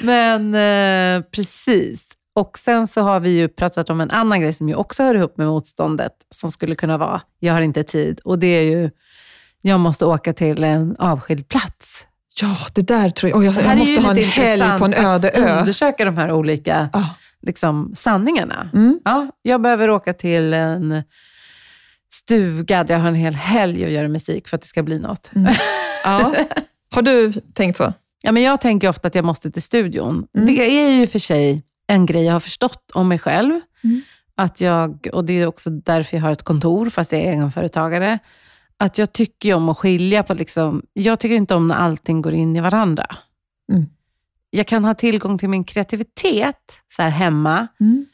Men 0.00 0.54
eh, 0.54 1.22
precis. 1.30 2.12
Och 2.34 2.58
sen 2.58 2.86
så 2.86 3.00
har 3.00 3.20
vi 3.20 3.30
ju 3.30 3.48
pratat 3.48 3.90
om 3.90 4.00
en 4.00 4.10
annan 4.10 4.40
grej 4.40 4.52
som 4.52 4.68
ju 4.68 4.74
också 4.74 5.02
hör 5.02 5.14
ihop 5.14 5.36
med 5.36 5.46
motståndet, 5.46 6.12
som 6.34 6.50
skulle 6.50 6.74
kunna 6.74 6.98
vara, 6.98 7.20
jag 7.38 7.54
har 7.54 7.60
inte 7.60 7.82
tid. 7.84 8.20
Och 8.24 8.38
det 8.38 8.46
är 8.46 8.62
ju, 8.62 8.90
jag 9.62 9.80
måste 9.80 10.06
åka 10.06 10.32
till 10.32 10.64
en 10.64 10.96
avskild 10.98 11.48
plats. 11.48 12.06
ja, 12.42 12.56
det 12.74 12.82
där 12.82 13.10
tror 13.10 13.30
jag. 13.30 13.38
Oh, 13.38 13.44
jag, 13.44 13.54
jag 13.54 13.78
måste 13.78 14.00
ha 14.00 14.10
en 14.10 14.24
helg 14.24 14.78
på 14.78 14.84
en 14.84 14.94
öde 14.94 15.28
att 15.28 15.36
ö. 15.36 15.58
undersöka 15.60 16.04
de 16.04 16.16
här 16.16 16.32
olika 16.32 16.88
Ah. 16.92 17.04
liksom, 17.42 17.92
sanningarna. 17.96 18.70
Mm. 18.72 19.00
Ja, 19.04 19.28
jag 19.42 19.60
behöver 19.62 19.90
åka 19.90 20.12
till 20.12 20.54
en 20.54 21.02
stuga 22.12 22.84
där 22.84 22.94
jag 22.94 23.00
har 23.00 23.08
en 23.08 23.14
hel 23.14 23.34
helg 23.34 23.84
och 23.84 23.90
göra 23.90 24.08
musik 24.08 24.48
för 24.48 24.56
att 24.56 24.62
det 24.62 24.68
ska 24.68 24.82
bli 24.82 24.98
något. 24.98 25.30
Mm. 25.34 25.54
Ja. 26.04 26.34
Har 26.94 27.02
du 27.02 27.32
tänkt 27.32 27.76
så? 27.76 27.92
Ja, 28.22 28.32
men 28.32 28.42
jag 28.42 28.60
tänker 28.60 28.88
ofta 28.88 29.08
att 29.08 29.14
jag 29.14 29.24
måste 29.24 29.50
till 29.50 29.62
studion. 29.62 30.26
Mm. 30.36 30.46
Det 30.46 30.62
är 30.82 30.90
ju 30.90 31.06
för 31.06 31.18
sig 31.18 31.62
en 31.86 32.06
grej 32.06 32.24
jag 32.24 32.32
har 32.32 32.40
förstått 32.40 32.90
om 32.94 33.08
mig 33.08 33.18
själv. 33.18 33.60
Mm. 33.84 34.02
Att 34.36 34.60
jag, 34.60 35.08
och 35.12 35.24
det 35.24 35.40
är 35.40 35.46
också 35.46 35.70
därför 35.70 36.16
jag 36.16 36.22
har 36.24 36.30
ett 36.32 36.42
kontor, 36.42 36.90
fast 36.90 37.12
jag 37.12 37.20
är 37.20 37.32
egenföretagare. 37.32 38.18
Att 38.80 38.98
jag 38.98 39.12
tycker 39.12 39.54
om 39.54 39.68
att 39.68 39.78
skilja 39.78 40.22
på... 40.22 40.34
Liksom, 40.34 40.82
jag 40.92 41.20
tycker 41.20 41.34
inte 41.36 41.54
om 41.54 41.68
när 41.68 41.74
allting 41.74 42.22
går 42.22 42.32
in 42.34 42.56
i 42.56 42.60
varandra. 42.60 43.06
Mm. 43.72 43.86
Jag 44.50 44.66
kan 44.66 44.84
ha 44.84 44.94
tillgång 44.94 45.38
till 45.38 45.48
min 45.48 45.64
kreativitet 45.64 46.82
så 46.88 47.02
här 47.02 47.10
hemma. 47.10 47.66
Mm. 47.80 48.06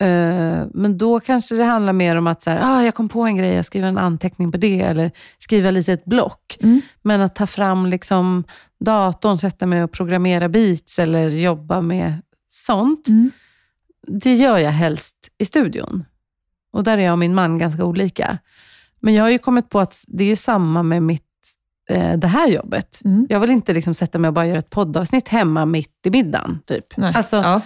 Eh, 0.00 0.66
men 0.74 0.98
då 0.98 1.20
kanske 1.20 1.54
det 1.54 1.64
handlar 1.64 1.92
mer 1.92 2.16
om 2.16 2.26
att 2.26 2.42
så 2.42 2.50
här, 2.50 2.60
ah, 2.62 2.82
jag 2.82 2.94
kom 2.94 3.08
på 3.08 3.22
en 3.22 3.36
grej, 3.36 3.54
jag 3.54 3.64
skriver 3.64 3.88
en 3.88 3.98
anteckning 3.98 4.52
på 4.52 4.58
det, 4.58 4.80
eller 4.80 5.10
skriva 5.38 5.70
lite 5.70 5.92
ett 5.92 6.04
block. 6.04 6.58
Mm. 6.62 6.80
Men 7.02 7.20
att 7.20 7.34
ta 7.34 7.46
fram 7.46 7.86
liksom 7.86 8.44
datorn, 8.80 9.38
sätta 9.38 9.66
mig 9.66 9.82
och 9.82 9.92
programmera 9.92 10.48
beats 10.48 10.98
eller 10.98 11.28
jobba 11.28 11.80
med 11.80 12.14
sånt, 12.48 13.08
Mm. 13.08 13.30
det 14.06 14.34
gör 14.34 14.58
jag 14.58 14.70
helst 14.70 15.16
i 15.38 15.44
studion. 15.44 16.04
Och 16.72 16.84
där 16.84 16.98
är 16.98 17.02
jag 17.02 17.12
och 17.12 17.18
min 17.18 17.34
man 17.34 17.58
ganska 17.58 17.84
olika. 17.84 18.38
Men 19.06 19.14
jag 19.14 19.24
har 19.24 19.30
ju 19.30 19.38
kommit 19.38 19.68
på 19.70 19.80
att 19.80 20.04
det 20.06 20.24
är 20.24 20.36
samma 20.36 20.82
med 20.82 21.02
mitt, 21.02 21.22
eh, 21.90 22.12
det 22.16 22.26
här 22.26 22.48
jobbet. 22.48 23.00
Mm. 23.04 23.26
Jag 23.28 23.40
vill 23.40 23.50
inte 23.50 23.72
liksom 23.72 23.94
sätta 23.94 24.18
mig 24.18 24.28
och 24.28 24.34
bara 24.34 24.46
göra 24.46 24.58
ett 24.58 24.70
poddavsnitt 24.70 25.28
hemma 25.28 25.66
mitt 25.66 26.06
i 26.06 26.10
middagen. 26.10 26.58
Typ. 26.66 26.96
Nej. 26.96 27.12
Alltså, 27.14 27.36
ja. 27.36 27.60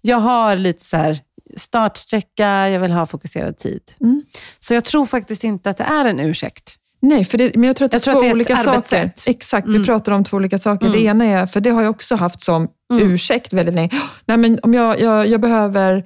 jag 0.00 0.16
har 0.16 0.56
lite 0.56 0.84
så 0.84 0.96
här 0.96 1.20
startsträcka, 1.56 2.68
jag 2.68 2.80
vill 2.80 2.92
ha 2.92 3.06
fokuserad 3.06 3.58
tid. 3.58 3.80
Mm. 4.00 4.22
Så 4.58 4.74
jag 4.74 4.84
tror 4.84 5.06
faktiskt 5.06 5.44
inte 5.44 5.70
att 5.70 5.76
det 5.76 5.84
är 5.84 6.04
en 6.04 6.20
ursäkt. 6.20 6.76
Nej, 7.02 7.24
för 7.24 7.38
det, 7.38 7.56
men 7.56 7.64
jag 7.64 7.76
tror 7.76 7.86
att 7.86 7.92
det 7.92 8.00
tror 8.00 8.14
är 8.14 8.16
att 8.16 8.20
två 8.20 8.24
det 8.24 8.30
är 8.30 8.34
olika 8.34 8.56
saker. 8.56 9.10
Exakt, 9.26 9.66
Mm. 9.66 9.80
vi 9.80 9.86
pratar 9.86 10.12
om 10.12 10.24
två 10.24 10.36
olika 10.36 10.58
saker. 10.58 10.86
Mm. 10.86 10.98
Det 10.98 11.04
ena 11.04 11.24
är, 11.24 11.46
för 11.46 11.60
det 11.60 11.70
har 11.70 11.82
jag 11.82 11.90
också 11.90 12.16
haft 12.16 12.42
som 12.42 12.68
Mm. 12.92 13.10
ursäkt 13.10 13.52
väldigt 13.52 13.74
länge. 13.74 13.90
Nej, 14.26 14.36
men 14.36 14.58
om 14.62 14.74
jag, 14.74 15.00
jag, 15.00 15.26
jag 15.26 15.40
behöver 15.40 15.96
eh, 15.96 16.02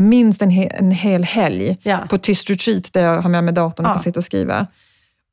minst 0.00 0.42
en, 0.42 0.50
he, 0.50 0.66
en 0.66 0.90
hel 0.90 1.24
helg 1.24 1.76
Ja. 1.82 1.98
på 2.10 2.18
tyst 2.18 2.50
retreat 2.50 2.92
där 2.92 3.00
jag 3.00 3.22
har 3.22 3.30
med 3.30 3.44
mig 3.44 3.54
datorn 3.54 3.86
och 3.86 3.90
Ja. 3.90 3.94
kan 3.94 4.02
sitta 4.02 4.20
och 4.20 4.24
skriva. 4.24 4.66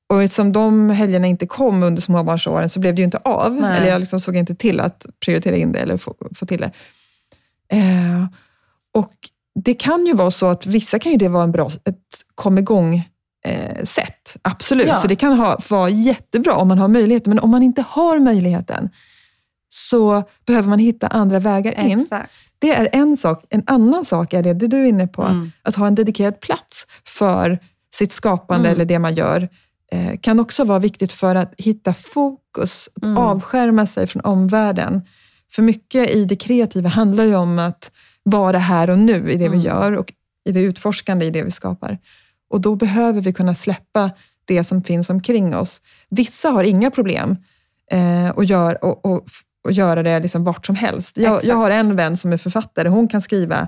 Och 0.10 0.24
eftersom 0.24 0.52
de 0.52 0.90
helgerna 0.90 1.28
inte 1.28 1.48
kom 1.48 1.84
under 1.84 2.02
småbarnsåren 2.02 2.70
så 2.70 2.80
blev 2.80 2.96
det 2.96 3.00
ju 3.00 3.06
inte 3.06 3.18
av. 3.18 3.54
Nej. 3.56 3.78
Eller 3.78 3.90
jag 3.90 4.00
liksom 4.00 4.20
såg 4.20 4.36
inte 4.36 4.56
till 4.56 4.80
att 4.80 5.06
prioritera 5.26 5.56
in 5.56 5.72
det 5.72 5.80
eller 5.80 5.98
få, 5.98 6.16
få 6.36 6.46
till 6.46 6.60
det. 6.62 6.72
Eh, 7.78 8.26
och 8.94 9.12
det 9.64 9.74
kan 9.74 10.06
ju 10.06 10.14
vara 10.14 10.32
så 10.32 10.48
att 10.48 10.66
vissa 10.66 11.00
kan 11.00 11.12
ju 11.12 11.18
det 11.18 11.28
vara 11.28 11.44
en 11.44 11.52
bra, 11.52 11.68
ett 11.86 11.98
kom 12.36 12.58
igång 12.58 13.10
eh, 13.46 13.84
sätt. 13.84 14.38
Absolut, 14.42 14.88
Ja. 14.88 14.98
så 14.98 15.08
det 15.08 15.16
kan 15.16 15.38
ha, 15.40 15.60
vara 15.70 15.90
jättebra 15.90 16.54
om 16.56 16.68
man 16.68 16.78
har 16.78 16.88
möjligheten. 16.88 17.30
Men 17.32 17.40
om 17.40 17.50
man 17.50 17.64
inte 17.64 17.84
har 17.90 18.20
möjligheten 18.20 18.90
så 19.70 20.24
behöver 20.46 20.70
man 20.70 20.80
hitta 20.80 21.08
andra 21.08 21.40
vägar 21.40 21.86
in. 21.86 22.00
Exakt. 22.00 22.32
Det 22.60 22.76
är 22.76 22.90
en 22.94 23.18
sak. 23.18 23.46
En 23.50 23.64
annan 23.68 24.06
sak 24.06 24.34
är 24.34 24.44
det, 24.44 24.54
du 24.54 24.82
är 24.82 24.86
inne 24.86 25.08
på, 25.08 25.24
Mm. 25.24 25.52
att 25.62 25.76
ha 25.76 25.88
en 25.88 25.96
dedikerad 25.96 26.40
plats 26.42 26.88
för 27.08 27.60
sitt 27.96 28.12
skapande 28.12 28.68
Mm. 28.70 28.74
eller 28.76 28.86
det 28.86 29.00
man 29.00 29.16
gör. 29.16 29.50
Eh, 29.92 30.18
kan 30.22 30.40
också 30.40 30.64
vara 30.64 30.80
viktigt 30.80 31.14
för 31.14 31.36
att 31.36 31.54
hitta 31.58 31.94
fokus, 31.94 32.90
att 32.96 33.04
Mm. 33.04 33.18
avskärma 33.18 33.86
sig 33.88 34.08
från 34.08 34.22
omvärlden. 34.22 35.02
För 35.52 35.62
mycket 35.62 36.10
i 36.10 36.26
det 36.26 36.36
kreativa 36.36 36.90
handlar 36.90 37.24
ju 37.24 37.36
om 37.36 37.60
att 37.60 37.92
vara 38.24 38.58
här 38.58 38.90
och 38.90 39.00
nu 39.00 39.32
i 39.32 39.38
det 39.38 39.50
vi 39.50 39.58
Mm. 39.58 39.60
gör 39.62 39.92
och 39.98 40.14
i 40.46 40.52
det 40.52 40.62
utforskande 40.62 41.26
i 41.26 41.30
det 41.30 41.44
vi 41.44 41.52
skapar. 41.52 41.98
Och 42.50 42.62
då 42.62 42.76
behöver 42.76 43.22
vi 43.22 43.34
kunna 43.34 43.56
släppa 43.56 44.12
det 44.46 44.64
som 44.64 44.84
finns 44.84 45.10
omkring 45.10 45.56
oss. 45.56 45.82
Vissa 46.10 46.50
har 46.50 46.64
inga 46.64 46.92
problem 46.92 47.38
eh, 47.92 48.30
och, 48.30 48.46
gör, 48.46 48.84
och, 48.86 49.06
och, 49.06 49.26
och 49.66 49.72
göra 49.72 50.04
det 50.04 50.20
liksom 50.20 50.44
vart 50.44 50.66
som 50.66 50.76
helst. 50.76 51.18
Jag, 51.18 51.44
jag 51.44 51.56
har 51.56 51.72
en 51.72 51.96
vän 51.96 52.18
som 52.18 52.34
är 52.34 52.38
författare. 52.38 52.90
Hon 52.90 53.08
kan 53.08 53.22
skriva 53.22 53.68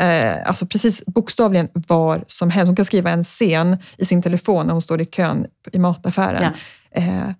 eh, 0.00 0.48
alltså 0.48 0.66
precis 0.66 1.02
bokstavligen 1.06 1.68
var 1.72 2.24
som 2.26 2.50
helst. 2.50 2.66
Hon 2.68 2.76
kan 2.76 2.84
skriva 2.84 3.10
en 3.10 3.24
scen 3.24 3.76
i 3.98 4.04
sin 4.04 4.22
telefon 4.22 4.66
när 4.66 4.72
hon 4.72 4.82
står 4.82 5.00
i 5.00 5.04
kön 5.06 5.46
i 5.72 5.78
mataffären. 5.78 6.42
Ja. 6.42 7.00
Eh, 7.00 7.30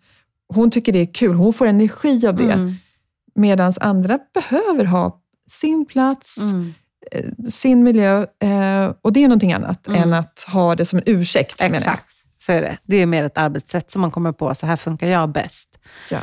hon 0.54 0.70
tycker 0.70 0.92
det 0.92 0.98
är 0.98 1.14
kul. 1.14 1.34
Hon 1.34 1.52
får 1.52 1.66
energi 1.66 2.26
av 2.26 2.36
det. 2.36 2.52
Mm. 2.52 2.74
Medan 3.34 3.72
andra 3.80 4.18
behöver 4.34 4.84
ha 4.84 5.20
sin 5.50 5.86
plats, 5.86 6.36
Mm. 6.38 6.74
eh, 7.12 7.24
sin 7.48 7.82
miljö. 7.82 8.26
Eh, 8.42 8.92
och 9.02 9.12
det 9.12 9.24
är 9.24 9.28
någonting 9.28 9.52
annat 9.52 9.86
Mm. 9.86 10.02
än 10.02 10.14
att 10.14 10.44
ha 10.48 10.74
det 10.74 10.84
som 10.84 10.96
en 10.98 11.02
ursäkt. 11.06 11.62
Exakt, 11.62 12.12
så 12.38 12.52
är 12.52 12.62
det. 12.62 12.78
Det 12.84 12.96
är 12.96 13.06
mer 13.06 13.24
ett 13.24 13.38
arbetssätt 13.38 13.90
som 13.90 14.00
man 14.00 14.10
kommer 14.10 14.32
på, 14.32 14.54
så 14.54 14.66
här 14.66 14.76
funkar 14.76 15.06
jag 15.06 15.32
bäst. 15.32 15.78
Ja. 16.10 16.18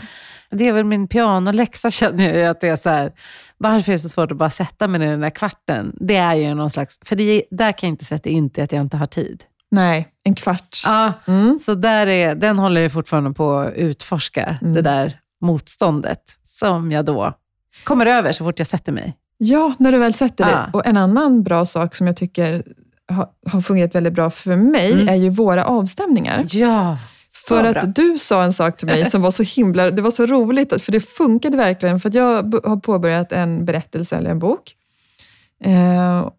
Det 0.49 0.67
är 0.67 0.73
väl 0.73 0.83
min 0.83 1.07
pianoläxa 1.07 1.89
känner 1.91 2.33
jag 2.33 2.49
att 2.49 2.61
det 2.61 2.67
är 2.67 2.75
så 2.75 2.89
här, 2.89 3.11
varför 3.57 3.91
är 3.91 3.95
det 3.95 3.99
så 3.99 4.09
svårt 4.09 4.31
att 4.31 4.37
bara 4.37 4.49
sätta 4.49 4.87
mig 4.87 4.99
ner 4.99 5.11
den 5.11 5.19
där 5.19 5.29
kvarten? 5.29 5.95
Det 6.01 6.15
är 6.15 6.33
ju 6.35 6.53
någon 6.53 6.69
slags, 6.69 6.99
för 7.05 7.15
det, 7.15 7.43
där 7.51 7.71
kan 7.71 7.87
jag 7.89 7.93
inte 7.93 8.05
sätta 8.05 8.29
in 8.29 8.49
till 8.49 8.63
att 8.63 8.71
jag 8.71 8.81
inte 8.81 8.97
har 8.97 9.07
tid. 9.07 9.43
Nej, 9.71 10.07
en 10.23 10.35
kvart. 10.35 10.81
Ja, 10.85 11.13
Mm. 11.27 11.59
så 11.59 11.75
där 11.75 12.07
är, 12.07 12.35
den 12.35 12.59
håller 12.59 12.81
jag 12.81 12.91
fortfarande 12.91 13.31
på 13.33 13.57
att 13.57 13.73
utforska, 13.73 14.57
Mm. 14.61 14.73
det 14.73 14.81
där 14.81 15.19
motståndet 15.41 16.21
som 16.43 16.91
jag 16.91 17.05
då 17.05 17.33
kommer 17.83 18.05
över 18.05 18.31
så 18.31 18.43
fort 18.45 18.59
jag 18.59 18.67
sätter 18.67 18.91
mig. 18.91 19.13
Ja, 19.37 19.73
när 19.79 19.91
du 19.91 19.97
väl 19.97 20.13
sätter 20.13 20.45
dig. 20.45 20.53
Ja. 20.53 20.69
Och 20.73 20.85
en 20.85 20.97
annan 20.97 21.43
bra 21.43 21.65
sak 21.65 21.95
som 21.95 22.07
jag 22.07 22.17
tycker 22.17 22.63
har, 23.11 23.27
har 23.51 23.61
fungerat 23.61 23.95
väldigt 23.95 24.13
bra 24.13 24.29
för 24.29 24.55
mig 24.55 24.93
Mm. 24.93 25.09
är 25.09 25.15
ju 25.15 25.29
våra 25.29 25.65
avstämningar. 25.65 26.43
Ja, 26.51 26.97
För 27.47 27.71
bra. 27.71 27.81
att 27.81 27.95
du 27.95 28.17
sa 28.17 28.43
en 28.43 28.53
sak 28.53 28.77
till 28.77 28.87
mig 28.87 29.11
som 29.11 29.21
var 29.21 29.31
så 29.31 29.43
himla, 29.43 29.91
det 29.91 30.01
var 30.01 30.11
så 30.11 30.25
roligt, 30.25 30.81
för 30.81 30.91
det 30.91 31.01
funkade 31.01 31.57
verkligen. 31.57 31.99
För 31.99 32.09
att 32.09 32.15
jag 32.15 32.55
har 32.65 32.77
påbörjat 32.77 33.31
en 33.31 33.65
berättelse 33.65 34.15
eller 34.15 34.29
en 34.29 34.39
bok. 34.39 34.75
Eh, 35.63 36.29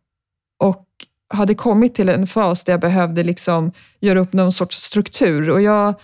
och 0.59 0.87
hade 1.29 1.55
kommit 1.55 1.95
till 1.95 2.09
en 2.09 2.27
fas 2.27 2.65
där 2.65 2.73
jag 2.73 2.81
behövde 2.81 3.25
liksom 3.25 3.73
göra 4.01 4.19
upp 4.19 4.33
någon 4.33 4.53
sorts 4.53 4.77
struktur. 4.77 5.51
Och 5.51 5.63
jag 5.63 5.95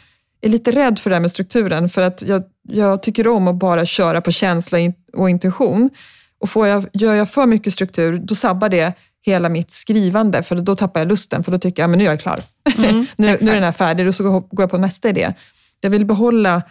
är 0.40 0.48
lite 0.48 0.70
rädd 0.70 0.98
för 0.98 1.11
det 1.11 1.16
här 1.16 1.20
med 1.20 1.30
strukturen, 1.30 1.88
för 1.88 2.03
att 2.03 2.22
jag, 2.22 2.42
jag 2.62 3.03
tycker 3.03 3.28
om 3.28 3.48
att 3.48 3.57
bara 3.57 3.84
köra 3.84 4.20
på 4.20 4.32
känsla 4.32 4.78
och 5.12 5.30
intuition. 5.30 5.90
Och 6.38 6.50
får 6.50 6.66
jag, 6.66 6.86
gör 6.92 7.14
jag 7.14 7.30
för 7.30 7.46
mycket 7.46 7.72
struktur, 7.72 8.18
då 8.18 8.34
sabbar 8.34 8.68
det 8.68 8.92
hela 9.22 9.48
mitt 9.48 9.70
skrivande, 9.70 10.42
för 10.42 10.56
då 10.56 10.76
tappar 10.76 11.00
jag 11.00 11.08
lusten, 11.08 11.44
för 11.44 11.52
då 11.52 11.58
tycker 11.58 11.82
jag 11.82 11.90
men 11.90 11.98
nu 11.98 12.04
är 12.04 12.10
jag 12.10 12.20
klar. 12.20 12.40
Mm, 12.78 13.06
nu, 13.16 13.38
nu 13.40 13.50
är 13.50 13.54
den 13.54 13.62
här 13.62 13.72
färdig 13.72 14.08
och 14.08 14.14
så 14.14 14.40
går 14.40 14.62
jag 14.62 14.70
på 14.70 14.78
nästa 14.78 15.08
idé. 15.08 15.34
Jag 15.80 15.90
vill 15.90 16.04
behålla 16.04 16.62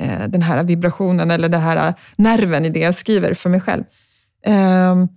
eh, 0.00 0.28
den 0.28 0.42
här 0.42 0.64
vibrationen 0.64 1.30
eller 1.30 1.48
den 1.48 1.60
här 1.60 1.94
nerven 2.16 2.64
i 2.64 2.70
det 2.70 2.80
jag 2.80 2.94
skriver 2.94 3.34
för 3.34 3.50
mig 3.50 3.60
själv. 3.60 3.84
Um, 4.46 5.08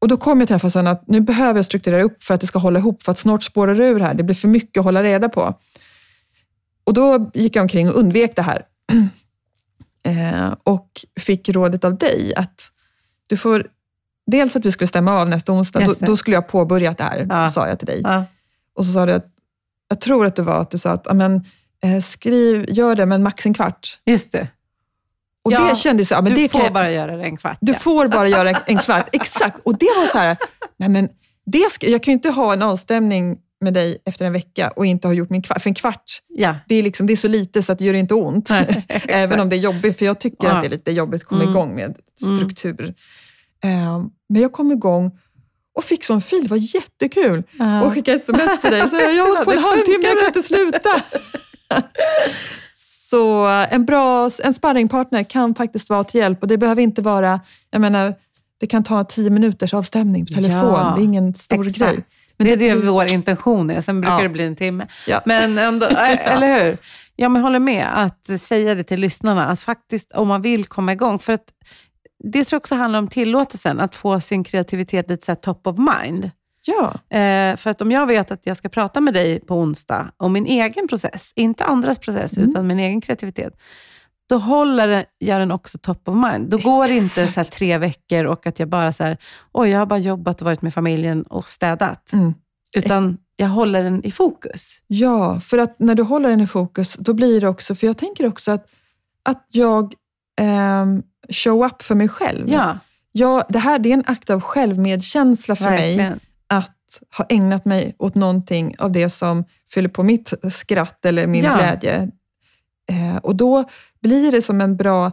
och 0.00 0.08
då 0.08 0.16
kom 0.16 0.40
jag 0.40 0.48
till 0.48 0.52
den 0.52 0.60
fasen 0.60 0.86
att 0.86 1.08
nu 1.08 1.20
behöver 1.20 1.58
jag 1.58 1.64
strukturera 1.64 2.02
upp 2.02 2.22
för 2.22 2.34
att 2.34 2.40
det 2.40 2.46
ska 2.46 2.58
hålla 2.58 2.78
ihop, 2.78 3.02
för 3.02 3.12
att 3.12 3.18
snart 3.18 3.42
spårar 3.42 3.74
det 3.74 3.84
ur 3.84 4.00
här. 4.00 4.14
Det 4.14 4.22
blir 4.22 4.34
för 4.34 4.48
mycket 4.48 4.80
att 4.80 4.84
hålla 4.84 5.02
reda 5.02 5.28
på. 5.28 5.58
Och 6.84 6.94
då 6.94 7.30
gick 7.34 7.56
jag 7.56 7.62
omkring 7.62 7.88
och 7.88 7.94
undvek 7.94 8.36
det 8.36 8.42
här. 8.42 8.62
eh, 10.06 10.54
och 10.62 10.88
fick 11.20 11.48
rådet 11.48 11.84
av 11.84 11.98
dig 11.98 12.34
att 12.34 12.70
du 13.26 13.36
får 13.36 13.66
dels 14.26 14.56
att 14.56 14.66
vi 14.66 14.72
skulle 14.72 14.88
stämma 14.88 15.20
av 15.20 15.28
nästa 15.28 15.52
onsdag. 15.52 15.80
Då, 15.80 15.94
då, 16.00 16.16
skulle 16.16 16.36
jag 16.36 16.48
påbörja 16.48 16.92
det 16.92 17.02
här, 17.02 17.26
ja. 17.28 17.50
sa 17.50 17.68
jag 17.68 17.78
till 17.78 17.86
dig. 17.86 18.00
Ja. 18.04 18.24
Och 18.74 18.86
så 18.86 18.92
sa 18.92 19.06
du 19.06 19.12
att, 19.12 19.26
jag 19.88 20.00
tror 20.00 20.26
att 20.26 20.36
det 20.36 20.42
var 20.42 20.60
att 20.60 20.70
du 20.70 20.78
sa 20.78 20.90
att 20.90 21.06
amen, 21.06 21.44
eh, 21.82 22.00
skriv, 22.00 22.64
gör 22.68 22.94
det, 22.94 23.06
men 23.06 23.22
max 23.22 23.46
en 23.46 23.54
kvart. 23.54 23.98
Just 24.06 24.32
det. 24.32 24.48
Och 25.44 25.52
ja, 25.52 25.68
det 25.68 25.76
kändes 25.76 26.08
så, 26.08 26.14
men 26.14 26.24
du 26.24 26.34
det 26.34 26.48
får 26.48 26.70
bara 26.70 26.90
göra 26.90 27.16
det 27.16 27.24
en 27.24 27.36
kvart. 27.36 27.58
Du 27.60 27.72
ja. 27.72 27.78
får 27.78 28.08
bara 28.08 28.28
göra 28.28 28.50
en 28.50 28.78
kvart, 28.78 29.08
exakt. 29.12 29.56
Och 29.64 29.78
det 29.78 29.88
var 29.96 30.06
så 30.06 30.18
här, 30.18 30.36
nej 30.76 30.88
men 30.88 31.08
det 31.46 31.70
ska, 31.70 31.88
jag 31.88 32.02
kan 32.02 32.12
ju 32.12 32.14
inte 32.14 32.30
ha 32.30 32.52
en 32.52 32.62
avstämning 32.62 33.38
med 33.60 33.74
dig 33.74 33.98
efter 34.04 34.24
en 34.26 34.32
vecka 34.32 34.70
och 34.76 34.86
inte 34.86 35.08
ha 35.08 35.12
gjort 35.12 35.30
min 35.30 35.42
kvart. 35.42 35.62
För 35.62 35.70
en 35.70 35.74
kvart, 35.74 36.20
ja. 36.28 36.56
det, 36.68 36.74
är 36.74 36.82
liksom, 36.82 37.06
det 37.06 37.12
är 37.12 37.16
så 37.16 37.28
lite 37.28 37.62
så 37.62 37.72
att 37.72 37.78
det 37.78 37.84
gör 37.84 37.94
inte 37.94 38.14
ont. 38.14 38.50
Nej, 38.50 38.84
Även 39.08 39.40
om 39.40 39.48
det 39.48 39.56
är 39.56 39.60
jobbigt, 39.60 39.98
för 39.98 40.04
jag 40.04 40.20
tycker 40.20 40.48
ja. 40.48 40.52
att 40.52 40.62
det 40.62 40.68
är 40.68 40.70
lite 40.70 40.92
jobbigt 40.92 41.22
att 41.22 41.28
komma 41.28 41.42
mm. 41.42 41.54
igång 41.54 41.74
med 41.74 41.96
struktur. 42.20 42.94
Um, 43.64 44.10
men 44.28 44.42
jag 44.42 44.52
kom 44.52 44.72
igång 44.72 45.18
och 45.74 45.84
fick 45.84 46.04
sån 46.04 46.20
fil. 46.20 46.42
Det 46.42 46.50
var 46.50 46.56
jättekul. 46.56 47.42
Uh. 47.60 47.80
Och 47.80 47.92
skickade 47.92 48.16
sms 48.16 48.60
till 48.60 48.70
dig. 48.70 48.90
Så 48.90 48.96
jag 48.96 49.02
har 49.02 49.28
hållit 49.28 49.44
på 49.44 49.52
en 49.52 49.58
halvtimme, 49.58 50.06
jag 50.06 50.18
kan 50.18 50.26
inte 50.26 50.42
sluta. 50.42 51.02
så 53.10 53.46
en 53.70 53.84
bra 53.84 54.30
en 54.42 54.54
sparringpartner 54.54 55.22
kan 55.22 55.54
faktiskt 55.54 55.90
vara 55.90 56.04
till 56.04 56.20
hjälp 56.20 56.42
och 56.42 56.48
det 56.48 56.58
behöver 56.58 56.82
inte 56.82 57.02
vara, 57.02 57.40
jag 57.70 57.80
menar, 57.80 58.14
det 58.60 58.66
kan 58.66 58.84
ta 58.84 59.04
tio 59.04 59.30
minuters 59.30 59.74
avstämning 59.74 60.26
på 60.26 60.32
telefon. 60.32 60.72
Ja, 60.72 60.92
det 60.96 61.02
är 61.02 61.04
ingen 61.04 61.34
stor 61.34 61.66
exakt. 61.66 61.92
grej. 61.92 62.04
Men 62.36 62.46
det 62.46 62.52
är 62.52 62.56
det, 62.56 62.80
det 62.80 62.90
vår 62.90 63.06
intention 63.06 63.70
är, 63.70 63.80
sen 63.80 64.00
brukar 64.00 64.16
ja. 64.16 64.22
det 64.22 64.28
bli 64.28 64.44
en 64.44 64.56
timme. 64.56 64.86
Ja. 65.06 65.20
Men 65.24 65.58
ändå, 65.58 65.86
eller 65.96 66.64
hur? 66.64 66.78
Ja, 67.16 67.28
men 67.28 67.42
håller 67.42 67.58
med 67.58 67.88
att 67.94 68.40
säga 68.40 68.74
det 68.74 68.84
till 68.84 69.00
lyssnarna, 69.00 69.46
att 69.46 69.60
faktiskt 69.60 70.12
om 70.12 70.28
man 70.28 70.42
vill 70.42 70.64
komma 70.64 70.92
igång. 70.92 71.18
För 71.18 71.32
att 71.32 71.44
det 72.32 72.44
tror 72.44 72.56
jag 72.56 72.60
också 72.60 72.74
handlar 72.74 72.98
om 72.98 73.08
tillåtelsen, 73.08 73.80
att 73.80 73.94
få 73.94 74.20
sin 74.20 74.44
kreativitet 74.44 75.10
lite 75.10 75.24
så 75.24 75.34
top 75.34 75.66
of 75.66 75.76
mind. 75.78 76.30
Ja. 76.66 77.16
Eh, 77.18 77.56
för 77.56 77.70
att 77.70 77.82
om 77.82 77.92
jag 77.92 78.06
vet 78.06 78.30
att 78.30 78.46
jag 78.46 78.56
ska 78.56 78.68
prata 78.68 79.00
med 79.00 79.14
dig 79.14 79.40
på 79.40 79.54
onsdag 79.54 80.12
om 80.16 80.32
min 80.32 80.46
egen 80.46 80.88
process, 80.88 81.32
inte 81.34 81.64
andras 81.64 81.98
process, 81.98 82.36
mm. 82.36 82.50
utan 82.50 82.66
min 82.66 82.78
egen 82.78 83.00
kreativitet, 83.00 83.56
då 84.28 84.38
håller 84.38 85.04
jag 85.18 85.40
den 85.40 85.50
också 85.50 85.78
top 85.78 86.08
of 86.08 86.14
mind. 86.14 86.50
Då 86.50 86.58
går 86.58 86.86
det 86.86 86.96
inte 86.96 87.28
så 87.28 87.44
tre 87.44 87.78
veckor 87.78 88.24
och 88.24 88.46
att 88.46 88.58
jag 88.58 88.68
bara 88.68 88.92
så 88.92 89.04
här, 89.04 89.16
oj, 89.52 89.70
jag 89.70 89.78
har 89.78 89.86
bara 89.86 89.98
jobbat 89.98 90.40
och 90.40 90.44
varit 90.44 90.62
med 90.62 90.74
familjen 90.74 91.22
och 91.22 91.48
städat. 91.48 92.12
Mm. 92.12 92.34
Utan 92.76 93.18
jag 93.36 93.48
håller 93.48 93.82
den 93.82 94.04
i 94.04 94.10
fokus. 94.10 94.78
Ja, 94.86 95.40
för 95.40 95.58
att 95.58 95.78
när 95.78 95.94
du 95.94 96.02
håller 96.02 96.28
den 96.28 96.40
i 96.40 96.46
fokus, 96.46 96.94
då 96.94 97.12
blir 97.12 97.40
det 97.40 97.48
också, 97.48 97.74
för 97.74 97.86
jag 97.86 97.98
tänker 97.98 98.26
också 98.26 98.52
att, 98.52 98.66
att 99.22 99.46
jag 99.48 99.94
eh, 100.40 100.86
show 101.28 101.66
up 101.66 101.82
för 101.82 101.94
mig 101.94 102.08
själv. 102.08 102.50
Ja. 102.50 102.78
Jag, 103.12 103.44
det 103.48 103.58
här 103.58 103.78
det 103.78 103.88
är 103.88 103.94
en 103.94 104.04
akt 104.06 104.30
av 104.30 104.40
självmedkänsla 104.40 105.56
för 105.56 105.64
Verkligen. 105.64 106.10
mig 106.10 106.20
att 106.46 107.00
ha 107.16 107.26
ägnat 107.28 107.64
mig 107.64 107.94
åt 107.98 108.14
någonting 108.14 108.74
av 108.78 108.92
det 108.92 109.10
som 109.10 109.44
fyller 109.74 109.88
på 109.88 110.02
mitt 110.02 110.32
skratt 110.52 111.04
eller 111.04 111.26
min 111.26 111.44
ja. 111.44 111.54
glädje. 111.54 112.10
Eh, 112.90 113.16
och 113.16 113.36
då 113.36 113.64
blir 114.02 114.32
det 114.32 114.42
som 114.42 114.60
en 114.60 114.76
bra, 114.76 115.12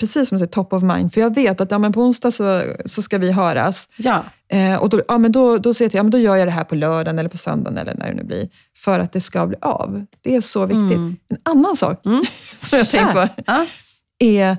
precis 0.00 0.28
som 0.28 0.36
du 0.36 0.38
säger, 0.38 0.52
top 0.52 0.72
of 0.72 0.82
mind. 0.82 1.14
För 1.14 1.20
jag 1.20 1.34
vet 1.34 1.60
att 1.60 1.70
ja, 1.70 1.78
men 1.78 1.92
på 1.92 2.02
onsdag 2.02 2.30
så, 2.30 2.62
så 2.86 3.02
ska 3.02 3.18
vi 3.18 3.32
höras. 3.32 3.88
Ja. 3.96 4.24
Eh, 4.48 4.82
och 4.82 4.88
då, 4.88 5.02
ja, 5.08 5.18
men 5.18 5.32
då, 5.32 5.58
då 5.58 5.74
säger 5.74 5.86
jag 5.86 5.90
till, 5.90 5.98
ja, 5.98 6.02
men 6.02 6.10
då 6.10 6.18
gör 6.18 6.36
jag 6.36 6.48
det 6.48 6.52
här 6.52 6.64
på 6.64 6.74
lördagen 6.74 7.18
eller 7.18 7.28
på 7.28 7.38
söndagen 7.38 7.78
eller 7.78 7.94
när 7.94 8.06
det 8.08 8.14
nu 8.14 8.24
blir. 8.24 8.48
För 8.76 9.00
att 9.00 9.12
det 9.12 9.20
ska 9.20 9.46
bli 9.46 9.56
av. 9.60 10.06
Det 10.20 10.36
är 10.36 10.40
så 10.40 10.66
viktigt. 10.66 10.96
Mm. 10.96 11.16
En 11.28 11.38
annan 11.42 11.76
sak 11.76 12.06
mm. 12.06 12.24
som 12.58 12.78
jag 12.78 12.90
tänkt 12.90 13.12
på 13.12 13.28
ja. 13.46 13.66
är 14.18 14.56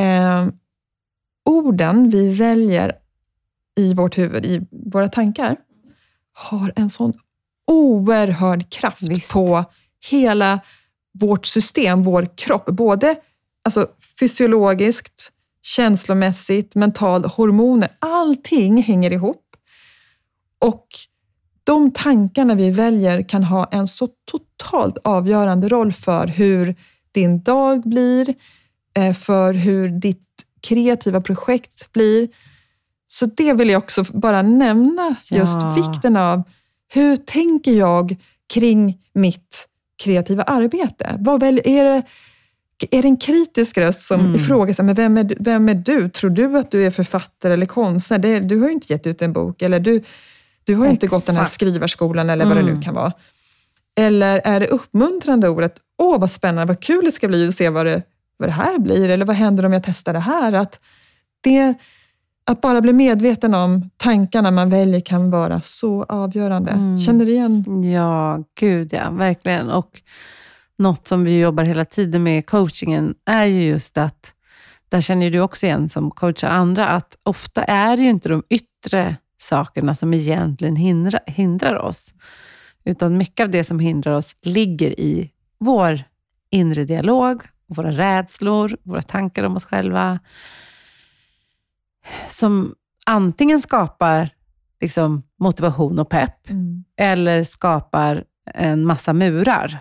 eh, 0.00 0.46
orden 1.44 2.10
vi 2.10 2.32
väljer 2.32 2.92
i 3.76 3.94
vårt 3.94 4.18
huvud, 4.18 4.44
i 4.44 4.66
våra 4.70 5.08
tankar, 5.08 5.56
har 6.32 6.72
en 6.76 6.90
sån 6.90 7.12
oerhörd 7.66 8.70
kraft 8.70 9.02
Visst. 9.02 9.32
på 9.32 9.64
hela 10.10 10.60
vårt 11.12 11.46
system, 11.46 12.02
vår 12.02 12.36
kropp. 12.36 12.66
Både 12.66 13.16
alltså, 13.64 13.86
fysiologiskt, 14.20 15.32
känslomässigt, 15.62 16.74
mentalt, 16.74 17.26
hormoner. 17.26 17.88
Allting 17.98 18.82
hänger 18.82 19.10
ihop. 19.12 19.42
Och 20.58 20.86
de 21.64 21.90
tankarna 21.90 22.54
vi 22.54 22.70
väljer 22.70 23.28
kan 23.28 23.44
ha 23.44 23.68
en 23.72 23.88
så 23.88 24.08
totalt 24.24 24.98
avgörande 25.04 25.68
roll 25.68 25.92
för 25.92 26.26
hur 26.26 26.74
din 27.12 27.42
dag 27.42 27.82
blir, 27.82 28.34
för 29.14 29.52
hur 29.52 29.88
ditt 29.88 30.22
kreativa 30.62 31.20
projekt 31.20 31.92
blir. 31.92 32.28
Så 33.08 33.26
det 33.26 33.52
vill 33.52 33.70
jag 33.70 33.78
också 33.78 34.04
bara 34.12 34.42
nämna, 34.42 35.16
just 35.30 35.54
ja. 35.60 35.74
vikten 35.76 36.16
av 36.16 36.42
hur 36.88 37.16
tänker 37.16 37.72
jag 37.72 38.16
kring 38.54 38.98
mitt 39.12 39.68
kreativa 40.02 40.42
arbete? 40.42 41.16
Vad 41.18 41.40
väl, 41.40 41.60
är, 41.64 42.02
det, 42.76 42.96
är 42.96 43.02
det 43.02 43.08
en 43.08 43.16
kritisk 43.16 43.78
röst 43.78 44.02
som 44.02 44.20
mm. 44.20 44.34
ifrågasätter, 44.34 44.94
vem 44.94 45.18
är, 45.18 45.36
vem 45.40 45.68
är 45.68 45.74
du? 45.74 46.08
Tror 46.08 46.30
du 46.30 46.58
att 46.58 46.70
du 46.70 46.86
är 46.86 46.90
författare 46.90 47.52
eller 47.52 47.66
konstnär? 47.66 48.18
Det, 48.18 48.40
du 48.40 48.60
har 48.60 48.66
ju 48.66 48.72
inte 48.72 48.92
gett 48.92 49.06
ut 49.06 49.22
en 49.22 49.32
bok, 49.32 49.62
eller 49.62 49.80
du, 49.80 50.02
du 50.64 50.74
har 50.74 50.86
inte 50.86 51.06
gått 51.06 51.26
den 51.26 51.36
här 51.36 51.44
skrivarskolan, 51.44 52.30
eller 52.30 52.44
vad 52.44 52.52
mm. 52.52 52.64
det 52.64 52.70
nu 52.70 52.72
mm. 52.72 52.82
kan 52.82 52.94
vara. 52.94 53.12
Eller 53.98 54.40
är 54.44 54.60
det 54.60 54.66
uppmuntrande 54.66 55.48
ordet, 55.48 55.74
åh 55.98 56.20
vad 56.20 56.30
spännande, 56.30 56.72
vad 56.72 56.80
kul 56.80 57.04
det 57.04 57.12
ska 57.12 57.28
bli 57.28 57.48
att 57.48 57.54
se 57.54 57.68
vad 57.68 57.86
det, 57.86 58.02
vad 58.36 58.48
det 58.48 58.52
här 58.52 58.78
blir, 58.78 59.08
eller 59.08 59.26
vad 59.26 59.36
händer 59.36 59.64
om 59.64 59.72
jag 59.72 59.82
testar 59.82 60.12
det 60.12 60.18
här? 60.18 60.52
Att, 60.52 60.80
det, 61.40 61.74
att 62.44 62.60
bara 62.60 62.80
bli 62.80 62.92
medveten 62.92 63.54
om 63.54 63.90
tankarna 63.96 64.50
man 64.50 64.70
väljer 64.70 65.00
kan 65.00 65.30
vara 65.30 65.60
så 65.60 66.04
avgörande. 66.04 66.70
Mm. 66.70 66.98
Känner 66.98 67.26
du 67.26 67.32
igen? 67.32 67.82
Ja, 67.92 68.44
gud 68.60 68.92
ja, 68.92 69.10
verkligen. 69.10 69.70
Och 69.70 70.02
något 70.78 71.08
som 71.08 71.24
vi 71.24 71.40
jobbar 71.40 71.64
hela 71.64 71.84
tiden 71.84 72.22
med 72.22 72.38
i 72.38 72.42
coachingen 72.42 73.14
är 73.24 73.44
ju 73.44 73.62
just 73.62 73.98
att, 73.98 74.32
där 74.88 75.00
känner 75.00 75.30
du 75.30 75.40
också 75.40 75.66
igen 75.66 75.88
som 75.88 76.10
coachar 76.10 76.50
andra, 76.50 76.88
att 76.88 77.18
ofta 77.22 77.64
är 77.64 77.96
det 77.96 78.02
ju 78.02 78.08
inte 78.08 78.28
de 78.28 78.42
yttre 78.50 79.16
sakerna 79.38 79.94
som 79.94 80.14
egentligen 80.14 80.76
hindra, 80.76 81.18
hindrar 81.26 81.76
oss. 81.76 82.14
Utan 82.84 83.16
mycket 83.16 83.44
av 83.44 83.50
det 83.50 83.64
som 83.64 83.78
hindrar 83.78 84.12
oss 84.12 84.36
ligger 84.42 85.00
i 85.00 85.30
vår 85.58 86.02
inre 86.50 86.84
dialog, 86.84 87.42
våra 87.66 87.90
rädslor, 87.90 88.76
våra 88.82 89.02
tankar 89.02 89.42
om 89.42 89.56
oss 89.56 89.64
själva. 89.64 90.18
Som 92.28 92.74
antingen 93.06 93.60
skapar 93.60 94.30
liksom, 94.80 95.22
motivation 95.38 95.98
och 95.98 96.08
pepp, 96.08 96.50
mm. 96.50 96.84
eller 96.96 97.44
skapar 97.44 98.24
en 98.54 98.86
massa 98.86 99.12
murar 99.12 99.80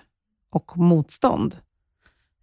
och 0.49 0.77
motstånd. 0.77 1.57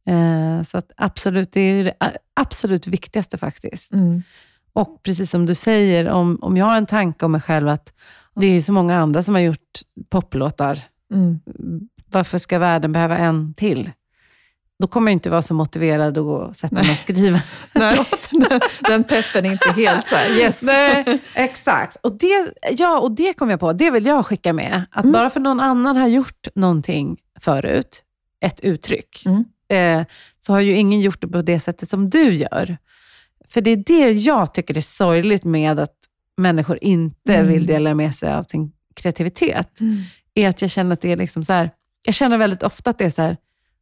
Eh, 0.07 0.63
så 0.63 0.79
att 0.79 0.93
absolut, 0.97 1.53
det 1.53 1.61
är 1.61 1.85
det 1.85 1.95
absolut 2.35 2.87
viktigaste 2.87 3.39
faktiskt. 3.39 3.93
Mm. 3.93 4.23
Och 4.73 5.03
precis 5.03 5.31
som 5.31 5.47
du 5.47 5.55
säger, 5.55 6.09
om, 6.09 6.39
om 6.43 6.57
jag 6.57 6.67
har 6.67 6.77
en 6.77 6.87
tanke 6.87 7.25
om 7.25 7.33
mig 7.33 7.41
själv 7.41 7.69
att 7.69 7.95
det 8.35 8.47
är 8.47 8.61
så 8.61 8.73
många 8.73 8.99
andra 8.99 9.23
som 9.23 9.35
har 9.35 9.43
gjort 9.43 9.81
poplåtar. 10.09 10.81
Mm. 11.15 11.41
Varför 12.07 12.39
ska 12.39 12.59
världen 12.59 12.93
behöva 12.93 13.19
en 13.19 13.55
till? 13.55 13.91
Då 14.83 14.89
kommer 14.89 15.11
jag 15.11 15.17
inte 15.17 15.31
vara 15.31 15.43
så 15.43 15.55
motiverad 15.55 16.19
att 16.19 16.57
sätta 16.57 16.75
mig 16.75 16.91
och 16.91 16.97
skriva 16.97 17.41
Nej, 17.73 18.05
den 18.81 19.05
peppen 19.05 19.47
är 19.47 19.53
inte 19.53 19.73
helt 19.73 20.07
så 20.07 20.17
här, 20.17 20.31
yes. 20.31 20.63
Nej, 20.63 21.21
exakt. 21.35 21.97
Och 21.97 22.13
det, 22.13 22.53
ja, 22.71 22.99
och 22.99 23.13
det 23.13 23.33
kom 23.33 23.51
jag 23.51 23.61
på, 23.61 23.73
det 23.73 23.91
vill 23.91 24.07
jag 24.07 24.27
skicka 24.27 24.53
med. 24.53 24.85
Att 24.91 25.05
mm. 25.05 25.13
bara 25.13 25.31
för 25.31 25.41
någon 25.41 25.61
annan 25.61 25.97
har 25.97 26.09
gjort 26.09 26.47
någonting 26.55 27.19
förut, 27.41 28.03
ett 28.41 28.61
uttryck, 28.61 29.23
mm. 29.27 29.45
eh, 29.69 30.07
så 30.41 30.53
har 30.53 30.61
ju 30.61 30.77
ingen 30.77 31.01
gjort 31.01 31.21
det 31.21 31.29
på 31.29 31.43
det 31.43 31.61
sättet 31.61 31.89
som 31.89 32.11
du 32.11 32.35
gör. 32.35 32.77
För 33.49 33.61
det 33.61 33.71
är 33.71 33.77
det 33.77 34.11
jag 34.11 34.55
tycker 34.55 34.77
är 34.77 34.81
sorgligt 34.81 35.45
med 35.45 35.79
att 35.79 35.97
människor 36.37 36.79
inte 36.81 37.35
mm. 37.35 37.49
vill 37.49 37.67
dela 37.67 37.95
med 37.95 38.15
sig 38.15 38.33
av 38.33 38.43
sin 38.43 38.73
kreativitet. 38.95 39.81
Mm. 39.81 39.97
Är 40.35 40.49
att 40.49 40.63
jag 40.63 40.71
känner 40.71 40.93
att 40.93 41.01
det 41.01 41.13
är 41.13 41.17
liksom 41.17 41.45
så 41.45 41.53
här, 41.53 41.71
jag 42.05 42.15
känner 42.15 42.39
väldigt 42.39 42.63
ofta 42.63 42.91
att 42.91 42.99
det 42.99 43.05
är 43.05 43.11
så 43.11 43.23
här, 43.23 43.37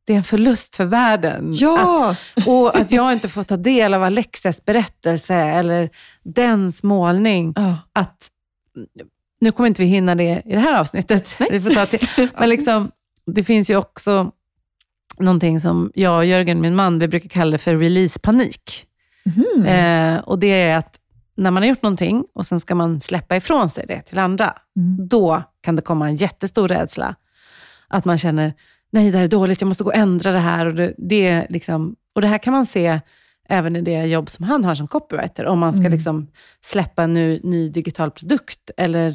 det 0.06 0.12
är 0.12 0.16
en 0.16 0.22
förlust 0.22 0.76
för 0.76 0.84
världen. 0.84 1.50
Ja. 1.52 2.10
Att, 2.10 2.46
och 2.46 2.76
att 2.76 2.92
jag 2.92 3.12
inte 3.12 3.28
får 3.28 3.42
ta 3.42 3.56
del 3.56 3.94
av 3.94 4.02
Alexias 4.02 4.64
berättelse 4.64 5.34
eller 5.34 5.90
dens 6.24 6.82
målning. 6.82 7.52
Ja. 7.56 7.76
Att, 7.92 8.28
nu 9.40 9.52
kommer 9.52 9.66
inte 9.66 9.82
vi 9.82 9.88
hinna 9.88 10.14
det 10.14 10.42
i 10.44 10.52
det 10.54 10.60
här 10.60 10.78
avsnittet. 10.78 11.36
Vi 11.50 11.60
får 11.60 11.70
ta 11.70 11.86
till. 11.86 12.28
Men 12.38 12.48
liksom, 12.48 12.90
det 13.26 13.44
finns 13.44 13.70
ju 13.70 13.76
också 13.76 14.30
någonting 15.18 15.60
som 15.60 15.90
jag 15.94 16.16
och 16.18 16.24
Jörgen, 16.24 16.60
min 16.60 16.76
man, 16.76 16.98
vi 16.98 17.08
brukar 17.08 17.28
kalla 17.28 17.50
det 17.50 17.58
för 17.58 17.76
releasepanik. 17.76 18.86
Mm. 19.36 19.66
Eh, 20.16 20.20
och 20.20 20.38
det 20.38 20.46
är 20.62 20.76
att 20.76 20.96
när 21.36 21.50
man 21.50 21.62
har 21.62 21.68
gjort 21.68 21.82
någonting 21.82 22.24
och 22.34 22.46
sen 22.46 22.60
ska 22.60 22.74
man 22.74 23.00
släppa 23.00 23.36
ifrån 23.36 23.70
sig 23.70 23.84
det 23.88 24.02
till 24.02 24.18
andra, 24.18 24.54
Mm. 24.76 25.08
då 25.08 25.42
kan 25.60 25.76
det 25.76 25.82
komma 25.82 26.08
en 26.08 26.16
jättestor 26.16 26.68
rädsla. 26.68 27.14
Att 27.88 28.04
man 28.04 28.18
känner, 28.18 28.54
nej 28.90 29.10
det 29.10 29.16
här 29.18 29.24
är 29.24 29.28
dåligt, 29.28 29.60
jag 29.60 29.68
måste 29.68 29.84
gå 29.84 29.90
och 29.90 29.96
ändra 29.96 30.32
det 30.32 30.38
här. 30.38 30.66
Och 30.66 30.74
det, 30.74 30.94
det, 30.98 31.46
liksom, 31.50 31.96
och 32.14 32.20
det 32.20 32.26
här 32.26 32.38
kan 32.38 32.52
man 32.52 32.66
se 32.66 33.00
även 33.48 33.76
i 33.76 33.80
det 33.82 34.04
jobb 34.04 34.30
som 34.30 34.44
han 34.44 34.64
har 34.64 34.74
som 34.74 34.88
copywriter. 34.88 35.46
Om 35.46 35.58
man 35.58 35.72
ska 35.72 35.80
Mm. 35.80 35.92
liksom 35.92 36.28
släppa 36.60 37.02
en 37.02 37.12
ny, 37.12 37.40
ny 37.42 37.68
digital 37.68 38.10
produkt. 38.10 38.70
Eller, 38.76 39.08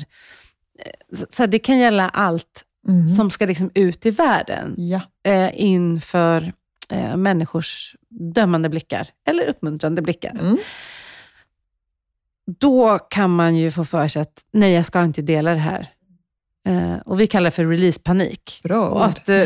eh, 0.80 1.20
så 1.30 1.44
här, 1.44 1.48
det 1.48 1.60
kan 1.60 1.78
gälla 1.78 2.10
allt 2.10 2.62
Mm. 2.88 3.08
som 3.08 3.30
ska 3.32 3.46
liksom 3.46 3.72
ut 3.74 4.06
i 4.06 4.12
världen 4.12 4.76
Ja. 4.78 5.02
eh, 5.24 5.50
inför 5.54 6.54
eh, 6.90 7.18
människors 7.18 7.96
dömande 8.10 8.70
blickar 8.70 9.08
eller 9.28 9.46
uppmuntrande 9.48 10.02
blickar. 10.02 10.30
Mm. 10.32 10.58
Då 12.60 12.98
kan 13.00 13.30
man 13.36 13.56
ju 13.56 13.72
få 13.72 13.86
för 13.86 14.08
sig 14.08 14.22
att 14.22 14.46
nej, 14.54 14.74
jag 14.74 14.86
ska 14.86 15.04
inte 15.04 15.22
dela 15.22 15.52
det 15.52 15.60
här. 15.60 15.90
Eh, 16.66 16.96
och 17.06 17.20
Vi 17.20 17.28
kallar 17.28 17.46
det 17.46 17.52
för 17.52 17.66
releasepanik. 17.66 18.60
Bra 18.64 18.90
Och 18.90 19.06
att 19.06 19.30
eh, 19.30 19.40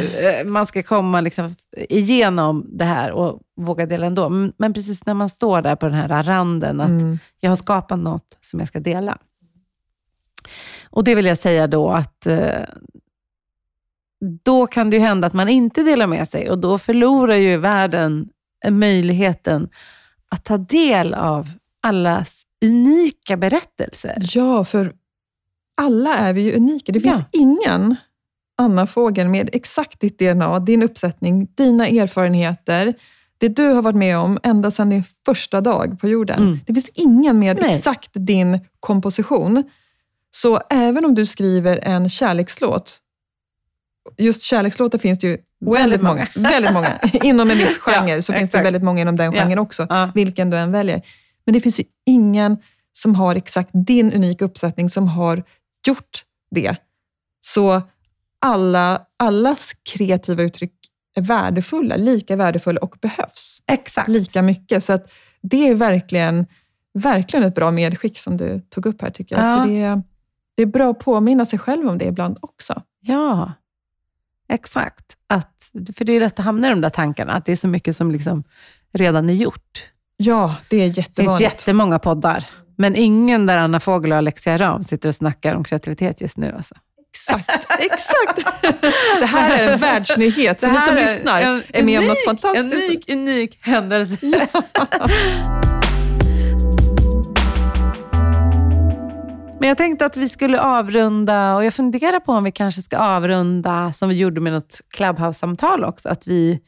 man 0.46 0.66
ska 0.68 0.84
komma 0.84 1.22
liksom 1.22 1.56
igenom 1.78 2.66
det 2.70 2.86
här 2.86 3.12
och 3.12 3.40
våga 3.62 3.86
dela 3.86 4.06
ändå. 4.06 4.30
Men, 4.30 4.54
men 4.58 4.74
precis 4.74 5.06
när 5.06 5.14
man 5.14 5.30
står 5.30 5.62
där 5.62 5.76
på 5.76 5.86
den 5.86 5.96
här 5.96 6.24
randen, 6.24 6.82
att 6.82 6.90
Mm. 6.90 7.20
jag 7.40 7.52
har 7.52 7.56
skapat 7.56 8.00
något 8.00 8.38
som 8.42 8.60
jag 8.60 8.68
ska 8.68 8.80
dela. 8.80 9.18
Och 10.90 11.04
det 11.04 11.16
vill 11.16 11.26
jag 11.26 11.38
säga 11.38 11.68
då 11.68 11.90
att 11.90 12.26
eh, 12.26 12.64
då 14.44 14.68
kan 14.68 14.90
det 14.90 14.96
ju 14.96 15.02
hända 15.02 15.28
att 15.28 15.34
man 15.34 15.50
inte 15.50 15.84
delar 15.84 16.08
med 16.08 16.28
sig 16.28 16.50
och 16.50 16.60
då 16.60 16.78
förlorar 16.78 17.36
ju 17.36 17.58
världen 17.58 18.30
möjligheten 18.70 19.70
att 20.30 20.46
ta 20.46 20.58
del 20.58 21.14
av 21.14 21.48
allas 21.82 22.44
unika 22.66 23.38
berättelser. 23.38 24.18
Ja, 24.34 24.66
för 24.66 24.94
alla 25.80 26.14
är 26.18 26.34
vi 26.34 26.42
ju 26.42 26.56
unika. 26.56 26.92
Det 26.92 27.00
finns 27.00 27.16
Ja. 27.32 27.40
ingen 27.40 27.96
annan 28.58 28.88
fågel 28.88 29.28
med 29.28 29.50
exakt 29.54 30.00
ditt 30.00 30.20
DNA, 30.20 30.60
din 30.60 30.84
uppsättning, 30.84 31.48
dina 31.56 31.88
erfarenheter, 31.88 32.94
det 33.38 33.48
du 33.48 33.68
har 33.68 33.82
varit 33.82 33.96
med 33.96 34.18
om 34.18 34.40
ända 34.44 34.72
sedan 34.72 34.90
din 34.90 35.04
första 35.26 35.62
dag 35.62 36.00
på 36.00 36.08
jorden. 36.08 36.40
Mm. 36.40 36.60
Det 36.68 36.74
finns 36.74 36.90
ingen 36.94 37.40
med 37.40 37.58
Nej. 37.62 37.76
exakt 37.76 38.10
din 38.14 38.60
komposition. 38.80 39.64
Så 40.32 40.62
även 40.70 41.06
om 41.06 41.16
du 41.16 41.26
skriver 41.26 41.78
en 41.84 42.10
kärlekslåt, 42.10 42.98
just 44.18 44.42
kärlekslåtar 44.42 44.98
finns 45.00 45.20
det 45.20 45.28
ju 45.28 45.38
Väldigt 45.62 46.02
många. 46.02 46.28
väldigt 46.36 46.74
många. 46.74 47.00
Inom 47.24 47.52
en 47.52 47.58
viss 47.58 47.78
genre 47.78 48.10
Ja, 48.10 48.22
så 48.22 48.34
finns 48.34 48.50
det 48.52 48.58
exakt. 48.58 48.66
väldigt 48.66 48.84
många 48.84 49.02
inom 49.02 49.16
den 49.16 49.34
Ja. 49.34 49.42
genren 49.44 49.60
också, 49.60 49.88
Ja. 49.90 50.12
vilken 50.16 50.50
du 50.50 50.58
än 50.58 50.72
väljer. 50.72 51.02
Men 51.46 51.54
det 51.54 51.62
finns 51.62 51.80
ju 51.80 51.84
ingen 52.06 52.58
som 52.94 53.16
har 53.16 53.36
exakt 53.36 53.70
din 53.74 54.14
unika 54.14 54.46
uppsättning 54.46 54.90
som 54.90 55.08
har 55.08 55.44
gjort 55.88 56.26
det. 56.52 56.76
Så 57.42 57.82
alla, 58.42 59.06
allas 59.18 59.72
kreativa 59.94 60.44
uttryck 60.44 60.74
är 61.16 61.22
värdefulla, 61.22 61.96
lika 61.96 62.36
värdefulla 62.36 62.82
och 62.82 62.96
behövs 63.02 63.62
Exakt. 63.68 64.08
lika 64.10 64.42
mycket. 64.42 64.84
Så 64.84 64.94
att 64.94 65.12
det 65.42 65.68
är 65.70 65.76
verkligen, 65.76 66.46
verkligen 66.94 67.46
ett 67.46 67.56
bra 67.56 67.72
medskick 67.72 68.18
som 68.18 68.38
du 68.38 68.60
tog 68.70 68.86
upp 68.86 69.02
här 69.02 69.12
tycker 69.12 69.36
jag. 69.36 69.46
Ja. 69.46 69.64
För 69.64 69.70
det, 69.70 69.82
är, 69.82 70.02
det 70.56 70.62
är 70.62 70.68
bra 70.68 70.90
att 70.92 71.00
påminna 71.00 71.46
sig 71.46 71.60
själv 71.60 71.90
om 71.90 71.98
det 71.98 72.06
ibland 72.06 72.38
också. 72.42 72.82
Ja, 73.02 73.54
exakt. 74.50 75.18
Att, 75.28 75.72
för 75.96 76.06
det 76.06 76.14
är 76.14 76.20
lätt 76.20 76.40
att 76.40 76.46
hamna 76.46 76.68
i 76.68 76.70
de 76.70 76.82
där 76.82 76.90
tankarna, 76.90 77.34
att 77.34 77.46
det 77.46 77.52
är 77.52 77.56
så 77.56 77.68
mycket 77.68 77.96
som 77.96 78.12
liksom 78.12 78.44
redan 78.94 79.30
är 79.30 79.34
gjort. 79.34 79.84
Ja, 80.18 80.56
det 80.70 80.78
är 80.78 80.80
Det 80.80 80.94
finns 80.94 80.98
jättevanligt. 80.98 81.42
jättemånga 81.42 82.00
poddar, 82.00 82.50
men 82.82 82.96
ingen 82.96 83.46
där 83.46 83.58
Anna 83.58 83.80
Fågel 83.80 84.12
och 84.12 84.18
Alexia 84.18 84.58
Ram 84.58 84.84
sitter 84.84 85.10
och 85.10 85.16
snackar 85.16 85.56
om 85.56 85.64
kreativitet 85.64 86.22
just 86.22 86.38
nu. 86.38 86.54
Alltså. 86.58 86.76
Exakt, 87.14 87.68
exakt. 87.80 88.46
Det 89.20 89.26
här 89.26 89.64
är 89.64 89.74
en 89.74 89.80
världsnyhet, 89.90 90.62
så 90.62 90.72
ni 90.72 90.80
som 90.80 90.96
lyssnar 90.96 91.42
en 91.42 91.64
är 91.74 91.84
med 91.84 92.00
om 92.00 92.06
något 92.06 92.18
unik- 92.18 92.26
fantastiskt. 92.26 92.74
En 92.74 92.74
unik, 92.74 93.10
unik 93.10 93.60
händelse. 93.62 94.18
Men 99.60 99.70
jag 99.70 99.78
tänkte 99.78 100.06
att 100.06 100.18
vi 100.18 100.30
skulle 100.30 100.62
avrunda, 100.62 101.56
och 101.56 101.66
jag 101.66 101.74
funderar 101.74 102.20
på 102.20 102.32
om 102.32 102.44
vi 102.44 102.52
kanske 102.52 102.82
ska 102.82 102.98
avrunda 102.98 103.94
som 103.94 104.10
vi 104.10 104.16
gjorde 104.16 104.42
med 104.42 104.54
något 104.54 104.82
Clubhouse-samtal 104.94 105.84
också. 105.84 106.10
Att 106.10 106.28
vi 106.28 106.60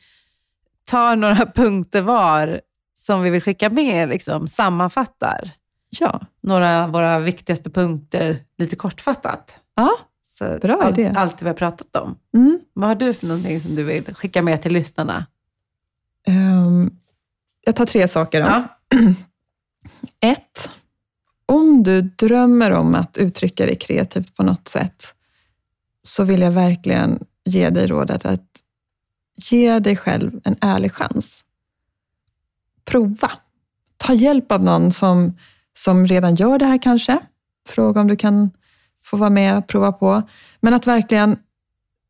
tar 0.91 1.15
några 1.15 1.45
punkter 1.45 2.01
var 2.01 2.61
som 2.93 3.21
vi 3.21 3.29
vill 3.29 3.41
skicka 3.41 3.69
med, 3.69 4.09
liksom, 4.09 4.47
sammanfattar 4.47 5.51
Ja, 5.99 6.21
några 6.41 6.83
av 6.83 6.89
våra 6.91 7.19
viktigaste 7.19 7.69
punkter 7.69 8.43
lite 8.57 8.75
kortfattat. 8.75 9.59
ja. 9.75 9.91
Så 10.23 10.57
Bra 10.61 10.81
allt, 10.83 10.97
idé. 10.97 11.13
allt 11.15 11.41
vi 11.41 11.47
har 11.47 11.53
pratat 11.53 11.95
om. 11.95 12.17
Mm. 12.33 12.59
Vad 12.73 12.87
har 12.89 12.95
du 12.95 13.13
för 13.13 13.27
någonting 13.27 13.59
som 13.59 13.75
du 13.75 13.83
vill 13.83 14.15
skicka 14.15 14.41
med 14.41 14.61
till 14.61 14.73
lyssnarna? 14.73 15.25
Ehm, 16.27 16.91
jag 17.61 17.75
tar 17.75 17.85
tre 17.85 18.07
saker. 18.07 18.41
Då. 18.41 18.47
Ja. 18.47 18.67
Ett, 20.31 20.69
om 21.45 21.83
du 21.83 22.01
drömmer 22.01 22.71
om 22.71 22.95
att 22.95 23.17
uttrycka 23.17 23.65
dig 23.65 23.75
kreativt 23.75 24.35
på 24.35 24.43
något 24.43 24.67
sätt, 24.67 25.03
så 26.03 26.23
vill 26.23 26.41
jag 26.41 26.51
verkligen 26.51 27.23
ge 27.45 27.69
dig 27.69 27.87
rådet 27.87 28.25
att 28.25 28.47
ge 29.35 29.79
dig 29.79 29.95
själv 29.97 30.41
en 30.43 30.55
ärlig 30.61 30.93
chans. 30.93 31.43
Prova. 32.85 33.31
Ta 33.97 34.13
hjälp 34.13 34.51
av 34.51 34.63
någon 34.63 34.91
som, 34.91 35.37
som 35.77 36.07
redan 36.07 36.35
gör 36.35 36.59
det 36.59 36.65
här 36.65 36.81
kanske. 36.81 37.19
Fråga 37.67 38.01
om 38.01 38.07
du 38.07 38.15
kan 38.15 38.51
få 39.05 39.17
vara 39.17 39.29
med 39.29 39.57
och 39.57 39.67
prova 39.67 39.91
på. 39.91 40.21
Men 40.59 40.73
att 40.73 40.87
verkligen 40.87 41.37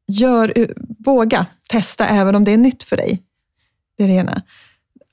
gör, 0.08 0.54
våga 1.00 1.46
testa 1.70 2.08
även 2.08 2.36
om 2.36 2.44
det 2.44 2.52
är 2.52 2.58
nytt 2.58 2.84
för 2.84 2.98
dig. 2.98 3.24
Det 3.98 4.04
är 4.04 4.08
det 4.08 4.14
ena. 4.14 4.42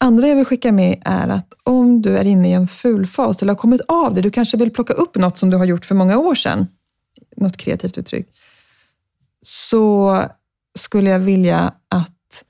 Andra 0.01 0.28
jag 0.28 0.36
vill 0.36 0.44
skicka 0.44 0.72
med 0.72 1.03
är 1.05 1.28
att 1.28 1.53
om 1.62 2.03
du 2.03 2.18
är 2.18 2.24
inne 2.24 2.51
i 2.51 2.53
en 2.53 2.68
ful 2.68 3.07
fas 3.07 3.42
eller 3.42 3.53
har 3.53 3.59
kommit 3.59 3.80
av 3.88 4.14
det, 4.14 4.20
du 4.20 4.30
kanske 4.30 4.57
vill 4.57 4.70
plocka 4.70 4.92
upp 4.92 5.16
något 5.16 5.38
som 5.38 5.51
du 5.51 5.57
har 5.57 5.64
gjort 5.64 5.84
för 5.84 5.94
många 5.94 6.18
år 6.18 6.34
sedan, 6.34 6.66
något 7.36 7.57
kreativt 7.57 7.99
uttryck, 7.99 8.28
så 9.42 10.22
skulle 10.78 11.11
jag 11.11 11.18
vilja 11.18 11.72
att 11.88 12.44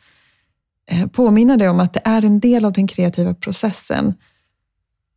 eh, 0.91 1.07
påminna 1.07 1.57
dig 1.57 1.69
om 1.69 1.81
att 1.81 1.93
det 1.93 2.03
är 2.05 2.25
en 2.25 2.41
del 2.41 2.65
av 2.65 2.73
den 2.73 2.87
kreativa 2.87 3.35
processen 3.35 4.15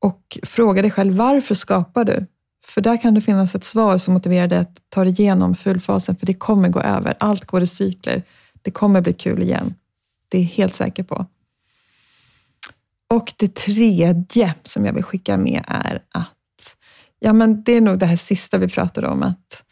och 0.01 0.37
fråga 0.43 0.81
dig 0.81 0.91
själv 0.91 1.13
varför 1.13 1.55
skapar 1.55 2.05
du? 2.05 2.25
För 2.65 2.81
där 2.81 3.01
kan 3.01 3.13
det 3.13 3.21
finnas 3.21 3.55
ett 3.55 3.63
svar 3.63 3.97
som 3.97 4.13
motiverar 4.13 4.47
dig 4.47 4.57
att 4.57 4.81
ta 4.89 5.03
dig 5.03 5.13
igenom 5.21 5.55
fulfasen, 5.55 6.15
för 6.15 6.25
det 6.25 6.33
kommer 6.33 6.69
gå 6.69 6.79
över. 6.79 7.13
Allt 7.19 7.45
går 7.45 7.61
i 7.61 7.67
cykler. 7.67 8.23
Det 8.61 8.71
kommer 8.71 9.01
bli 9.01 9.13
kul 9.13 9.41
igen. 9.41 9.75
Det 10.29 10.37
är 10.37 10.41
jag 10.41 10.49
helt 10.49 10.75
säker 10.75 11.03
på. 11.03 11.25
Och 13.09 13.33
det 13.37 13.55
tredje 13.55 14.55
som 14.63 14.85
jag 14.85 14.93
vill 14.93 15.03
skicka 15.03 15.37
med 15.37 15.63
är 15.67 16.01
att, 16.11 16.77
ja 17.19 17.33
men 17.33 17.63
det 17.63 17.71
är 17.71 17.81
nog 17.81 17.99
det 17.99 18.05
här 18.05 18.17
sista 18.17 18.57
vi 18.57 18.67
pratade 18.67 19.07
om, 19.07 19.23
att 19.23 19.63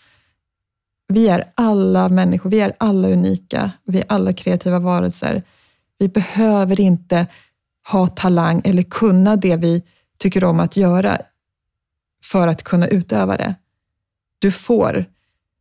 vi 1.07 1.27
är 1.27 1.51
alla 1.55 2.09
människor, 2.09 2.49
vi 2.49 2.59
är 2.59 2.73
alla 2.77 3.07
unika, 3.07 3.71
vi 3.83 3.99
är 3.99 4.05
alla 4.09 4.33
kreativa 4.33 4.79
varelser. 4.79 5.43
Vi 5.97 6.07
behöver 6.07 6.79
inte 6.79 7.27
ha 7.91 8.07
talang 8.07 8.61
eller 8.63 8.83
kunna 8.83 9.35
det 9.35 9.55
vi 9.55 9.83
tycker 10.19 10.43
om 10.43 10.59
att 10.59 10.77
göra 10.77 11.17
för 12.23 12.47
att 12.47 12.63
kunna 12.63 12.87
utöva 12.87 13.37
det. 13.37 13.55
Du 14.39 14.51
får. 14.51 15.05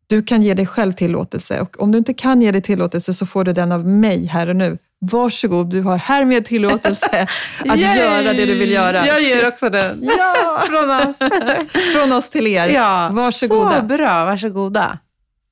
Du 0.06 0.22
kan 0.22 0.42
ge 0.42 0.54
dig 0.54 0.66
själv 0.66 0.92
tillåtelse 0.92 1.60
och 1.60 1.82
om 1.82 1.92
du 1.92 1.98
inte 1.98 2.14
kan 2.14 2.42
ge 2.42 2.52
dig 2.52 2.62
tillåtelse 2.62 3.14
så 3.14 3.26
får 3.26 3.44
du 3.44 3.52
den 3.52 3.72
av 3.72 3.86
mig 3.86 4.26
här 4.26 4.48
och 4.48 4.56
nu. 4.56 4.78
Varsågod, 5.00 5.70
du 5.70 5.82
har 5.82 5.96
härmed 5.96 6.44
tillåtelse 6.44 7.26
att 7.68 7.80
göra 7.80 8.32
det 8.32 8.46
du 8.46 8.54
vill 8.54 8.70
göra. 8.70 9.06
Jag 9.06 9.22
ger 9.22 9.48
också 9.48 9.70
den. 9.70 9.98
Ja! 10.02 10.62
Från 10.66 10.90
oss. 10.90 11.16
Från 11.92 12.12
oss 12.12 12.30
till 12.30 12.46
er. 12.46 12.68
Ja, 12.68 13.08
Varsågoda. 13.12 13.80
Så 13.80 13.86
bra, 13.86 14.24
varsågoda. 14.24 14.98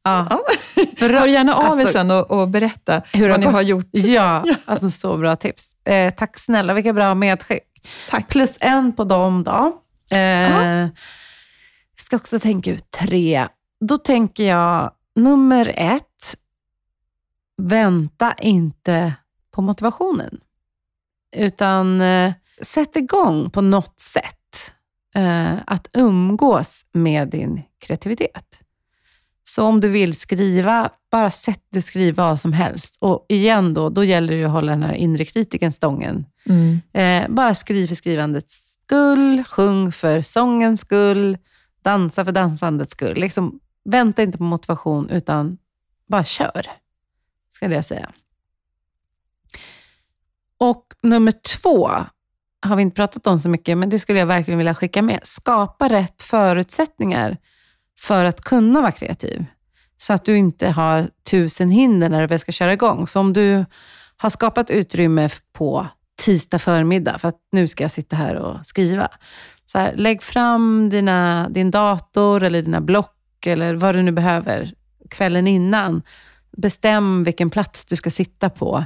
Ja. 0.04 0.42
Bra. 1.00 1.18
Hör 1.18 1.26
gärna 1.26 1.54
av 1.54 1.64
er 1.64 1.66
Alltså, 1.68 1.86
sen 1.92 2.10
och, 2.10 2.30
och 2.30 2.48
berätta 2.48 3.02
vad 3.12 3.40
ni 3.40 3.46
gått. 3.46 3.54
har 3.54 3.62
gjort. 3.62 3.88
Ja, 3.90 4.44
alltså 4.64 4.90
så 4.90 5.16
bra 5.16 5.36
tips. 5.36 5.70
Eh, 5.84 6.14
tack 6.14 6.38
snälla, 6.38 6.74
vilka 6.74 6.92
bra 6.92 7.14
medskick. 7.14 7.62
Tack. 8.08 8.28
Plus 8.28 8.58
en 8.60 8.92
på 8.92 9.04
dem 9.04 9.44
då. 9.44 9.82
Eh, 10.16 10.88
ska 11.96 12.16
också 12.16 12.38
tänka 12.38 12.72
ut 12.72 12.90
tre. 12.90 13.48
Då 13.80 13.98
tänker 13.98 14.44
jag, 14.44 14.90
nummer 15.14 15.72
ett, 15.76 16.36
vänta 17.56 18.34
inte 18.34 19.14
på 19.50 19.62
motivationen. 19.62 20.40
Utan 21.36 22.00
eh, 22.00 22.32
sätt 22.62 22.96
igång 22.96 23.50
på 23.50 23.60
något 23.60 24.00
sätt 24.00 24.74
eh, 25.14 25.54
att 25.66 25.88
umgås 25.92 26.86
med 26.92 27.28
din 27.28 27.62
kreativitet. 27.78 28.60
Så 29.48 29.64
om 29.64 29.80
du 29.80 29.88
vill 29.88 30.16
skriva, 30.16 30.90
bara 31.10 31.30
sätt 31.30 31.62
dig 31.72 31.82
skriva 31.82 32.28
vad 32.28 32.40
som 32.40 32.52
helst. 32.52 32.96
Och 33.00 33.26
igen 33.28 33.74
då, 33.74 33.88
då 33.88 34.04
gäller 34.04 34.36
det 34.36 34.44
att 34.44 34.50
hålla 34.50 34.72
den 34.72 34.82
här 34.82 34.94
inre 34.94 35.24
kritiken 35.24 35.72
stången. 35.72 36.26
Mm. 36.46 36.80
Eh, 36.92 37.34
bara 37.34 37.54
skriv 37.54 37.86
för 37.86 37.94
skrivandets 37.94 38.78
skull, 38.84 39.44
sjung 39.44 39.92
för 39.92 40.20
sångens 40.20 40.80
skull, 40.80 41.38
dansa 41.82 42.24
för 42.24 42.32
dansandets 42.32 42.92
skull. 42.92 43.16
Liksom, 43.16 43.60
vänta 43.84 44.22
inte 44.22 44.38
på 44.38 44.44
motivation, 44.44 45.10
utan 45.10 45.58
bara 46.08 46.24
kör, 46.24 46.66
ska 47.50 47.72
jag 47.72 47.84
säga. 47.84 48.12
Och 50.58 50.84
nummer 51.02 51.32
två 51.62 51.90
har 52.60 52.76
vi 52.76 52.82
inte 52.82 52.94
pratat 52.94 53.26
om 53.26 53.38
så 53.38 53.48
mycket, 53.48 53.78
men 53.78 53.90
det 53.90 53.98
skulle 53.98 54.18
jag 54.18 54.26
verkligen 54.26 54.58
vilja 54.58 54.74
skicka 54.74 55.02
med. 55.02 55.20
Skapa 55.22 55.88
rätt 55.88 56.22
förutsättningar 56.22 57.36
för 58.00 58.24
att 58.24 58.40
kunna 58.40 58.80
vara 58.80 58.92
kreativ. 58.92 59.46
Så 59.98 60.12
att 60.12 60.24
du 60.24 60.36
inte 60.36 60.68
har 60.68 61.06
tusen 61.30 61.70
hinder 61.70 62.08
när 62.08 62.20
du 62.20 62.26
väl 62.26 62.38
ska 62.38 62.52
köra 62.52 62.72
igång. 62.72 63.06
Så 63.06 63.20
om 63.20 63.32
du 63.32 63.64
har 64.16 64.30
skapat 64.30 64.70
utrymme 64.70 65.28
på 65.52 65.86
tisdag 66.24 66.58
förmiddag 66.58 67.18
för 67.18 67.28
att 67.28 67.38
nu 67.52 67.68
ska 67.68 67.84
jag 67.84 67.90
sitta 67.90 68.16
här 68.16 68.34
och 68.34 68.66
skriva. 68.66 69.08
Så 69.66 69.78
här, 69.78 69.94
lägg 69.96 70.22
fram 70.22 70.90
dina, 70.90 71.48
din 71.48 71.70
dator 71.70 72.42
eller 72.42 72.62
dina 72.62 72.80
block 72.80 73.46
eller 73.46 73.74
vad 73.74 73.94
du 73.94 74.02
nu 74.02 74.12
behöver 74.12 74.74
kvällen 75.10 75.46
innan. 75.46 76.02
Bestäm 76.56 77.24
vilken 77.24 77.50
plats 77.50 77.86
du 77.86 77.96
ska 77.96 78.10
sitta 78.10 78.50
på. 78.50 78.84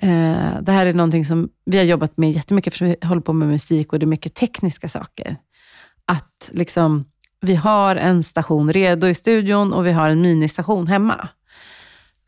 Eh, 0.00 0.60
det 0.60 0.72
här 0.72 0.86
är 0.86 0.94
någonting 0.94 1.24
som 1.24 1.48
vi 1.64 1.78
har 1.78 1.84
jobbat 1.84 2.16
med 2.16 2.30
jättemycket, 2.30 2.74
för 2.74 2.84
vi 2.84 2.96
håller 3.02 3.22
på 3.22 3.32
med 3.32 3.48
musik 3.48 3.92
och 3.92 3.98
det 3.98 4.04
är 4.04 4.08
mycket 4.08 4.34
tekniska 4.34 4.88
saker. 4.88 5.36
Att 6.04 6.50
liksom, 6.52 7.04
vi 7.40 7.54
har 7.54 7.96
en 7.96 8.22
station 8.22 8.72
redo 8.72 9.06
i 9.06 9.14
studion 9.14 9.72
och 9.72 9.86
vi 9.86 9.92
har 9.92 10.10
en 10.10 10.22
ministation 10.22 10.86
hemma. 10.86 11.28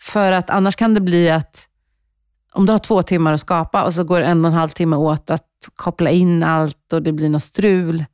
För 0.01 0.33
att 0.33 0.51
annars 0.51 0.77
kan 0.77 0.95
det 0.95 1.01
bli 1.01 1.31
att 1.31 1.69
om 2.53 2.67
du 2.67 2.73
har 2.73 2.79
två 2.79 3.03
timmar 3.03 3.33
att 3.33 3.41
skapa 3.41 3.85
och 3.85 3.95
så 3.95 4.05
går 4.05 4.21
en 4.21 4.45
och 4.45 4.51
en 4.51 4.57
halv 4.57 4.71
timme 4.71 4.97
åt 4.97 5.31
att 5.31 5.45
koppla 5.77 6.11
in 6.11 6.43
allt 6.43 6.93
och 6.93 7.03
det 7.03 7.13
blir 7.13 7.29
något 7.29 7.43
strul, 7.43 8.05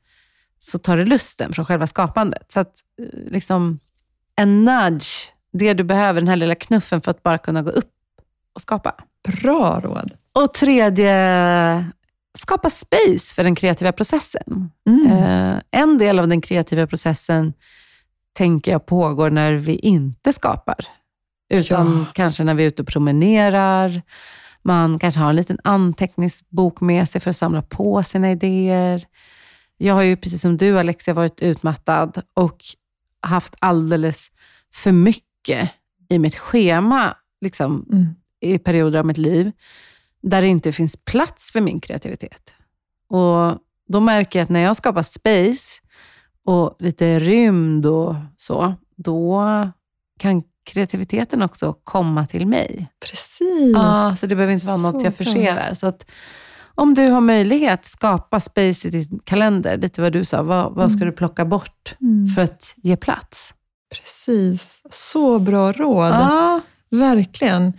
så 0.59 0.79
tar 0.79 0.97
det 0.97 1.05
lusten 1.05 1.53
från 1.53 1.65
själva 1.65 1.87
skapandet. 1.87 2.51
Så 2.51 2.59
att 2.59 2.73
eh, 2.99 3.31
liksom, 3.31 3.79
en 4.35 4.65
nudge, 4.65 5.31
det 5.53 5.73
du 5.73 5.83
behöver, 5.83 6.21
den 6.21 6.27
här 6.27 6.35
lilla 6.35 6.55
knuffen 6.55 7.01
för 7.01 7.11
att 7.11 7.23
bara 7.23 7.37
kunna 7.37 7.61
gå 7.61 7.69
upp 7.69 7.91
och 8.53 8.61
skapa. 8.61 8.95
Bra 9.23 9.79
råd. 9.83 10.11
Och 10.33 10.53
tredje, 10.53 11.85
skapa 12.37 12.69
space 12.69 13.35
för 13.35 13.43
den 13.43 13.55
kreativa 13.55 13.91
processen. 13.91 14.71
Mm. 14.89 15.07
Eh, 15.11 15.61
en 15.71 15.97
del 15.97 16.19
av 16.19 16.27
den 16.27 16.41
kreativa 16.41 16.87
processen 16.87 17.53
tänker 18.33 18.71
jag 18.71 18.85
pågår 18.85 19.29
när 19.29 19.53
vi 19.53 19.75
inte 19.75 20.33
skapar. 20.33 20.85
Utan 21.49 21.97
Ja. 21.99 22.05
kanske 22.13 22.43
när 22.43 22.53
vi 22.53 22.63
är 22.63 22.67
ute 22.67 22.81
och 22.81 22.87
promenerar. 22.87 24.01
Man 24.63 24.99
kanske 24.99 25.19
har 25.19 25.29
en 25.29 25.35
liten 25.35 25.59
anteckningsbok 25.63 26.81
med 26.81 27.09
sig 27.09 27.21
för 27.21 27.29
att 27.29 27.35
samla 27.37 27.61
på 27.61 28.03
sina 28.03 28.31
idéer. 28.31 29.03
Jag 29.77 29.93
har 29.93 30.01
ju 30.01 30.17
precis 30.17 30.41
som 30.41 30.57
du 30.57 30.79
Alexia 30.79 31.13
varit 31.13 31.41
utmattad 31.41 32.21
och 32.33 32.57
haft 33.21 33.55
alldeles 33.59 34.27
för 34.73 34.91
mycket 34.91 35.71
i 36.09 36.19
mitt 36.19 36.35
schema 36.35 37.15
liksom, 37.41 37.85
Mm. 37.91 38.15
i 38.41 38.57
perioder 38.57 38.99
av 38.99 39.05
mitt 39.05 39.17
liv 39.17 39.51
där 40.29 40.41
det 40.41 40.47
inte 40.47 40.71
finns 40.71 40.95
plats 41.05 41.51
för 41.51 41.61
min 41.61 41.79
kreativitet. 41.79 42.55
Och 43.09 43.57
Då 43.87 43.99
märker 43.99 44.39
jag 44.39 44.43
att 44.43 44.49
när 44.49 44.59
jag 44.59 44.75
skapar 44.75 45.03
space 45.03 45.81
och 46.45 46.75
lite 46.79 47.19
rymd 47.19 47.85
och 47.85 48.15
så, 48.37 48.73
då 48.97 49.43
kan 50.19 50.43
kreativiteten 50.71 51.41
också 51.41 51.73
komma 51.83 52.27
till 52.27 52.47
mig. 52.47 52.87
Precis. 53.09 53.73
Ja, 53.73 54.15
så 54.19 54.25
det 54.25 54.35
behöver 54.35 54.53
inte 54.53 54.65
vara 54.65 54.77
Så 54.77 54.91
något 54.91 55.03
jag 55.03 55.13
bra. 55.13 55.25
forcerar. 55.25 55.73
Så 55.73 55.87
att, 55.87 56.05
om 56.75 56.93
du 56.93 57.07
har 57.09 57.21
möjlighet, 57.21 57.85
skapa 57.85 58.39
space 58.39 58.87
i 58.87 58.91
din 58.91 59.19
kalender. 59.23 59.77
Lite 59.77 60.01
vad 60.01 60.13
du 60.13 60.25
sa, 60.25 60.41
vad, 60.43 60.73
vad 60.73 60.91
ska 60.91 60.97
Mm. 61.01 61.09
du 61.11 61.17
plocka 61.17 61.45
bort 61.45 61.95
Mm. 62.01 62.27
för 62.27 62.41
att 62.41 62.73
ge 62.75 62.97
plats? 62.97 63.53
Precis. 63.95 64.81
Så 64.91 65.39
bra 65.39 65.71
råd. 65.71 66.09
Ja, 66.13 66.61
Verkligen. 66.91 67.73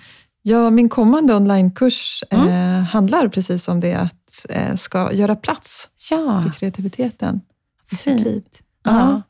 Ja, 0.49 0.71
min 0.71 0.89
kommande 0.89 1.35
onlinekurs 1.35 2.25
Mm. 2.31 2.49
eh, 2.49 2.83
handlar 2.85 3.29
precis 3.29 3.69
om 3.69 3.81
det, 3.81 3.95
att 3.95 4.47
eh, 4.49 4.75
ska 4.75 5.13
göra 5.13 5.37
plats 5.37 5.89
ja 6.11 6.43
för 6.43 6.51
kreativiteten 6.59 7.41
i 7.93 7.97
sitt 7.97 8.21
liv. 8.21 8.43
Ja. 8.85 9.23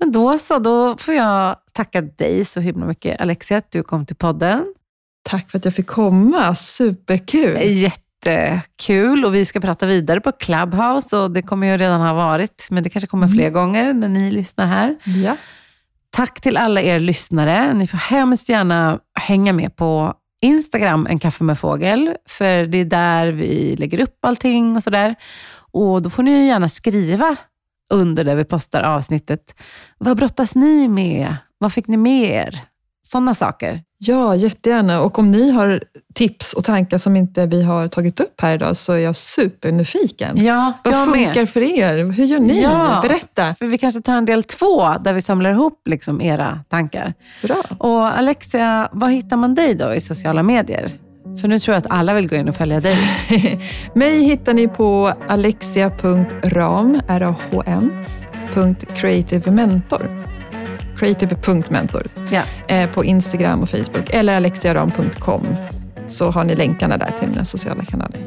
Men 0.00 0.12
då 0.12 0.38
så, 0.38 0.58
då 0.58 0.96
får 0.96 1.14
jag 1.14 1.56
tacka 1.72 2.00
dig 2.02 2.44
så 2.44 2.60
himla 2.60 2.86
mycket 2.86 3.20
Alexia, 3.20 3.58
att 3.58 3.70
du 3.70 3.82
kom 3.82 4.06
till 4.06 4.16
podden. 4.16 4.74
Tack 5.22 5.50
för 5.50 5.58
att 5.58 5.64
jag 5.64 5.74
fick 5.74 5.86
komma. 5.86 6.54
Superkul. 6.54 7.58
Jättekul 7.62 9.24
och 9.24 9.34
vi 9.34 9.44
ska 9.44 9.60
prata 9.60 9.86
vidare 9.86 10.20
på 10.20 10.32
Clubhouse 10.32 11.16
och 11.16 11.30
det 11.30 11.42
kommer 11.42 11.66
ju 11.66 11.76
redan 11.76 12.00
ha 12.00 12.12
varit, 12.14 12.68
men 12.70 12.82
det 12.82 12.90
kanske 12.90 13.06
kommer 13.08 13.26
Mm. 13.26 13.36
fler 13.38 13.50
gånger 13.50 13.92
när 13.92 14.08
ni 14.08 14.30
lyssnar 14.30 14.66
här. 14.66 14.96
Ja. 15.04 15.36
Tack 16.16 16.40
till 16.40 16.56
alla 16.56 16.80
er 16.82 17.00
lyssnare. 17.00 17.74
Ni 17.74 17.86
får 17.86 17.98
hemskt 17.98 18.48
gärna 18.48 19.00
hänga 19.20 19.52
med 19.52 19.76
på 19.76 20.14
Instagram, 20.42 21.06
En 21.06 21.18
kaffe 21.18 21.44
med 21.44 21.58
fågel, 21.58 22.16
för 22.28 22.66
det 22.66 22.78
är 22.78 22.84
där 22.84 23.26
vi 23.26 23.76
lägger 23.76 24.00
upp 24.00 24.18
allting 24.22 24.76
och 24.76 24.82
sådär. 24.82 25.14
Och 25.72 26.02
då 26.02 26.10
får 26.10 26.22
ni 26.22 26.46
gärna 26.46 26.68
skriva 26.68 27.36
under 27.90 28.24
där 28.24 28.34
vi 28.34 28.44
postar 28.44 28.82
avsnittet. 28.82 29.54
Vad 29.98 30.16
brottas 30.16 30.54
ni 30.54 30.88
med? 30.88 31.36
Vad 31.58 31.72
fick 31.72 31.86
ni 31.86 31.96
med 31.96 32.30
er? 32.30 32.60
Sådana 33.06 33.34
saker. 33.34 33.80
ja, 33.98 34.34
jättegärna. 34.34 35.00
Och 35.00 35.18
om 35.18 35.30
ni 35.30 35.50
har 35.50 35.82
tips 36.14 36.52
och 36.52 36.64
tankar 36.64 36.98
som 36.98 37.16
inte 37.16 37.46
vi 37.46 37.62
har 37.62 37.88
tagit 37.88 38.20
upp 38.20 38.40
här 38.40 38.54
idag, 38.54 38.76
så 38.76 38.92
är 38.92 38.98
jag 38.98 39.16
supernyfiken. 39.16 40.44
Ja, 40.44 40.72
Vad 40.84 40.94
funkar 41.14 41.46
för 41.46 41.60
er? 41.78 42.12
Hur 42.12 42.24
gör 42.24 42.38
ni? 42.38 42.62
Ja. 42.62 42.98
Berätta. 43.02 43.54
För 43.54 43.66
vi 43.66 43.78
kanske 43.78 44.00
tar 44.00 44.16
en 44.16 44.24
del 44.24 44.42
två, 44.42 44.94
där 45.04 45.12
vi 45.12 45.22
samlar 45.22 45.50
ihop 45.50 45.82
liksom 45.88 46.20
era 46.20 46.60
tankar. 46.68 47.14
Bra. 47.42 47.62
Och 47.78 48.18
Alexia, 48.18 48.88
var 48.92 49.08
hittar 49.08 49.36
man 49.36 49.54
dig 49.54 49.74
då 49.74 49.94
i 49.94 50.00
sociala 50.00 50.42
medier? 50.42 50.90
För 51.40 51.48
nu 51.48 51.58
tror 51.60 51.74
jag 51.74 51.78
att 51.78 51.90
alla 51.90 52.14
vill 52.14 52.28
gå 52.28 52.36
in 52.36 52.48
och 52.48 52.56
följa 52.56 52.80
dig. 52.80 52.98
Mig 53.94 54.22
hittar 54.24 54.54
ni 54.54 54.68
på 54.68 55.12
alexia.ram, 55.28 57.00
R-A-H-M, 57.08 57.90
.creativementor. 58.94 60.25
Creative.mentor 60.98 62.06
Ja. 62.30 62.42
eh, 62.68 62.90
på 62.90 63.04
Instagram 63.04 63.62
och 63.62 63.68
Facebook 63.68 64.10
eller 64.10 64.34
alexiaram.com 64.36 65.46
så 66.06 66.30
har 66.30 66.44
ni 66.44 66.56
länkarna 66.56 66.96
där 66.96 67.10
till 67.18 67.28
mina 67.28 67.44
sociala 67.44 67.84
kanaler. 67.84 68.20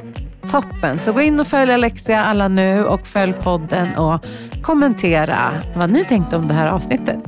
Toppen, 0.52 1.00
så 1.00 1.14
gå 1.14 1.22
in 1.22 1.40
och 1.40 1.48
följ 1.48 1.72
Alexia 1.72 2.24
alla 2.24 2.48
nu 2.48 2.86
och 2.86 3.08
följ 3.08 3.34
podden 3.34 3.96
och 3.96 4.26
kommentera 4.62 5.52
vad 5.76 5.90
ni 5.92 6.06
tänkte 6.06 6.36
om 6.38 6.48
det 6.48 6.54
här 6.54 6.68
avsnittet. 6.68 7.24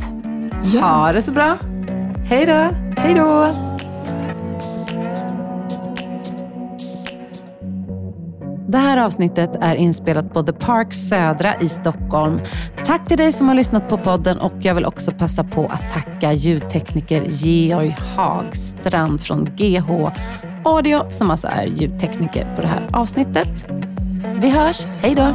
Ha 0.82 1.12
det 1.14 1.22
så 1.22 1.32
bra. 1.32 1.58
Hej 2.30 2.46
då! 2.46 2.70
Hej 3.02 3.14
då! 3.14 3.52
Det 8.72 8.78
här 8.78 8.97
avsnittet 8.97 9.49
är 9.61 9.76
inspelat 9.76 10.34
på 10.34 10.43
The 10.43 10.53
Park 10.53 10.93
Södra 10.93 11.59
i 11.61 11.69
Stockholm. 11.69 12.39
Tack 12.86 13.07
till 13.07 13.17
dig 13.17 13.32
som 13.32 13.47
har 13.47 13.55
lyssnat 13.55 13.89
på 13.89 13.97
podden 13.97 14.39
och 14.39 14.53
jag 14.59 14.76
vill 14.76 14.86
också 14.86 15.11
passa 15.11 15.43
på 15.43 15.65
att 15.65 15.91
tacka 15.91 16.34
ljudtekniker 16.34 17.26
Georg 17.28 17.95
Hagstrand 18.15 19.22
från 19.22 19.45
GH 19.55 20.09
Audio 20.63 21.09
som 21.09 21.32
alltså 21.32 21.47
är 21.47 21.65
ljudtekniker 21.65 22.55
på 22.55 22.61
det 22.61 22.67
här 22.67 22.89
avsnittet. 22.93 23.65
Vi 24.36 24.49
hörs, 24.49 24.86
hej 25.01 25.15
då! 25.15 25.34